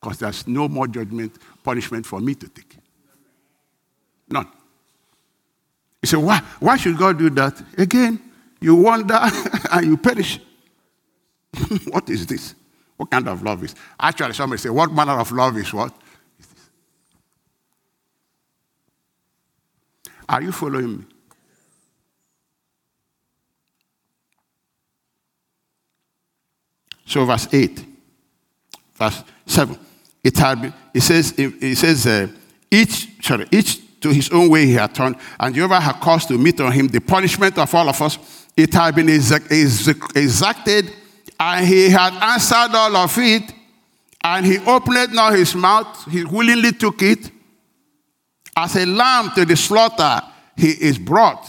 Because 0.00 0.18
there's 0.18 0.48
no 0.48 0.66
more 0.66 0.86
judgment, 0.86 1.36
punishment 1.62 2.06
for 2.06 2.20
me 2.20 2.34
to 2.36 2.48
take. 2.48 2.76
None. 4.30 4.46
You 6.02 6.06
say, 6.06 6.16
why, 6.16 6.38
why 6.58 6.76
should 6.78 6.96
God 6.96 7.18
do 7.18 7.28
that? 7.30 7.62
Again, 7.76 8.18
you 8.60 8.76
wonder 8.76 9.18
and 9.72 9.86
you 9.86 9.98
perish. 9.98 10.40
what 11.88 12.08
is 12.08 12.26
this? 12.26 12.54
What 12.96 13.10
kind 13.10 13.28
of 13.28 13.42
love 13.42 13.62
is? 13.62 13.74
Actually, 14.00 14.32
somebody 14.32 14.60
say, 14.60 14.70
what 14.70 14.90
manner 14.90 15.18
of 15.20 15.30
love 15.32 15.56
is 15.58 15.72
what? 15.72 15.94
Is 16.38 16.46
this? 16.46 16.70
Are 20.28 20.40
you 20.40 20.52
following 20.52 20.98
me? 20.98 21.04
So, 27.06 27.24
verse 27.24 27.48
8, 27.52 27.84
verse 28.94 29.22
7, 29.46 29.78
it, 30.22 30.36
had 30.38 30.72
it 30.92 31.00
says, 31.02 31.34
it 31.36 31.76
says 31.76 32.06
uh, 32.06 32.28
each, 32.70 33.22
sorry, 33.22 33.46
each 33.50 34.00
to 34.00 34.10
his 34.10 34.30
own 34.30 34.48
way 34.48 34.66
he 34.66 34.74
had 34.74 34.94
turned, 34.94 35.16
and 35.38 35.54
Jehovah 35.54 35.80
had 35.80 36.00
caused 36.00 36.28
to 36.28 36.38
meet 36.38 36.60
on 36.60 36.72
him 36.72 36.88
the 36.88 37.00
punishment 37.00 37.58
of 37.58 37.74
all 37.74 37.88
of 37.88 38.00
us. 38.00 38.18
It 38.56 38.72
had 38.72 38.94
been 38.94 39.08
exacted 39.08 40.92
and 41.38 41.66
he 41.66 41.90
had 41.90 42.14
answered 42.22 42.74
all 42.74 42.96
of 42.96 43.18
it, 43.18 43.52
and 44.22 44.46
he 44.46 44.58
opened 44.58 45.12
not 45.12 45.34
his 45.34 45.54
mouth, 45.54 46.10
he 46.10 46.24
willingly 46.24 46.72
took 46.72 47.02
it. 47.02 47.30
As 48.56 48.76
a 48.76 48.86
lamb 48.86 49.30
to 49.34 49.44
the 49.44 49.56
slaughter, 49.56 50.22
he 50.56 50.70
is 50.70 50.96
brought. 50.98 51.46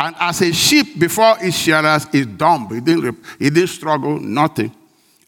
And 0.00 0.16
as 0.18 0.40
a 0.40 0.50
sheep 0.50 0.98
before 0.98 1.36
its 1.42 1.58
shearers 1.58 2.06
is 2.14 2.24
dumb, 2.24 2.68
he 2.70 2.80
didn't, 2.80 3.18
he 3.38 3.50
didn't 3.50 3.68
struggle, 3.68 4.18
nothing. 4.18 4.74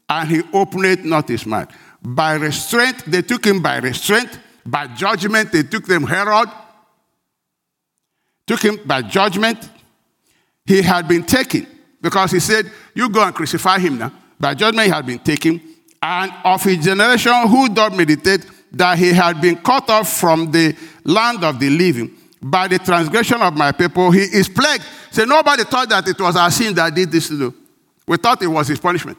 And 0.08 0.28
he 0.30 0.42
opened 0.50 1.04
not 1.04 1.28
his 1.28 1.44
mouth. 1.44 1.68
By 2.02 2.34
restraint, 2.34 3.04
they 3.06 3.20
took 3.20 3.44
him 3.44 3.60
by 3.60 3.76
restraint. 3.76 4.40
By 4.64 4.86
judgment, 4.86 5.52
they 5.52 5.62
took 5.64 5.84
them 5.84 6.04
Herod. 6.04 6.48
Took 8.46 8.62
him 8.62 8.80
by 8.86 9.02
judgment. 9.02 9.68
He 10.64 10.80
had 10.80 11.06
been 11.06 11.24
taken 11.24 11.66
because 12.00 12.30
he 12.30 12.40
said, 12.40 12.72
You 12.94 13.10
go 13.10 13.22
and 13.22 13.34
crucify 13.34 13.78
him 13.78 13.98
now. 13.98 14.12
By 14.40 14.54
judgment 14.54 14.86
he 14.86 14.92
had 14.92 15.04
been 15.04 15.18
taken, 15.18 15.60
and 16.00 16.32
of 16.44 16.64
his 16.64 16.82
generation 16.82 17.46
who 17.46 17.68
doth 17.68 17.94
meditate 17.94 18.46
that 18.72 18.98
he 18.98 19.12
had 19.12 19.38
been 19.38 19.56
cut 19.56 19.90
off 19.90 20.08
from 20.08 20.50
the 20.50 20.74
land 21.04 21.44
of 21.44 21.60
the 21.60 21.68
living 21.68 22.16
by 22.42 22.66
the 22.66 22.78
transgression 22.78 23.40
of 23.40 23.56
my 23.56 23.70
people, 23.70 24.10
he 24.10 24.22
is 24.22 24.48
plagued. 24.48 24.84
So 25.12 25.24
nobody 25.24 25.62
thought 25.64 25.88
that 25.90 26.08
it 26.08 26.20
was 26.20 26.34
our 26.34 26.50
sin 26.50 26.74
that 26.74 26.92
did 26.94 27.10
this 27.12 27.28
to 27.28 27.38
do. 27.38 27.54
We 28.06 28.16
thought 28.16 28.42
it 28.42 28.48
was 28.48 28.66
his 28.66 28.80
punishment. 28.80 29.18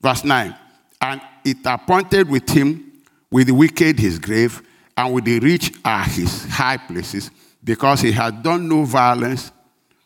Verse 0.00 0.22
9. 0.22 0.54
And 1.00 1.20
it 1.44 1.56
appointed 1.64 2.28
with 2.28 2.48
him 2.50 2.92
with 3.30 3.46
the 3.46 3.54
wicked 3.54 3.98
his 3.98 4.18
grave, 4.18 4.62
and 4.96 5.12
with 5.12 5.24
the 5.24 5.40
rich 5.40 5.72
are 5.84 6.04
his 6.04 6.44
high 6.44 6.76
places, 6.76 7.30
because 7.64 8.00
he 8.00 8.12
had 8.12 8.42
done 8.42 8.68
no 8.68 8.84
violence, 8.84 9.50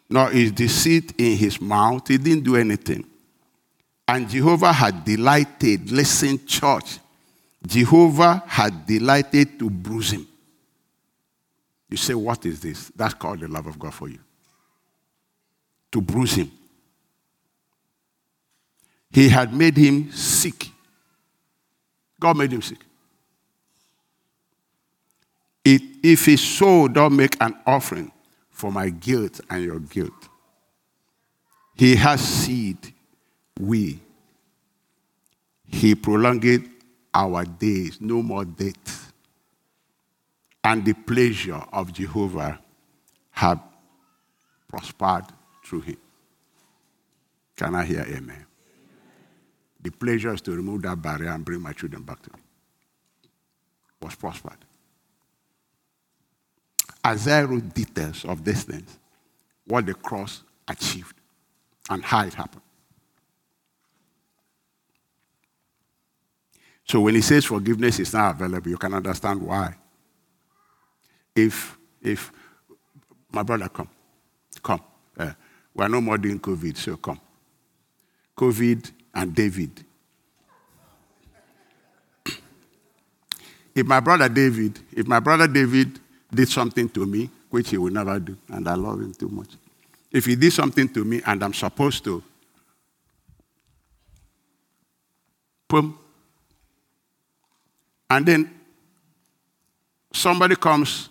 nor 0.09 0.33
is 0.33 0.53
deceit 0.53 1.13
in 1.19 1.37
his 1.37 1.61
mouth. 1.61 2.07
He 2.09 2.17
didn't 2.17 2.45
do 2.45 2.57
anything. 2.57 3.05
And 4.09 4.27
Jehovah 4.27 4.73
had 4.73 5.05
delighted, 5.05 5.93
listen, 5.93 6.45
church, 6.47 6.99
Jehovah 7.67 8.43
had 8.47 8.87
delighted 8.87 9.59
to 9.59 9.69
bruise 9.69 10.13
him. 10.13 10.27
You 11.91 11.97
say, 11.99 12.15
What 12.15 12.45
is 12.47 12.61
this? 12.61 12.91
That's 12.97 13.15
called 13.15 13.41
the 13.41 13.49
love 13.49 13.67
of 13.67 13.79
God 13.79 13.93
for 13.93 14.09
you. 14.09 14.19
To 15.93 16.01
bruise 16.01 16.35
him. 16.35 16.51
He 19.11 19.29
had 19.29 19.53
made 19.55 19.77
him 19.77 20.11
sick. 20.13 20.69
God 22.21 22.37
made 22.37 22.53
him 22.53 22.63
sick. 22.63 22.79
It, 25.65 25.83
if 26.03 26.27
his 26.27 26.43
soul 26.43 26.89
don't 26.89 27.17
make 27.17 27.37
an 27.41 27.55
offering 27.67 28.11
for 28.51 28.73
my 28.73 28.91
guilt 28.91 29.41
and 29.51 29.63
your 29.65 29.81
guilt, 29.81 30.29
he 31.75 31.95
has 31.97 32.21
seed, 32.21 32.79
we. 33.59 34.01
He 35.67 35.95
prolonged 35.95 36.69
our 37.13 37.45
days, 37.45 38.01
no 38.01 38.23
more 38.23 38.45
death. 38.45 39.13
And 40.65 40.85
the 40.85 40.93
pleasure 40.95 41.63
of 41.73 41.93
Jehovah 41.93 42.59
have 43.31 43.61
prospered 44.67 45.25
through 45.65 45.83
him. 45.83 45.97
Can 47.57 47.75
I 47.75 47.85
hear 47.85 48.03
amen? 48.03 48.17
amen? 48.17 48.47
The 49.81 49.91
pleasure 49.91 50.33
is 50.35 50.41
to 50.43 50.53
remove 50.53 50.83
that 50.83 51.01
barrier 51.01 51.31
and 51.31 51.45
bring 51.45 51.61
my 51.61 51.73
children 51.73 52.03
back 52.03 52.23
to 52.23 52.31
me. 52.33 52.41
Was 54.01 54.15
prospered. 54.15 54.59
Isaiah 57.05 57.47
wrote 57.47 57.75
details 57.75 58.25
of 58.25 58.45
these 58.45 58.65
things, 58.65 58.99
what 59.67 59.87
the 59.87 59.95
cross 59.95 60.43
achieved. 60.69 61.15
and 61.91 62.05
how 62.05 62.25
it 62.25 62.35
happened. 62.35 62.63
So 66.89 67.01
when 67.01 67.15
he 67.15 67.21
says 67.21 67.45
forgiveness 67.45 67.99
is 67.99 68.13
not 68.15 68.35
available, 68.35 68.71
you 68.71 68.79
can 68.79 68.95
understand 68.95 69.43
why. 69.43 69.75
If, 71.37 71.77
if 72.01 72.33
my 73.31 73.43
brother 73.43 73.69
come, 73.69 73.89
come. 74.63 74.81
Uh, 75.17 75.33
we 75.75 75.85
are 75.85 75.89
no 75.89 76.01
more 76.01 76.17
doing 76.17 76.41
COVID, 76.41 76.77
so 76.77 76.97
come. 76.97 77.21
COVID 78.37 78.91
and 79.15 79.35
David. 79.35 79.85
if 83.75 83.87
my 83.87 84.01
brother 84.01 84.29
David, 84.29 84.79
if 84.93 85.07
my 85.07 85.21
brother 85.21 85.47
David 85.47 86.01
did 86.35 86.49
something 86.49 86.89
to 86.89 87.07
me, 87.07 87.31
which 87.51 87.71
he 87.71 87.79
will 87.79 87.93
never 87.93 88.19
do, 88.19 88.37
and 88.49 88.67
I 88.67 88.75
love 88.75 89.01
him 89.01 89.15
too 89.15 89.29
much. 89.29 89.51
If 90.11 90.25
he 90.27 90.37
did 90.37 90.53
something 90.53 90.89
to 90.91 91.05
me 91.05 91.21
and 91.25 91.43
I'm 91.45 91.55
supposed 91.55 92.03
to, 92.05 92.23
boom, 95.69 95.99
and 98.11 98.27
then 98.27 98.51
somebody 100.13 100.57
comes 100.57 101.09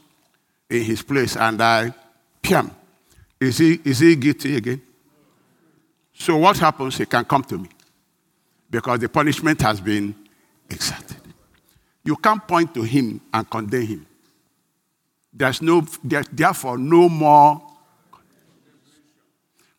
in 0.70 0.84
his 0.84 1.02
place 1.02 1.36
and 1.36 1.62
I, 1.62 1.94
piam, 2.42 2.72
is 3.40 3.58
he, 3.58 3.80
is 3.84 4.00
he 4.00 4.16
guilty 4.16 4.56
again? 4.56 4.82
So 6.14 6.38
what 6.38 6.58
happens? 6.58 6.98
He 6.98 7.06
can 7.06 7.24
come 7.26 7.44
to 7.44 7.58
me 7.58 7.70
because 8.70 9.00
the 9.00 9.10
punishment 9.10 9.62
has 9.62 9.80
been 9.80 10.16
exacted. 10.70 11.22
You 12.04 12.16
can't 12.16 12.46
point 12.48 12.74
to 12.74 12.84
him 12.84 13.22
and 13.34 13.50
condemn 13.50 13.86
him. 13.86 14.08
There's 15.32 15.62
no, 15.62 15.86
there's 16.04 16.28
therefore 16.30 16.78
no 16.78 17.08
more. 17.08 17.62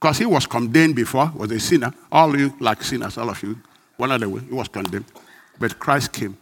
Because 0.01 0.19
he 0.19 0.27
was 0.27 0.47
condemned 0.47 0.95
before, 0.95 1.33
was 1.35 1.51
a 1.51 1.59
sinner. 1.59 1.93
All 2.13 2.39
you 2.39 2.55
like 2.61 2.85
sinners, 2.85 3.19
all 3.19 3.31
of 3.31 3.43
you, 3.43 3.59
one 3.97 4.13
of 4.13 4.21
the 4.21 4.29
way, 4.29 4.41
he 4.43 4.55
was 4.55 4.69
condemned. 4.69 5.07
But 5.59 5.77
Christ 5.81 6.13
came 6.13 6.37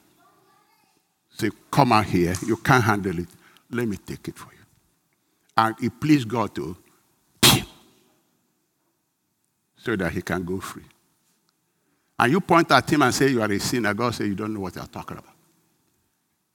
Say, 1.36 1.50
come 1.70 1.92
out 1.92 2.06
here. 2.06 2.34
You 2.46 2.56
can't 2.56 2.82
handle 2.82 3.18
it. 3.18 3.28
Let 3.70 3.86
me 3.86 3.98
take 3.98 4.28
it 4.28 4.38
for 4.38 4.50
you. 4.52 4.64
And 5.54 5.74
it 5.82 6.00
pleased 6.00 6.28
God 6.28 6.54
to 6.54 6.76
so 9.76 9.94
that 9.96 10.12
he 10.12 10.22
can 10.22 10.44
go 10.44 10.58
free. 10.60 10.82
And 12.18 12.32
you 12.32 12.40
point 12.40 12.72
at 12.72 12.90
him 12.90 13.02
and 13.02 13.14
say 13.14 13.28
you 13.28 13.42
are 13.42 13.52
a 13.52 13.60
sinner. 13.60 13.92
God 13.92 14.14
say 14.14 14.26
you 14.26 14.34
don't 14.34 14.54
know 14.54 14.60
what 14.60 14.74
you're 14.76 14.86
talking 14.86 15.18
about. 15.18 15.34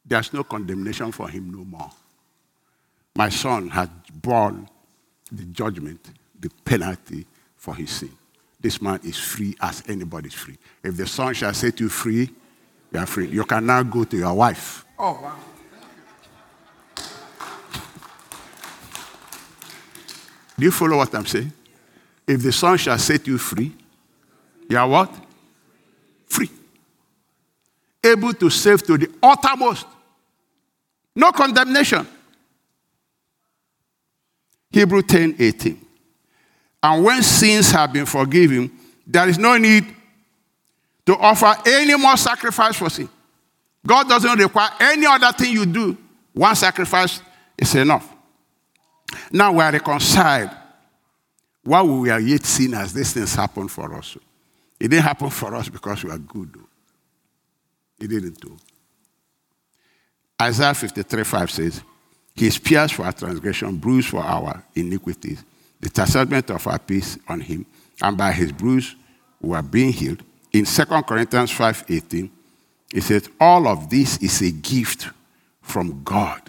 There's 0.04 0.34
no 0.34 0.44
condemnation 0.44 1.12
for 1.12 1.30
him 1.30 1.52
no 1.52 1.64
more. 1.64 1.92
My 3.16 3.30
son 3.30 3.70
has 3.70 3.88
borne 4.12 4.68
the 5.32 5.44
judgment, 5.44 6.10
the 6.40 6.50
penalty 6.66 7.28
for 7.56 7.76
his 7.76 7.92
sin. 7.92 8.12
This 8.60 8.82
man 8.82 9.00
is 9.04 9.18
free 9.18 9.56
as 9.62 9.84
anybody's 9.88 10.34
free. 10.34 10.58
If 10.84 10.98
the 10.98 11.06
son 11.06 11.36
shall 11.36 11.54
set 11.54 11.80
you 11.80 11.88
free, 11.88 12.32
you 12.92 13.00
are 13.00 13.06
free. 13.06 13.28
You 13.28 13.44
can 13.46 13.66
now 13.66 13.84
go 13.84 14.04
to 14.04 14.18
your 14.18 14.34
wife. 14.34 14.86
Oh, 15.00 15.20
wow. 15.22 15.40
Do 20.58 20.66
you 20.66 20.72
follow 20.72 20.98
what 20.98 21.14
I'm 21.16 21.26
saying? 21.26 21.52
If 22.28 22.44
the 22.44 22.52
Son 22.52 22.78
shall 22.78 22.98
set 23.00 23.26
you 23.26 23.38
free, 23.38 23.72
you 24.70 24.78
are 24.78 24.88
what? 24.88 25.14
Free. 26.28 26.50
Able 28.04 28.34
to 28.34 28.50
save 28.50 28.84
to 28.84 28.98
the 28.98 29.10
uttermost. 29.24 29.88
No 31.16 31.32
condemnation. 31.32 32.08
Hebrew 34.70 35.02
10 35.02 35.36
18. 35.40 35.86
And 36.84 37.04
when 37.04 37.22
sins 37.22 37.72
have 37.72 37.92
been 37.92 38.06
forgiven, 38.06 38.72
there 39.06 39.28
is 39.28 39.38
no 39.38 39.58
need 39.58 39.86
to 41.06 41.18
offer 41.18 41.54
any 41.66 41.96
more 41.98 42.18
sacrifice 42.18 42.76
for 42.76 42.90
sin. 42.90 43.10
God 43.86 44.08
doesn't 44.08 44.38
require 44.40 44.70
any 44.80 45.06
other 45.06 45.32
thing 45.32 45.54
you 45.54 45.66
do. 45.66 45.98
One 46.34 46.56
sacrifice 46.56 47.22
is 47.58 47.74
enough. 47.76 48.08
Now 49.32 49.52
we 49.52 49.64
are 49.64 49.72
reconciled. 49.72 50.52
While 51.64 51.88
we 51.88 52.10
are 52.10 52.20
yet 52.20 52.46
sinners, 52.46 52.94
these 52.94 53.14
things 53.14 53.36
happen 53.36 53.68
for 53.68 53.94
us. 53.96 54.18
It 54.80 54.88
didn't 54.88 55.04
happen 55.04 55.30
for 55.30 55.54
us 55.56 55.70
because 55.70 56.04
we 56.04 56.12
are 56.12 56.18
good. 56.18 56.56
It 58.00 58.08
didn't 58.08 58.40
do. 58.40 58.58
Isaiah 60.42 60.74
53 60.74 61.24
5 61.24 61.52
says, 61.52 61.84
He 62.36 62.48
is 62.48 62.58
pierced 62.58 62.96
for 62.96 63.04
our 63.04 63.12
transgression, 63.12 63.78
bruised 63.78 64.10
for 64.10 64.22
our 64.22 64.64
iniquities. 64.74 65.44
The 65.80 65.90
chastisement 65.90 66.50
of 66.50 66.66
our 66.66 66.80
peace 66.80 67.18
on 67.28 67.42
him, 67.42 67.66
and 68.02 68.18
by 68.18 68.32
his 68.32 68.52
bruise 68.52 68.96
we 69.40 69.56
are 69.56 69.64
being 69.64 69.92
healed 69.92 70.24
in 70.52 70.66
2 70.66 70.86
Corinthians 71.04 71.52
5:18, 71.52 72.30
it 72.94 73.04
says, 73.04 73.30
All 73.40 73.68
of 73.68 73.90
this 73.90 74.18
is 74.18 74.42
a 74.42 74.52
gift 74.52 75.10
from 75.62 76.04
God. 76.04 76.42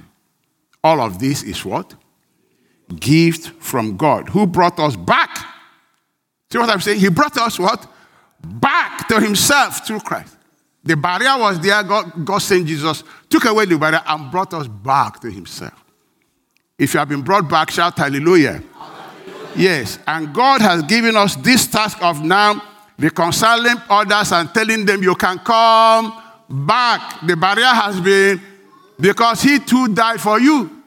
All 0.82 1.00
of 1.00 1.18
this 1.18 1.42
is 1.42 1.64
what? 1.64 1.94
Gift 2.98 3.52
from 3.62 3.96
God, 3.96 4.28
who 4.28 4.46
brought 4.46 4.78
us 4.80 4.96
back. 4.96 5.38
See 6.50 6.58
what 6.58 6.68
I'm 6.68 6.80
saying? 6.80 7.00
He 7.00 7.08
brought 7.08 7.36
us 7.38 7.58
what? 7.58 7.86
Back 8.44 9.08
to 9.08 9.20
himself 9.20 9.86
through 9.86 10.00
Christ. 10.00 10.36
The 10.84 10.96
barrier 10.96 11.38
was 11.38 11.60
there. 11.60 11.80
God, 11.84 12.24
God 12.24 12.38
sent 12.38 12.66
Jesus, 12.66 13.04
took 13.30 13.44
away 13.44 13.66
the 13.66 13.78
barrier, 13.78 14.02
and 14.04 14.30
brought 14.30 14.52
us 14.52 14.66
back 14.66 15.20
to 15.20 15.30
himself. 15.30 15.84
If 16.76 16.92
you 16.92 16.98
have 16.98 17.08
been 17.08 17.22
brought 17.22 17.48
back, 17.48 17.70
shout 17.70 17.96
hallelujah. 17.96 18.60
hallelujah. 18.74 19.50
Yes, 19.56 20.00
and 20.08 20.34
God 20.34 20.60
has 20.60 20.82
given 20.82 21.16
us 21.16 21.36
this 21.36 21.68
task 21.68 22.02
of 22.02 22.24
now 22.24 22.60
reconciling 22.98 23.76
others 23.88 24.32
and 24.32 24.52
telling 24.52 24.84
them 24.84 25.02
you 25.02 25.14
can 25.14 25.38
come 25.38 26.22
back. 26.48 27.26
The 27.26 27.36
barrier 27.36 27.66
has 27.66 28.00
been 28.00 28.40
because 29.00 29.42
he 29.42 29.58
too 29.58 29.88
died 29.88 30.20
for 30.20 30.38
you. 30.38 30.82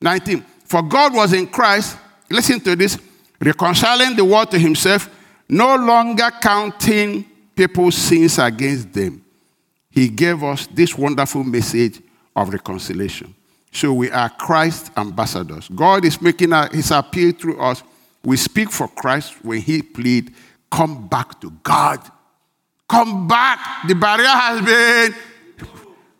19. 0.00 0.44
For 0.64 0.82
God 0.82 1.14
was 1.14 1.32
in 1.32 1.46
Christ, 1.46 1.96
listen 2.30 2.60
to 2.60 2.76
this, 2.76 2.98
reconciling 3.40 4.16
the 4.16 4.24
world 4.24 4.50
to 4.50 4.58
himself, 4.58 5.08
no 5.48 5.76
longer 5.76 6.30
counting 6.40 7.24
people's 7.54 7.96
sins 7.96 8.38
against 8.38 8.92
them. 8.92 9.24
He 9.90 10.08
gave 10.08 10.42
us 10.42 10.66
this 10.66 10.96
wonderful 10.96 11.44
message 11.44 12.02
of 12.34 12.50
reconciliation. 12.50 13.34
So 13.72 13.92
we 13.92 14.10
are 14.10 14.28
Christ 14.28 14.90
ambassadors. 14.96 15.68
God 15.68 16.04
is 16.04 16.20
making 16.20 16.52
his 16.72 16.90
appeal 16.90 17.32
through 17.32 17.60
us 17.60 17.82
we 18.26 18.36
speak 18.36 18.72
for 18.72 18.88
Christ 18.88 19.36
when 19.44 19.60
he 19.60 19.82
plead, 19.82 20.34
come 20.68 21.06
back 21.06 21.40
to 21.40 21.48
God. 21.62 22.00
Come 22.88 23.28
back. 23.28 23.86
The 23.86 23.94
barrier 23.94 24.26
has 24.26 24.64
been, 24.64 25.14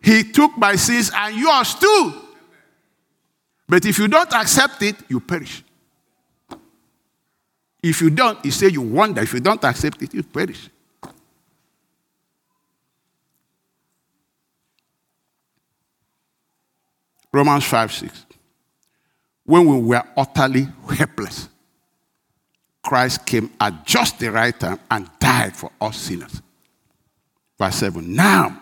he 0.00 0.22
took 0.22 0.56
my 0.56 0.76
sins 0.76 1.10
and 1.12 1.36
yours 1.36 1.74
too. 1.74 2.14
But 3.68 3.84
if 3.86 3.98
you 3.98 4.06
don't 4.06 4.32
accept 4.32 4.80
it, 4.84 4.94
you 5.08 5.18
perish. 5.18 5.64
If 7.82 8.00
you 8.00 8.10
don't, 8.10 8.40
he 8.44 8.52
say 8.52 8.68
you 8.68 8.82
wonder. 8.82 9.22
If 9.22 9.34
you 9.34 9.40
don't 9.40 9.64
accept 9.64 10.00
it, 10.00 10.14
you 10.14 10.22
perish. 10.22 10.70
Romans 17.32 17.64
5 17.64 17.92
6. 17.92 18.26
When 19.44 19.66
we 19.66 19.80
were 19.80 20.04
utterly 20.16 20.68
helpless, 20.88 21.48
Christ 22.86 23.26
came 23.26 23.50
at 23.60 23.84
just 23.84 24.20
the 24.20 24.30
right 24.30 24.58
time 24.58 24.78
and 24.88 25.10
died 25.18 25.56
for 25.56 25.72
us 25.80 25.96
sinners. 25.96 26.40
Verse 27.58 27.74
7. 27.74 28.14
Now, 28.14 28.60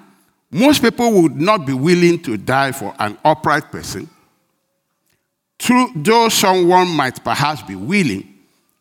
most 0.51 0.81
people 0.81 1.13
would 1.23 1.37
not 1.37 1.67
be 1.67 1.75
willing 1.75 2.23
to 2.23 2.39
die 2.39 2.73
for 2.73 2.95
an 2.99 3.19
upright 3.23 3.71
person, 3.71 4.09
though 5.97 6.31
someone 6.31 6.89
might 6.89 7.23
perhaps 7.23 7.61
be 7.63 7.75
willing 7.77 8.33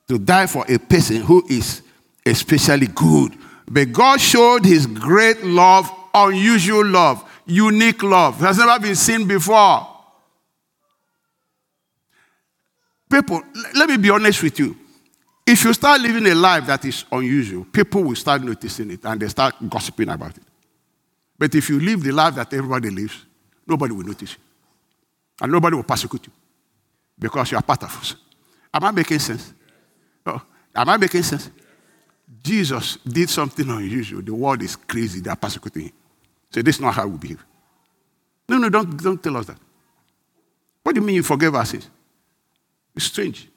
to 0.08 0.18
die 0.18 0.48
for 0.48 0.66
a 0.70 0.78
person 0.78 1.18
who 1.18 1.46
is 1.50 1.82
especially 2.26 2.88
good. 2.88 3.36
But 3.68 3.92
God 3.92 4.22
showed 4.22 4.64
his 4.64 4.86
great 4.86 5.44
love, 5.44 5.92
unusual 6.14 6.86
love, 6.86 7.30
unique 7.46 8.02
love, 8.02 8.40
has 8.40 8.60
never 8.60 8.80
been 8.80 8.96
seen 8.96 9.28
before. 9.28 9.90
People, 13.12 13.42
let 13.76 13.90
me 13.90 13.98
be 13.98 14.10
honest 14.10 14.42
with 14.42 14.58
you. 14.58 14.78
If 15.46 15.66
you 15.66 15.74
start 15.74 16.02
living 16.02 16.26
a 16.28 16.36
life 16.36 16.66
that 16.68 16.86
is 16.86 17.04
unusual, 17.12 17.66
people 17.66 18.04
will 18.04 18.16
start 18.16 18.42
noticing 18.42 18.92
it 18.92 19.04
and 19.04 19.22
they 19.22 19.28
start 19.28 19.56
gossiping 19.70 20.10
about 20.10 20.38
it. 20.38 20.44
But 21.38 21.54
if 21.54 21.70
you 21.70 21.80
live 21.80 22.02
the 22.02 22.12
life 22.12 22.36
that 22.36 22.54
everybody 22.54 22.90
lives, 22.90 23.26
nobody 23.68 23.94
will 23.94 24.06
notice 24.06 24.32
you. 24.32 24.40
And 25.42 25.52
nobody 25.52 25.76
will 25.76 25.84
persecute 25.84 26.28
you 26.28 26.32
because 27.20 27.52
you 27.52 27.58
are 27.58 27.64
part 27.64 27.84
of 27.84 27.98
us. 27.98 28.16
Am 28.74 28.84
I 28.84 28.92
making 28.92 29.20
sense? 29.20 29.54
Oh, 30.26 30.42
am 30.74 30.90
I 30.90 30.98
making 30.98 31.24
sense? 31.24 31.50
Jesus 32.42 32.98
did 32.98 33.30
something 33.30 33.70
unusual. 33.70 34.22
The 34.22 34.34
world 34.34 34.62
is 34.62 34.76
crazy. 34.76 35.20
They 35.20 35.30
are 35.30 35.36
persecuting 35.36 35.84
him. 35.84 35.92
So 36.50 36.62
this 36.62 36.76
is 36.76 36.82
not 36.82 36.94
how 36.94 37.08
we 37.08 37.18
behave. 37.18 37.44
No, 38.48 38.58
no, 38.58 38.70
don't, 38.70 38.96
don't 39.02 39.22
tell 39.22 39.36
us 39.38 39.48
that. 39.48 39.58
What 40.84 40.96
do 40.96 41.02
you 41.02 41.06
mean 41.06 41.16
you 41.16 41.24
forgave 41.24 41.54
our 41.56 41.66
sins? 41.66 41.90
It's 42.96 43.06
strange. 43.06 43.50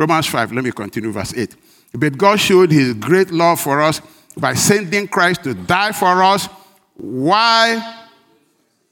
Romans 0.00 0.26
5, 0.28 0.52
let 0.52 0.64
me 0.64 0.72
continue, 0.72 1.12
verse 1.12 1.34
8. 1.36 1.54
But 1.92 2.16
God 2.16 2.40
showed 2.40 2.70
his 2.72 2.94
great 2.94 3.30
love 3.30 3.60
for 3.60 3.82
us 3.82 4.00
by 4.34 4.54
sending 4.54 5.06
Christ 5.06 5.44
to 5.44 5.52
die 5.52 5.92
for 5.92 6.22
us 6.22 6.46
while 6.96 8.08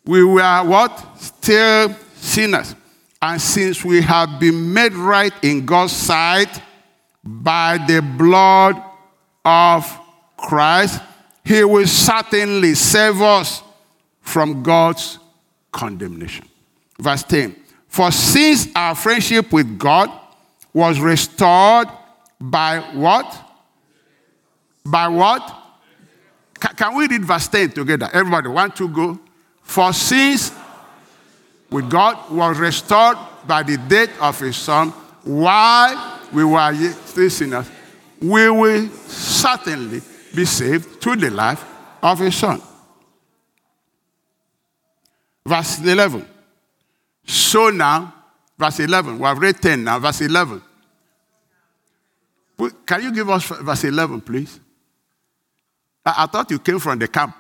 we 0.05 0.23
were 0.23 0.65
what? 0.65 1.19
Still 1.19 1.97
sinners. 2.15 2.75
And 3.23 3.41
since 3.41 3.83
we 3.83 4.03
have 4.03 4.39
been 4.39 4.75
made 4.75 4.93
right 4.93 5.33
in 5.43 5.65
God's 5.65 5.95
sight 5.95 6.61
by 7.25 7.79
the 7.87 8.03
blood 8.03 8.83
of 9.47 10.01
Christ, 10.37 11.01
he 11.43 11.65
will 11.65 11.87
certainly 11.87 12.75
save 12.75 13.23
us 13.23 13.63
from 14.21 14.63
God's 14.63 15.19
condemnation. 15.73 16.47
Verse 17.01 17.23
10 17.23 17.57
For 17.89 18.11
since 18.13 18.69
our 18.77 18.95
friendship 18.95 19.51
with 19.51 19.79
God 19.79 20.11
was 20.73 21.01
restored 21.01 21.89
by 22.41 22.81
what? 22.95 23.45
By 24.85 25.09
what? 25.09 25.55
Can 26.77 26.97
we 26.97 27.07
read 27.07 27.25
verse 27.25 27.49
10 27.49 27.71
together? 27.71 28.09
Everybody, 28.13 28.49
one, 28.49 28.71
two, 28.73 28.89
go. 28.89 29.19
For 29.63 29.93
since 29.93 30.53
with 31.71 31.91
God 31.91 32.31
was 32.31 32.59
restored 32.59 33.19
by 33.47 33.63
the 33.63 33.77
death 33.77 34.11
of 34.21 34.39
his 34.41 34.57
son 34.57 34.91
while 35.25 36.21
we 36.33 36.45
were 36.45 36.75
still 37.07 37.31
sinners, 37.31 37.71
we 38.21 38.51
will 38.51 38.89
certainly 38.89 40.01
be 40.35 40.45
saved 40.45 41.01
through 41.01 41.17
the 41.17 41.31
life 41.31 41.65
of 42.03 42.19
his 42.19 42.35
son. 42.35 42.61
Verse 45.47 45.81
11. 45.81 46.27
So 47.25 47.71
now, 47.71 48.15
verse 48.59 48.81
11, 48.81 49.19
we 49.19 49.25
have 49.25 49.39
read 49.39 49.61
10 49.61 49.85
now, 49.85 49.99
verse 49.99 50.21
11. 50.21 50.63
Can 52.85 53.03
you 53.03 53.13
give 53.13 53.31
us 53.31 53.45
verse 53.45 53.85
11, 53.85 54.21
please? 54.23 54.59
I, 56.05 56.25
I 56.25 56.27
thought 56.27 56.51
you 56.51 56.59
came 56.59 56.79
from 56.79 56.99
the 56.99 57.07
camp. 57.07 57.37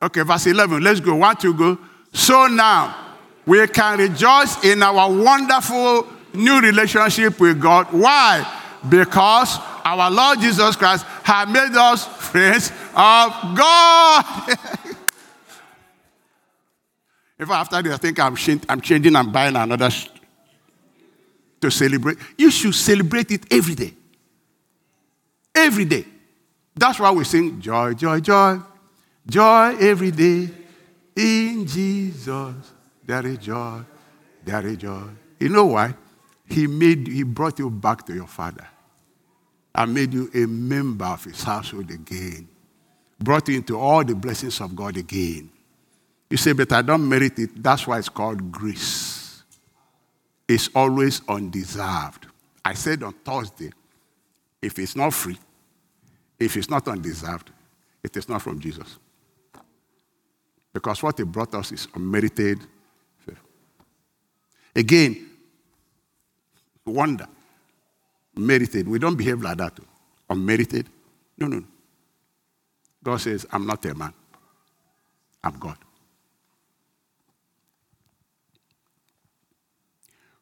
Okay, 0.00 0.22
verse 0.22 0.46
11. 0.46 0.82
Let's 0.82 1.00
go. 1.00 1.16
One, 1.16 1.36
two, 1.36 1.52
go. 1.52 1.78
So 2.12 2.46
now 2.46 3.16
we 3.44 3.66
can 3.66 3.98
rejoice 3.98 4.64
in 4.64 4.82
our 4.82 5.10
wonderful 5.10 6.06
new 6.32 6.60
relationship 6.60 7.38
with 7.40 7.60
God. 7.60 7.88
Why? 7.90 8.46
Because 8.88 9.58
our 9.84 10.10
Lord 10.10 10.40
Jesus 10.40 10.76
Christ 10.76 11.04
has 11.24 11.48
made 11.48 11.76
us 11.76 12.06
friends 12.06 12.70
of 12.94 13.56
God. 13.56 14.24
if 17.38 17.50
after 17.50 17.82
this 17.82 17.94
I 17.94 17.96
think 17.96 18.18
I'm, 18.18 18.36
changing, 18.36 18.68
I'm 18.68 18.80
changing 18.80 19.12
buying 19.30 19.56
another 19.56 19.90
to 21.60 21.70
celebrate, 21.70 22.18
you 22.36 22.50
should 22.50 22.74
celebrate 22.74 23.30
it 23.30 23.52
every 23.52 23.74
day. 23.74 23.94
Every 25.54 25.84
day. 25.84 26.04
That's 26.74 27.00
why 27.00 27.10
we 27.10 27.24
sing 27.24 27.60
joy, 27.60 27.94
joy, 27.94 28.20
joy, 28.20 28.60
joy 29.26 29.76
every 29.80 30.12
day. 30.12 30.48
In 31.16 31.66
Jesus, 31.66 32.54
there 33.04 33.26
is 33.26 33.38
joy, 33.38 33.80
there 34.44 34.64
is 34.66 34.76
joy. 34.76 35.08
You 35.40 35.48
know 35.48 35.66
why? 35.66 35.94
He 36.48 36.66
made 36.66 37.08
he 37.08 37.24
brought 37.24 37.58
you 37.58 37.70
back 37.70 38.06
to 38.06 38.14
your 38.14 38.28
father 38.28 38.66
and 39.74 39.94
made 39.94 40.14
you 40.14 40.30
a 40.34 40.46
member 40.46 41.04
of 41.04 41.24
his 41.24 41.42
household 41.42 41.90
again. 41.90 42.48
Brought 43.18 43.48
you 43.48 43.56
into 43.56 43.78
all 43.78 44.04
the 44.04 44.14
blessings 44.14 44.60
of 44.60 44.74
God 44.76 44.96
again. 44.96 45.50
You 46.30 46.36
say, 46.36 46.52
but 46.52 46.72
I 46.72 46.82
don't 46.82 47.08
merit 47.08 47.38
it. 47.38 47.62
That's 47.62 47.86
why 47.86 47.98
it's 47.98 48.08
called 48.08 48.52
grace. 48.52 49.42
It's 50.46 50.68
always 50.74 51.22
undeserved. 51.28 52.26
I 52.64 52.74
said 52.74 53.02
on 53.02 53.12
Thursday, 53.12 53.70
if 54.60 54.78
it's 54.78 54.96
not 54.96 55.14
free, 55.14 55.38
if 56.38 56.56
it's 56.56 56.68
not 56.68 56.86
undeserved, 56.88 57.50
it 58.02 58.16
is 58.16 58.28
not 58.28 58.42
from 58.42 58.60
Jesus. 58.60 58.98
Because 60.72 61.02
what 61.02 61.18
he 61.18 61.24
brought 61.24 61.54
us 61.54 61.72
is 61.72 61.88
unmerited 61.94 62.60
favor. 63.18 63.40
Again, 64.76 65.30
wonder. 66.84 67.26
Merited. 68.36 68.86
We 68.86 68.98
don't 68.98 69.16
behave 69.16 69.42
like 69.42 69.58
that. 69.58 69.78
Unmerited. 70.30 70.88
No, 71.38 71.46
no, 71.46 71.58
no. 71.58 71.66
God 73.02 73.20
says, 73.20 73.46
I'm 73.50 73.66
not 73.66 73.84
a 73.86 73.94
man. 73.94 74.12
I'm 75.42 75.58
God. 75.58 75.78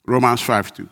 Romans 0.06 0.40
5 0.40 0.74
2. 0.74 0.88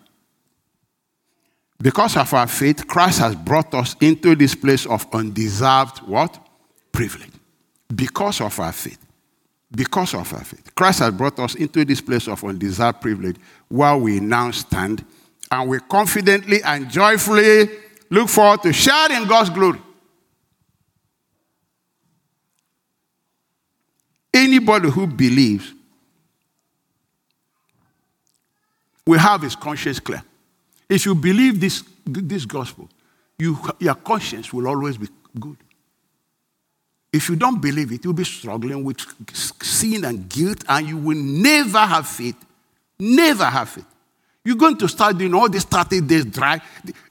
Because 1.81 2.17
of 2.17 2.33
our 2.33 2.47
faith, 2.47 2.87
Christ 2.87 3.19
has 3.21 3.35
brought 3.35 3.73
us 3.75 3.95
into 4.01 4.35
this 4.35 4.55
place 4.55 4.87
of 4.87 5.07
undeserved 5.12 5.99
what? 5.99 6.39
Privilege. 6.93 7.31
Because 7.95 8.41
of 8.41 8.59
our 8.59 8.73
faith. 8.73 8.99
Because 9.75 10.15
of 10.15 10.33
our 10.33 10.45
faith. 10.45 10.75
Christ 10.75 11.01
has 11.01 11.12
brought 11.12 11.39
us 11.41 11.55
into 11.57 11.85
this 11.85 12.01
place 12.01 12.29
of 12.29 12.43
undeserved 12.45 13.01
privilege 13.01 13.37
while 13.69 14.01
we 14.01 14.21
now 14.21 14.51
stand 14.51 15.05
and 15.51 15.69
we 15.69 15.79
confidently 15.81 16.62
and 16.62 16.91
joyfully 16.91 17.69
look 18.11 18.29
forward 18.29 18.62
to 18.62 18.73
sharing 18.73 19.27
God's 19.27 19.51
glory. 19.51 19.81
Anybody 24.33 24.91
who 24.91 25.07
believes 25.07 25.73
will 29.07 29.18
have 29.18 29.42
his 29.42 29.57
conscience 29.57 30.00
clear. 30.00 30.22
If 30.88 31.07
you 31.07 31.14
believe 31.14 31.61
this, 31.61 31.82
this 32.07 32.44
gospel, 32.44 32.88
you, 33.38 33.59
your 33.78 33.94
conscience 33.94 34.52
will 34.52 34.68
always 34.68 34.96
be 34.96 35.09
good. 35.38 35.57
If 37.12 37.28
you 37.28 37.36
don't 37.36 37.61
believe 37.61 37.92
it, 37.92 38.05
you'll 38.05 38.12
be 38.12 38.24
struggling 38.24 38.82
with 38.82 38.98
sin 39.32 40.05
and 40.05 40.28
guilt, 40.28 40.64
and 40.68 40.88
you 40.88 40.96
will 40.96 41.16
never 41.16 41.78
have 41.78 42.09
faith. 42.09 42.36
Never 42.98 43.44
have 43.44 43.68
faith. 43.68 43.86
You're 44.44 44.57
going 44.57 44.76
to 44.78 44.88
start 44.88 45.16
doing 45.16 45.32
all 45.32 45.48
these 45.48 45.64
30 45.64 46.00
days 46.02 46.24
dry. 46.26 46.61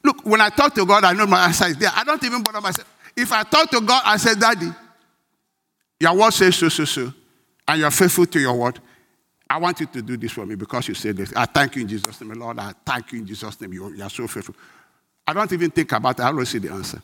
Look, 0.03 0.25
when 0.25 0.41
I 0.41 0.49
talk 0.49 0.75
to 0.75 0.85
God, 0.85 1.03
I 1.03 1.13
know 1.13 1.25
my 1.25 1.45
answer 1.45 1.67
is 1.67 1.77
there. 1.77 1.91
I 1.93 2.03
don't 2.03 2.23
even 2.23 2.43
bother 2.43 2.61
myself. 2.61 2.87
If 3.15 3.31
I 3.31 3.43
talk 3.43 3.69
to 3.71 3.81
God, 3.81 4.01
I 4.05 4.17
say, 4.17 4.35
Daddy, 4.35 4.71
your 5.99 6.15
word 6.15 6.31
says 6.31 6.55
so, 6.55 6.69
so, 6.69 6.85
so, 6.85 7.13
and 7.67 7.79
you're 7.79 7.91
faithful 7.91 8.25
to 8.25 8.39
your 8.39 8.53
word, 8.53 8.79
I 9.49 9.57
want 9.57 9.79
you 9.79 9.85
to 9.87 10.01
do 10.01 10.17
this 10.17 10.31
for 10.31 10.45
me 10.45 10.55
because 10.55 10.87
you 10.87 10.93
said 10.93 11.17
this. 11.17 11.33
I 11.35 11.45
thank 11.45 11.75
you 11.75 11.83
in 11.83 11.87
Jesus' 11.87 12.19
name, 12.21 12.39
Lord. 12.39 12.57
I 12.59 12.73
thank 12.85 13.11
you 13.11 13.19
in 13.19 13.27
Jesus' 13.27 13.59
name. 13.61 13.73
You 13.73 14.01
are 14.01 14.09
so 14.09 14.27
faithful. 14.27 14.55
I 15.27 15.33
don't 15.33 15.51
even 15.51 15.69
think 15.71 15.91
about 15.91 16.19
it. 16.19 16.23
I 16.23 16.27
always 16.27 16.49
see 16.49 16.59
the 16.59 16.71
answer. 16.71 17.01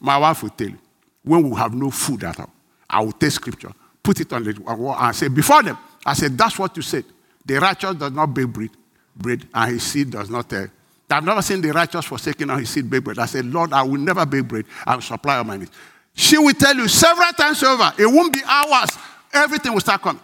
My 0.00 0.16
wife 0.18 0.42
will 0.42 0.50
tell 0.50 0.68
you, 0.68 0.78
when 1.22 1.48
we 1.50 1.56
have 1.56 1.74
no 1.74 1.90
food 1.90 2.24
at 2.24 2.40
all, 2.40 2.50
I 2.88 3.00
will 3.00 3.12
take 3.12 3.30
scripture, 3.30 3.72
put 4.02 4.20
it 4.20 4.32
on 4.32 4.42
the 4.42 4.52
wall, 4.60 4.96
and 4.98 5.14
say, 5.14 5.28
before 5.28 5.62
them, 5.62 5.78
I 6.04 6.14
said, 6.14 6.36
that's 6.36 6.58
what 6.58 6.76
you 6.76 6.82
said. 6.82 7.04
The 7.44 7.58
righteous 7.60 7.94
does 7.94 8.12
not 8.12 8.26
bake 8.26 8.48
bread, 8.48 8.70
bread 9.14 9.46
and 9.54 9.72
his 9.72 9.82
seed 9.82 10.10
does 10.10 10.30
not 10.30 10.48
tell. 10.48 10.66
I've 11.10 11.24
never 11.24 11.42
seen 11.42 11.60
the 11.60 11.70
righteous 11.72 12.06
forsaken 12.06 12.48
and 12.48 12.60
his 12.60 12.70
seed 12.70 12.88
bake 12.88 13.04
bread. 13.04 13.18
I 13.18 13.26
said, 13.26 13.44
Lord, 13.44 13.72
I 13.72 13.82
will 13.82 14.00
never 14.00 14.24
bake 14.24 14.48
bread. 14.48 14.64
I 14.86 14.94
will 14.94 15.02
supply 15.02 15.36
all 15.36 15.44
my 15.44 15.58
needs. 15.58 15.70
She 16.14 16.38
will 16.38 16.54
tell 16.54 16.74
you 16.74 16.88
several 16.88 17.30
times 17.32 17.62
over. 17.62 17.92
It 17.98 18.06
won't 18.06 18.32
be 18.32 18.40
hours. 18.46 18.90
Everything 19.32 19.72
will 19.72 19.80
start 19.80 20.00
coming. 20.02 20.22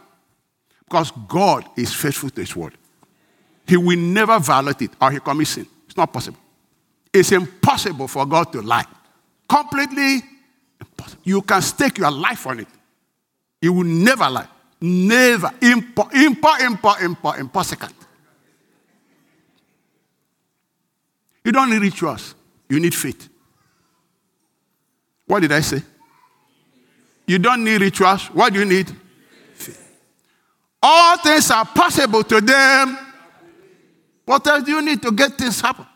Because 0.89 1.13
God 1.29 1.69
is 1.77 1.93
faithful 1.93 2.31
to 2.31 2.41
his 2.41 2.57
word. 2.57 2.73
He 3.67 3.77
will 3.77 3.99
never 3.99 4.39
violate 4.39 4.81
it 4.81 4.91
or 4.99 5.11
he 5.11 5.21
commits 5.21 5.51
sin. 5.51 5.67
It's 5.87 5.97
not 5.97 6.11
possible. 6.11 6.39
It's 7.13 7.31
impossible 7.31 8.09
for 8.09 8.25
God 8.25 8.51
to 8.53 8.63
lie. 8.63 8.87
Completely 9.47 10.23
impossible. 10.81 11.21
You 11.25 11.43
can 11.43 11.61
stake 11.61 11.99
your 11.99 12.11
life 12.11 12.47
on 12.47 12.61
it. 12.61 12.69
He 13.61 13.69
will 13.69 13.85
never 13.85 14.31
lie. 14.31 14.49
Never. 14.81 15.49
Impo, 15.61 16.11
impo, 16.11 16.57
impo, 16.57 16.95
impo, 16.95 17.39
impossible. 17.39 17.89
You 21.45 21.53
don't 21.53 21.69
need 21.69 21.83
rituals. 21.83 22.35
You 22.71 22.81
need 22.81 22.95
faith. 22.95 23.29
What 25.27 25.41
did 25.41 25.53
I 25.53 25.61
say? 25.61 25.83
You 27.27 27.39
don't 27.39 27.63
need 27.63 27.83
rituals. 27.83 28.29
What 28.29 28.55
do 28.55 28.61
you 28.61 28.65
need? 28.65 28.91
All 30.83 31.17
things 31.19 31.51
are 31.51 31.65
possible 31.65 32.23
to 32.25 32.41
them. 32.41 32.99
What 34.25 34.47
else 34.47 34.65
do 34.65 34.73
you 34.73 34.83
need 34.83 35.03
to 35.03 35.11
get 35.11 35.37
things 35.37 35.61
happen? 35.61 35.87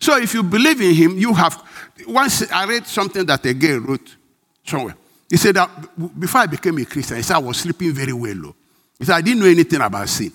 So 0.00 0.16
if 0.18 0.34
you 0.34 0.42
believe 0.42 0.80
in 0.80 0.94
him, 0.94 1.18
you 1.18 1.32
have. 1.34 1.62
Once 2.06 2.50
I 2.52 2.64
read 2.66 2.86
something 2.86 3.24
that 3.26 3.44
a 3.44 3.54
girl 3.54 3.80
wrote 3.80 4.16
somewhere. 4.64 4.96
He 5.28 5.36
said 5.36 5.56
that 5.56 5.68
before 6.18 6.42
I 6.42 6.46
became 6.46 6.78
a 6.78 6.84
Christian, 6.84 7.16
he 7.16 7.22
said 7.22 7.36
I 7.36 7.38
was 7.38 7.56
sleeping 7.56 7.92
very 7.92 8.12
well. 8.12 8.34
Low. 8.36 8.54
He 8.98 9.04
said 9.04 9.16
I 9.16 9.20
didn't 9.20 9.40
know 9.40 9.46
anything 9.46 9.80
about 9.80 10.08
sin. 10.08 10.32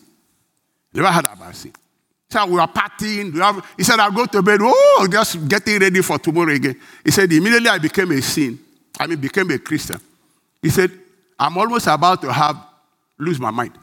Never 0.93 1.07
heard 1.07 1.25
about 1.25 1.55
sin. 1.55 1.73
So 2.31 2.45
we 2.45 2.53
were 2.53 2.59
partying. 2.61 3.33
We 3.33 3.39
have, 3.41 3.73
he 3.75 3.83
said, 3.83 3.99
I'll 3.99 4.11
go 4.11 4.25
to 4.25 4.41
bed. 4.41 4.61
Oh, 4.63 5.07
just 5.11 5.47
getting 5.49 5.79
ready 5.79 6.01
for 6.01 6.17
tomorrow 6.17 6.53
again. 6.53 6.79
He 7.03 7.11
said, 7.11 7.31
immediately 7.31 7.67
I 7.67 7.77
became 7.77 8.11
a 8.11 8.21
sin. 8.21 8.57
I 8.97 9.05
mean, 9.05 9.19
became 9.19 9.51
a 9.51 9.59
Christian. 9.59 9.99
He 10.61 10.69
said, 10.69 10.91
I'm 11.37 11.57
almost 11.57 11.87
about 11.87 12.21
to 12.21 12.31
have 12.31 12.55
lose 13.17 13.39
my 13.39 13.51
mind. 13.51 13.73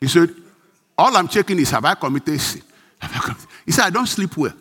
He 0.00 0.06
said, 0.06 0.30
All 0.96 1.16
I'm 1.16 1.26
checking 1.26 1.58
is 1.58 1.70
have 1.70 1.84
I 1.84 1.94
committed 1.94 2.40
sin? 2.40 2.62
Have 2.98 3.12
I 3.14 3.18
committed? 3.18 3.46
He 3.66 3.72
said, 3.72 3.84
I 3.84 3.90
don't 3.90 4.06
sleep 4.06 4.36
well. 4.36 4.54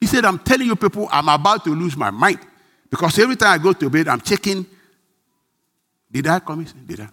He 0.00 0.06
said, 0.06 0.24
I'm 0.24 0.38
telling 0.38 0.66
you 0.66 0.76
people, 0.76 1.08
I'm 1.10 1.28
about 1.28 1.64
to 1.64 1.74
lose 1.74 1.96
my 1.96 2.10
mind. 2.10 2.38
Because 2.88 3.18
every 3.18 3.36
time 3.36 3.60
I 3.60 3.62
go 3.62 3.72
to 3.72 3.90
bed, 3.90 4.08
I'm 4.08 4.20
checking, 4.20 4.64
did 6.10 6.26
I 6.26 6.38
commit 6.38 6.68
sin? 6.68 6.84
Did 6.86 7.00
I? 7.00 7.08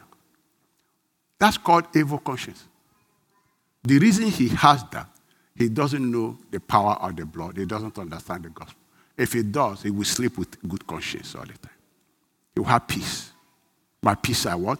That's 1.37 1.57
called 1.57 1.85
evil 1.95 2.19
conscience. 2.19 2.63
The 3.89 3.97
reason 3.97 4.27
he 4.27 4.49
has 4.49 4.83
that, 4.91 5.07
he 5.55 5.67
doesn't 5.67 6.11
know 6.11 6.37
the 6.51 6.59
power 6.59 6.93
of 7.01 7.15
the 7.15 7.25
blood. 7.25 7.57
He 7.57 7.65
doesn't 7.65 7.97
understand 7.97 8.43
the 8.43 8.49
gospel. 8.49 8.77
If 9.17 9.33
he 9.33 9.41
does, 9.41 9.81
he 9.81 9.89
will 9.89 10.05
sleep 10.05 10.37
with 10.37 10.61
good 10.69 10.85
conscience 10.85 11.33
all 11.33 11.41
the 11.41 11.57
time. 11.57 11.73
He 12.53 12.59
will 12.59 12.67
have 12.67 12.87
peace. 12.87 13.31
My 14.03 14.13
peace 14.13 14.45
I 14.45 14.53
what? 14.53 14.77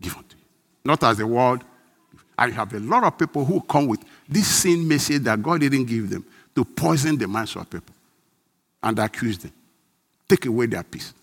Give 0.00 0.16
unto 0.16 0.36
you. 0.36 0.42
Not 0.84 1.04
as 1.04 1.18
the 1.18 1.26
world. 1.28 1.62
I 2.36 2.50
have 2.50 2.74
a 2.74 2.80
lot 2.80 3.04
of 3.04 3.16
people 3.16 3.44
who 3.44 3.60
come 3.60 3.86
with 3.86 4.00
this 4.28 4.48
sin 4.48 4.88
message 4.88 5.22
that 5.22 5.40
God 5.40 5.60
didn't 5.60 5.84
give 5.84 6.10
them 6.10 6.26
to 6.56 6.64
poison 6.64 7.16
the 7.16 7.28
minds 7.28 7.54
of 7.54 7.70
people 7.70 7.94
and 8.82 8.98
accuse 8.98 9.38
them. 9.38 9.52
Take 10.28 10.46
away 10.46 10.66
their 10.66 10.82
peace. 10.82 11.14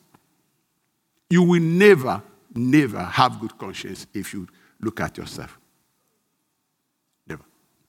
You 1.29 1.43
will 1.43 1.61
never, 1.61 2.23
never 2.55 3.03
have 3.03 3.41
good 3.41 3.57
conscience 3.57 4.07
if 4.13 4.33
you 4.33 4.47
look 4.79 5.01
at 5.01 5.17
yourself. 5.17 5.58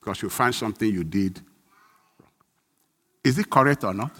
Because 0.01 0.21
you 0.23 0.29
find 0.29 0.53
something 0.53 0.91
you 0.91 1.03
did 1.03 1.39
wrong. 2.19 2.31
Is 3.23 3.37
it 3.37 3.49
correct 3.49 3.83
or 3.83 3.93
not? 3.93 4.11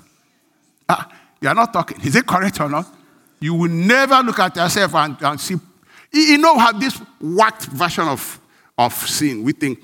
Ah, 0.87 1.11
you 1.41 1.49
are 1.49 1.55
not 1.55 1.73
talking. 1.73 1.99
Is 2.01 2.15
it 2.15 2.25
correct 2.25 2.61
or 2.61 2.69
not? 2.69 2.87
You 3.39 3.55
will 3.55 3.71
never 3.71 4.21
look 4.21 4.37
at 4.39 4.55
yourself 4.55 4.93
and, 4.93 5.17
and 5.21 5.39
see. 5.39 5.55
You 6.13 6.37
know, 6.37 6.57
how 6.57 6.71
this 6.73 6.95
whacked 7.19 7.65
version 7.65 8.07
of, 8.07 8.39
of 8.77 8.93
sin. 8.93 9.41
We 9.43 9.53
think 9.53 9.79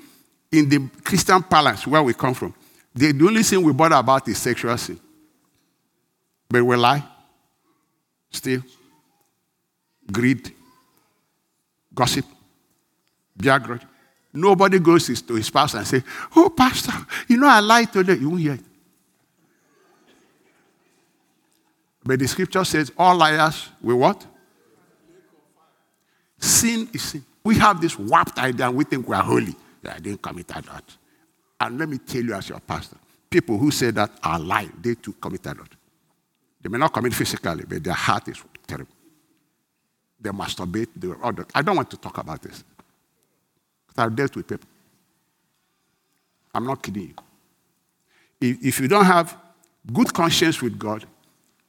in 0.52 0.68
the 0.68 0.88
Christian 1.02 1.44
balance 1.50 1.86
where 1.86 2.02
we 2.02 2.14
come 2.14 2.34
from, 2.34 2.54
the, 2.94 3.08
only 3.08 3.42
sin 3.42 3.62
we 3.62 3.72
bother 3.72 3.96
about 3.96 4.28
is 4.28 4.38
sexual 4.38 4.76
sin. 4.76 5.00
But 6.48 6.62
we 6.62 6.76
lie, 6.76 7.04
steal, 8.30 8.62
greed, 10.10 10.52
gossip, 11.94 12.24
grudge. 13.36 13.82
Nobody 14.40 14.78
goes 14.78 15.20
to 15.20 15.34
his 15.34 15.50
pastor 15.50 15.78
and 15.78 15.86
say, 15.86 16.02
Oh, 16.36 16.50
pastor, 16.50 16.92
you 17.26 17.36
know 17.36 17.48
I 17.48 17.60
lied 17.60 17.92
today. 17.92 18.14
You 18.14 18.30
won't 18.30 18.42
hear 18.42 18.54
it. 18.54 18.60
But 22.08 22.20
the 22.20 22.26
scripture 22.26 22.64
says, 22.64 22.90
all 22.96 23.16
liars 23.16 23.68
will 23.82 23.98
what? 23.98 24.24
Sin 26.38 26.88
is 26.94 27.02
sin. 27.02 27.22
We 27.44 27.56
have 27.56 27.82
this 27.82 27.98
warped 27.98 28.38
idea 28.38 28.66
and 28.66 28.76
we 28.76 28.84
think 28.84 29.06
we 29.06 29.14
are 29.14 29.22
holy. 29.22 29.54
Yeah, 29.82 29.92
I 29.94 29.98
didn't 29.98 30.22
commit 30.22 30.48
that. 30.48 30.64
And 31.60 31.78
let 31.78 31.86
me 31.86 31.98
tell 31.98 32.22
you, 32.22 32.32
as 32.32 32.48
your 32.48 32.60
pastor, 32.60 32.96
people 33.28 33.58
who 33.58 33.70
say 33.70 33.90
that 33.90 34.10
are 34.22 34.38
lying. 34.38 34.72
They 34.80 34.94
too 34.94 35.14
commit 35.20 35.42
that. 35.42 35.56
They 36.62 36.70
may 36.70 36.78
not 36.78 36.94
commit 36.94 37.12
physically, 37.12 37.64
but 37.68 37.84
their 37.84 37.92
heart 37.92 38.28
is 38.28 38.42
terrible. 38.66 38.94
They 40.18 40.30
masturbate. 40.30 40.88
They. 40.96 41.08
I 41.54 41.62
don't 41.62 41.76
want 41.76 41.90
to 41.90 41.98
talk 41.98 42.16
about 42.16 42.40
this. 42.40 42.64
I've 43.98 44.14
dealt 44.14 44.36
with 44.36 44.46
people. 44.46 44.68
I'm 46.54 46.66
not 46.66 46.82
kidding 46.82 47.08
you. 47.08 47.14
If, 48.40 48.64
if 48.64 48.80
you 48.80 48.88
don't 48.88 49.04
have 49.04 49.36
good 49.92 50.12
conscience 50.12 50.62
with 50.62 50.78
God, 50.78 51.04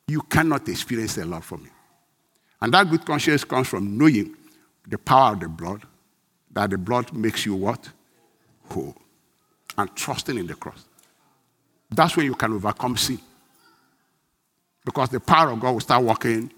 you 0.08 0.22
cannot 0.22 0.68
experience 0.68 1.16
the 1.16 1.26
love 1.26 1.46
from 1.46 1.66
Him. 1.66 1.72
And 2.62 2.74
that 2.74 2.90
good 2.90 3.06
conscience 3.06 3.44
comes 3.44 3.68
from 3.68 3.98
knowing 3.98 4.36
the 4.88 4.98
power 4.98 5.34
of 5.34 5.40
the 5.40 5.48
blood, 5.48 5.84
that 6.52 6.70
the 6.70 6.78
blood 6.78 7.14
makes 7.14 7.46
you 7.46 7.56
what? 7.56 7.90
Whole. 8.70 8.96
And 9.78 9.96
trusting 9.96 10.38
in 10.38 10.48
the 10.48 10.56
cross. 10.56 10.86
That's 11.90 12.18
when 12.18 12.26
you 12.26 12.36
can 12.36 12.54
overcome 12.54 12.98
sin. 12.98 13.20
Because 14.84 15.10
the 15.10 15.20
power 15.20 15.52
of 15.52 15.60
God 15.60 15.72
will 15.72 15.80
start 15.80 16.04
working 16.04 16.32
in 16.32 16.52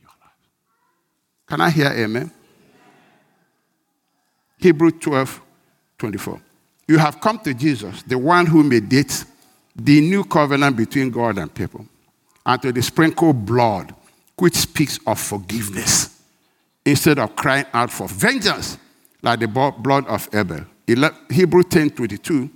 your 0.00 0.10
life. 0.20 0.36
Can 1.46 1.60
I 1.60 1.70
hear 1.70 1.88
amen? 1.92 2.30
Hebrew 4.58 4.90
12, 4.90 5.40
24. 5.98 6.40
You 6.88 6.98
have 6.98 7.20
come 7.20 7.38
to 7.40 7.54
Jesus, 7.54 8.02
the 8.02 8.18
one 8.18 8.46
who 8.46 8.62
mediates 8.64 9.24
the 9.76 10.00
new 10.00 10.24
covenant 10.24 10.76
between 10.76 11.10
God 11.10 11.38
and 11.38 11.52
people 11.52 11.86
and 12.44 12.62
to 12.62 12.72
the 12.72 12.82
sprinkled 12.82 13.44
blood, 13.44 13.94
which 14.36 14.54
speaks 14.54 14.98
of 15.06 15.20
forgiveness, 15.20 16.22
instead 16.84 17.18
of 17.18 17.36
crying 17.36 17.66
out 17.74 17.90
for 17.90 18.08
vengeance, 18.08 18.78
like 19.22 19.40
the 19.40 19.46
blood 19.46 20.06
of 20.06 20.28
Abel. 20.32 20.64
Hebrew 21.30 21.62
10 21.62 21.90
22. 21.90 22.50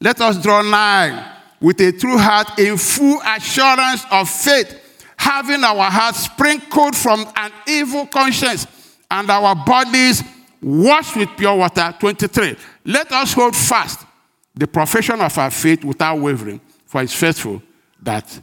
Let 0.00 0.20
us 0.20 0.40
draw 0.42 0.62
nigh 0.62 1.36
with 1.60 1.80
a 1.80 1.92
true 1.92 2.16
heart 2.16 2.58
in 2.58 2.78
full 2.78 3.20
assurance 3.26 4.04
of 4.10 4.30
faith, 4.30 5.04
having 5.16 5.62
our 5.64 5.90
hearts 5.90 6.24
sprinkled 6.24 6.96
from 6.96 7.26
an 7.36 7.52
evil 7.66 8.06
conscience 8.06 8.66
and 9.10 9.28
our 9.30 9.54
bodies 9.54 10.22
washed 10.62 11.16
with 11.16 11.28
pure 11.36 11.56
water. 11.56 11.94
23. 11.98 12.56
Let 12.84 13.10
us 13.12 13.32
hold 13.32 13.54
fast 13.56 14.06
the 14.54 14.66
profession 14.66 15.20
of 15.20 15.36
our 15.38 15.50
faith 15.50 15.84
without 15.84 16.18
wavering, 16.18 16.60
for 16.84 17.02
it's 17.02 17.14
faithful 17.14 17.62
that 18.02 18.40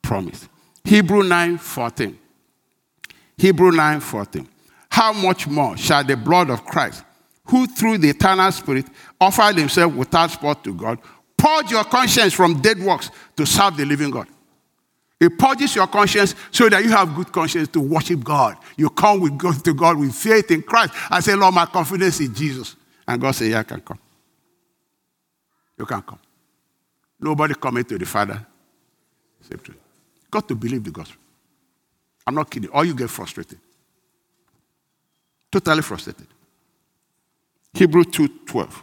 promise. 0.00 0.48
Hebrew 0.84 1.22
9 1.22 1.58
14. 1.58 2.18
Hebrew 3.38 3.70
9 3.70 4.00
14. 4.00 4.48
How 4.90 5.12
much 5.12 5.46
more 5.46 5.76
shall 5.76 6.04
the 6.04 6.16
blood 6.16 6.50
of 6.50 6.64
Christ, 6.64 7.04
who 7.46 7.66
through 7.66 7.98
the 7.98 8.10
eternal 8.10 8.50
Spirit 8.52 8.86
offered 9.20 9.56
himself 9.56 9.94
without 9.94 10.30
spot 10.30 10.62
to 10.64 10.74
God, 10.74 10.98
purge 11.36 11.70
your 11.70 11.84
conscience 11.84 12.34
from 12.34 12.60
dead 12.60 12.78
works 12.78 13.10
to 13.36 13.46
serve 13.46 13.76
the 13.76 13.84
living 13.84 14.10
God? 14.10 14.26
It 15.22 15.38
purges 15.38 15.76
your 15.76 15.86
conscience 15.86 16.34
so 16.50 16.68
that 16.68 16.82
you 16.82 16.90
have 16.90 17.14
good 17.14 17.30
conscience 17.30 17.68
to 17.68 17.78
worship 17.80 18.24
God. 18.24 18.56
You 18.76 18.90
come 18.90 19.20
with 19.20 19.38
God 19.38 19.64
to 19.64 19.72
God 19.72 19.96
with 19.96 20.12
faith 20.12 20.50
in 20.50 20.62
Christ. 20.62 20.94
I 21.08 21.20
say, 21.20 21.36
Lord, 21.36 21.54
my 21.54 21.64
confidence 21.64 22.20
is 22.20 22.30
Jesus. 22.30 22.74
And 23.06 23.20
God 23.20 23.30
says, 23.30 23.48
Yeah, 23.50 23.60
I 23.60 23.62
can 23.62 23.80
come. 23.82 24.00
You 25.78 25.86
can 25.86 26.02
come. 26.02 26.18
Nobody 27.20 27.54
coming 27.54 27.84
to 27.84 27.96
the 27.96 28.04
Father 28.04 28.44
except 29.40 29.68
you 29.68 29.74
got 30.28 30.48
to 30.48 30.56
believe 30.56 30.82
the 30.82 30.90
gospel. 30.90 31.20
I'm 32.26 32.34
not 32.34 32.50
kidding. 32.50 32.70
Or 32.70 32.84
you 32.84 32.92
get 32.92 33.08
frustrated. 33.08 33.60
Totally 35.52 35.82
frustrated. 35.82 36.26
Hebrew 37.72 38.02
2:12. 38.02 38.82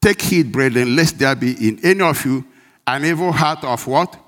Take 0.00 0.22
heed, 0.22 0.50
brethren, 0.50 0.96
lest 0.96 1.18
there 1.18 1.34
be 1.36 1.68
in 1.68 1.78
any 1.84 2.00
of 2.00 2.24
you 2.24 2.42
an 2.86 3.04
evil 3.04 3.32
heart 3.32 3.64
of 3.64 3.86
what? 3.86 4.23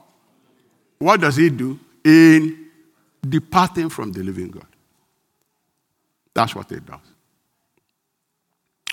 What 0.99 1.20
does 1.20 1.36
he 1.36 1.51
do? 1.51 1.78
In 2.05 2.68
departing 3.28 3.88
from 3.88 4.12
the 4.12 4.22
living 4.22 4.49
God. 4.49 4.66
That's 6.32 6.55
what 6.55 6.70
it 6.70 6.84
does. 6.84 7.01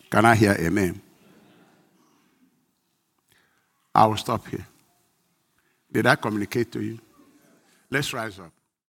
Can 0.09 0.25
I 0.25 0.35
hear 0.35 0.53
amen? 0.59 1.01
I 3.93 4.05
will 4.05 4.17
stop 4.17 4.47
here. 4.47 4.65
Did 5.91 6.07
I 6.07 6.15
communicate 6.15 6.71
to 6.71 6.81
you? 6.81 6.99
Let's 7.89 8.11
rise 8.13 8.39
up. 8.39 8.51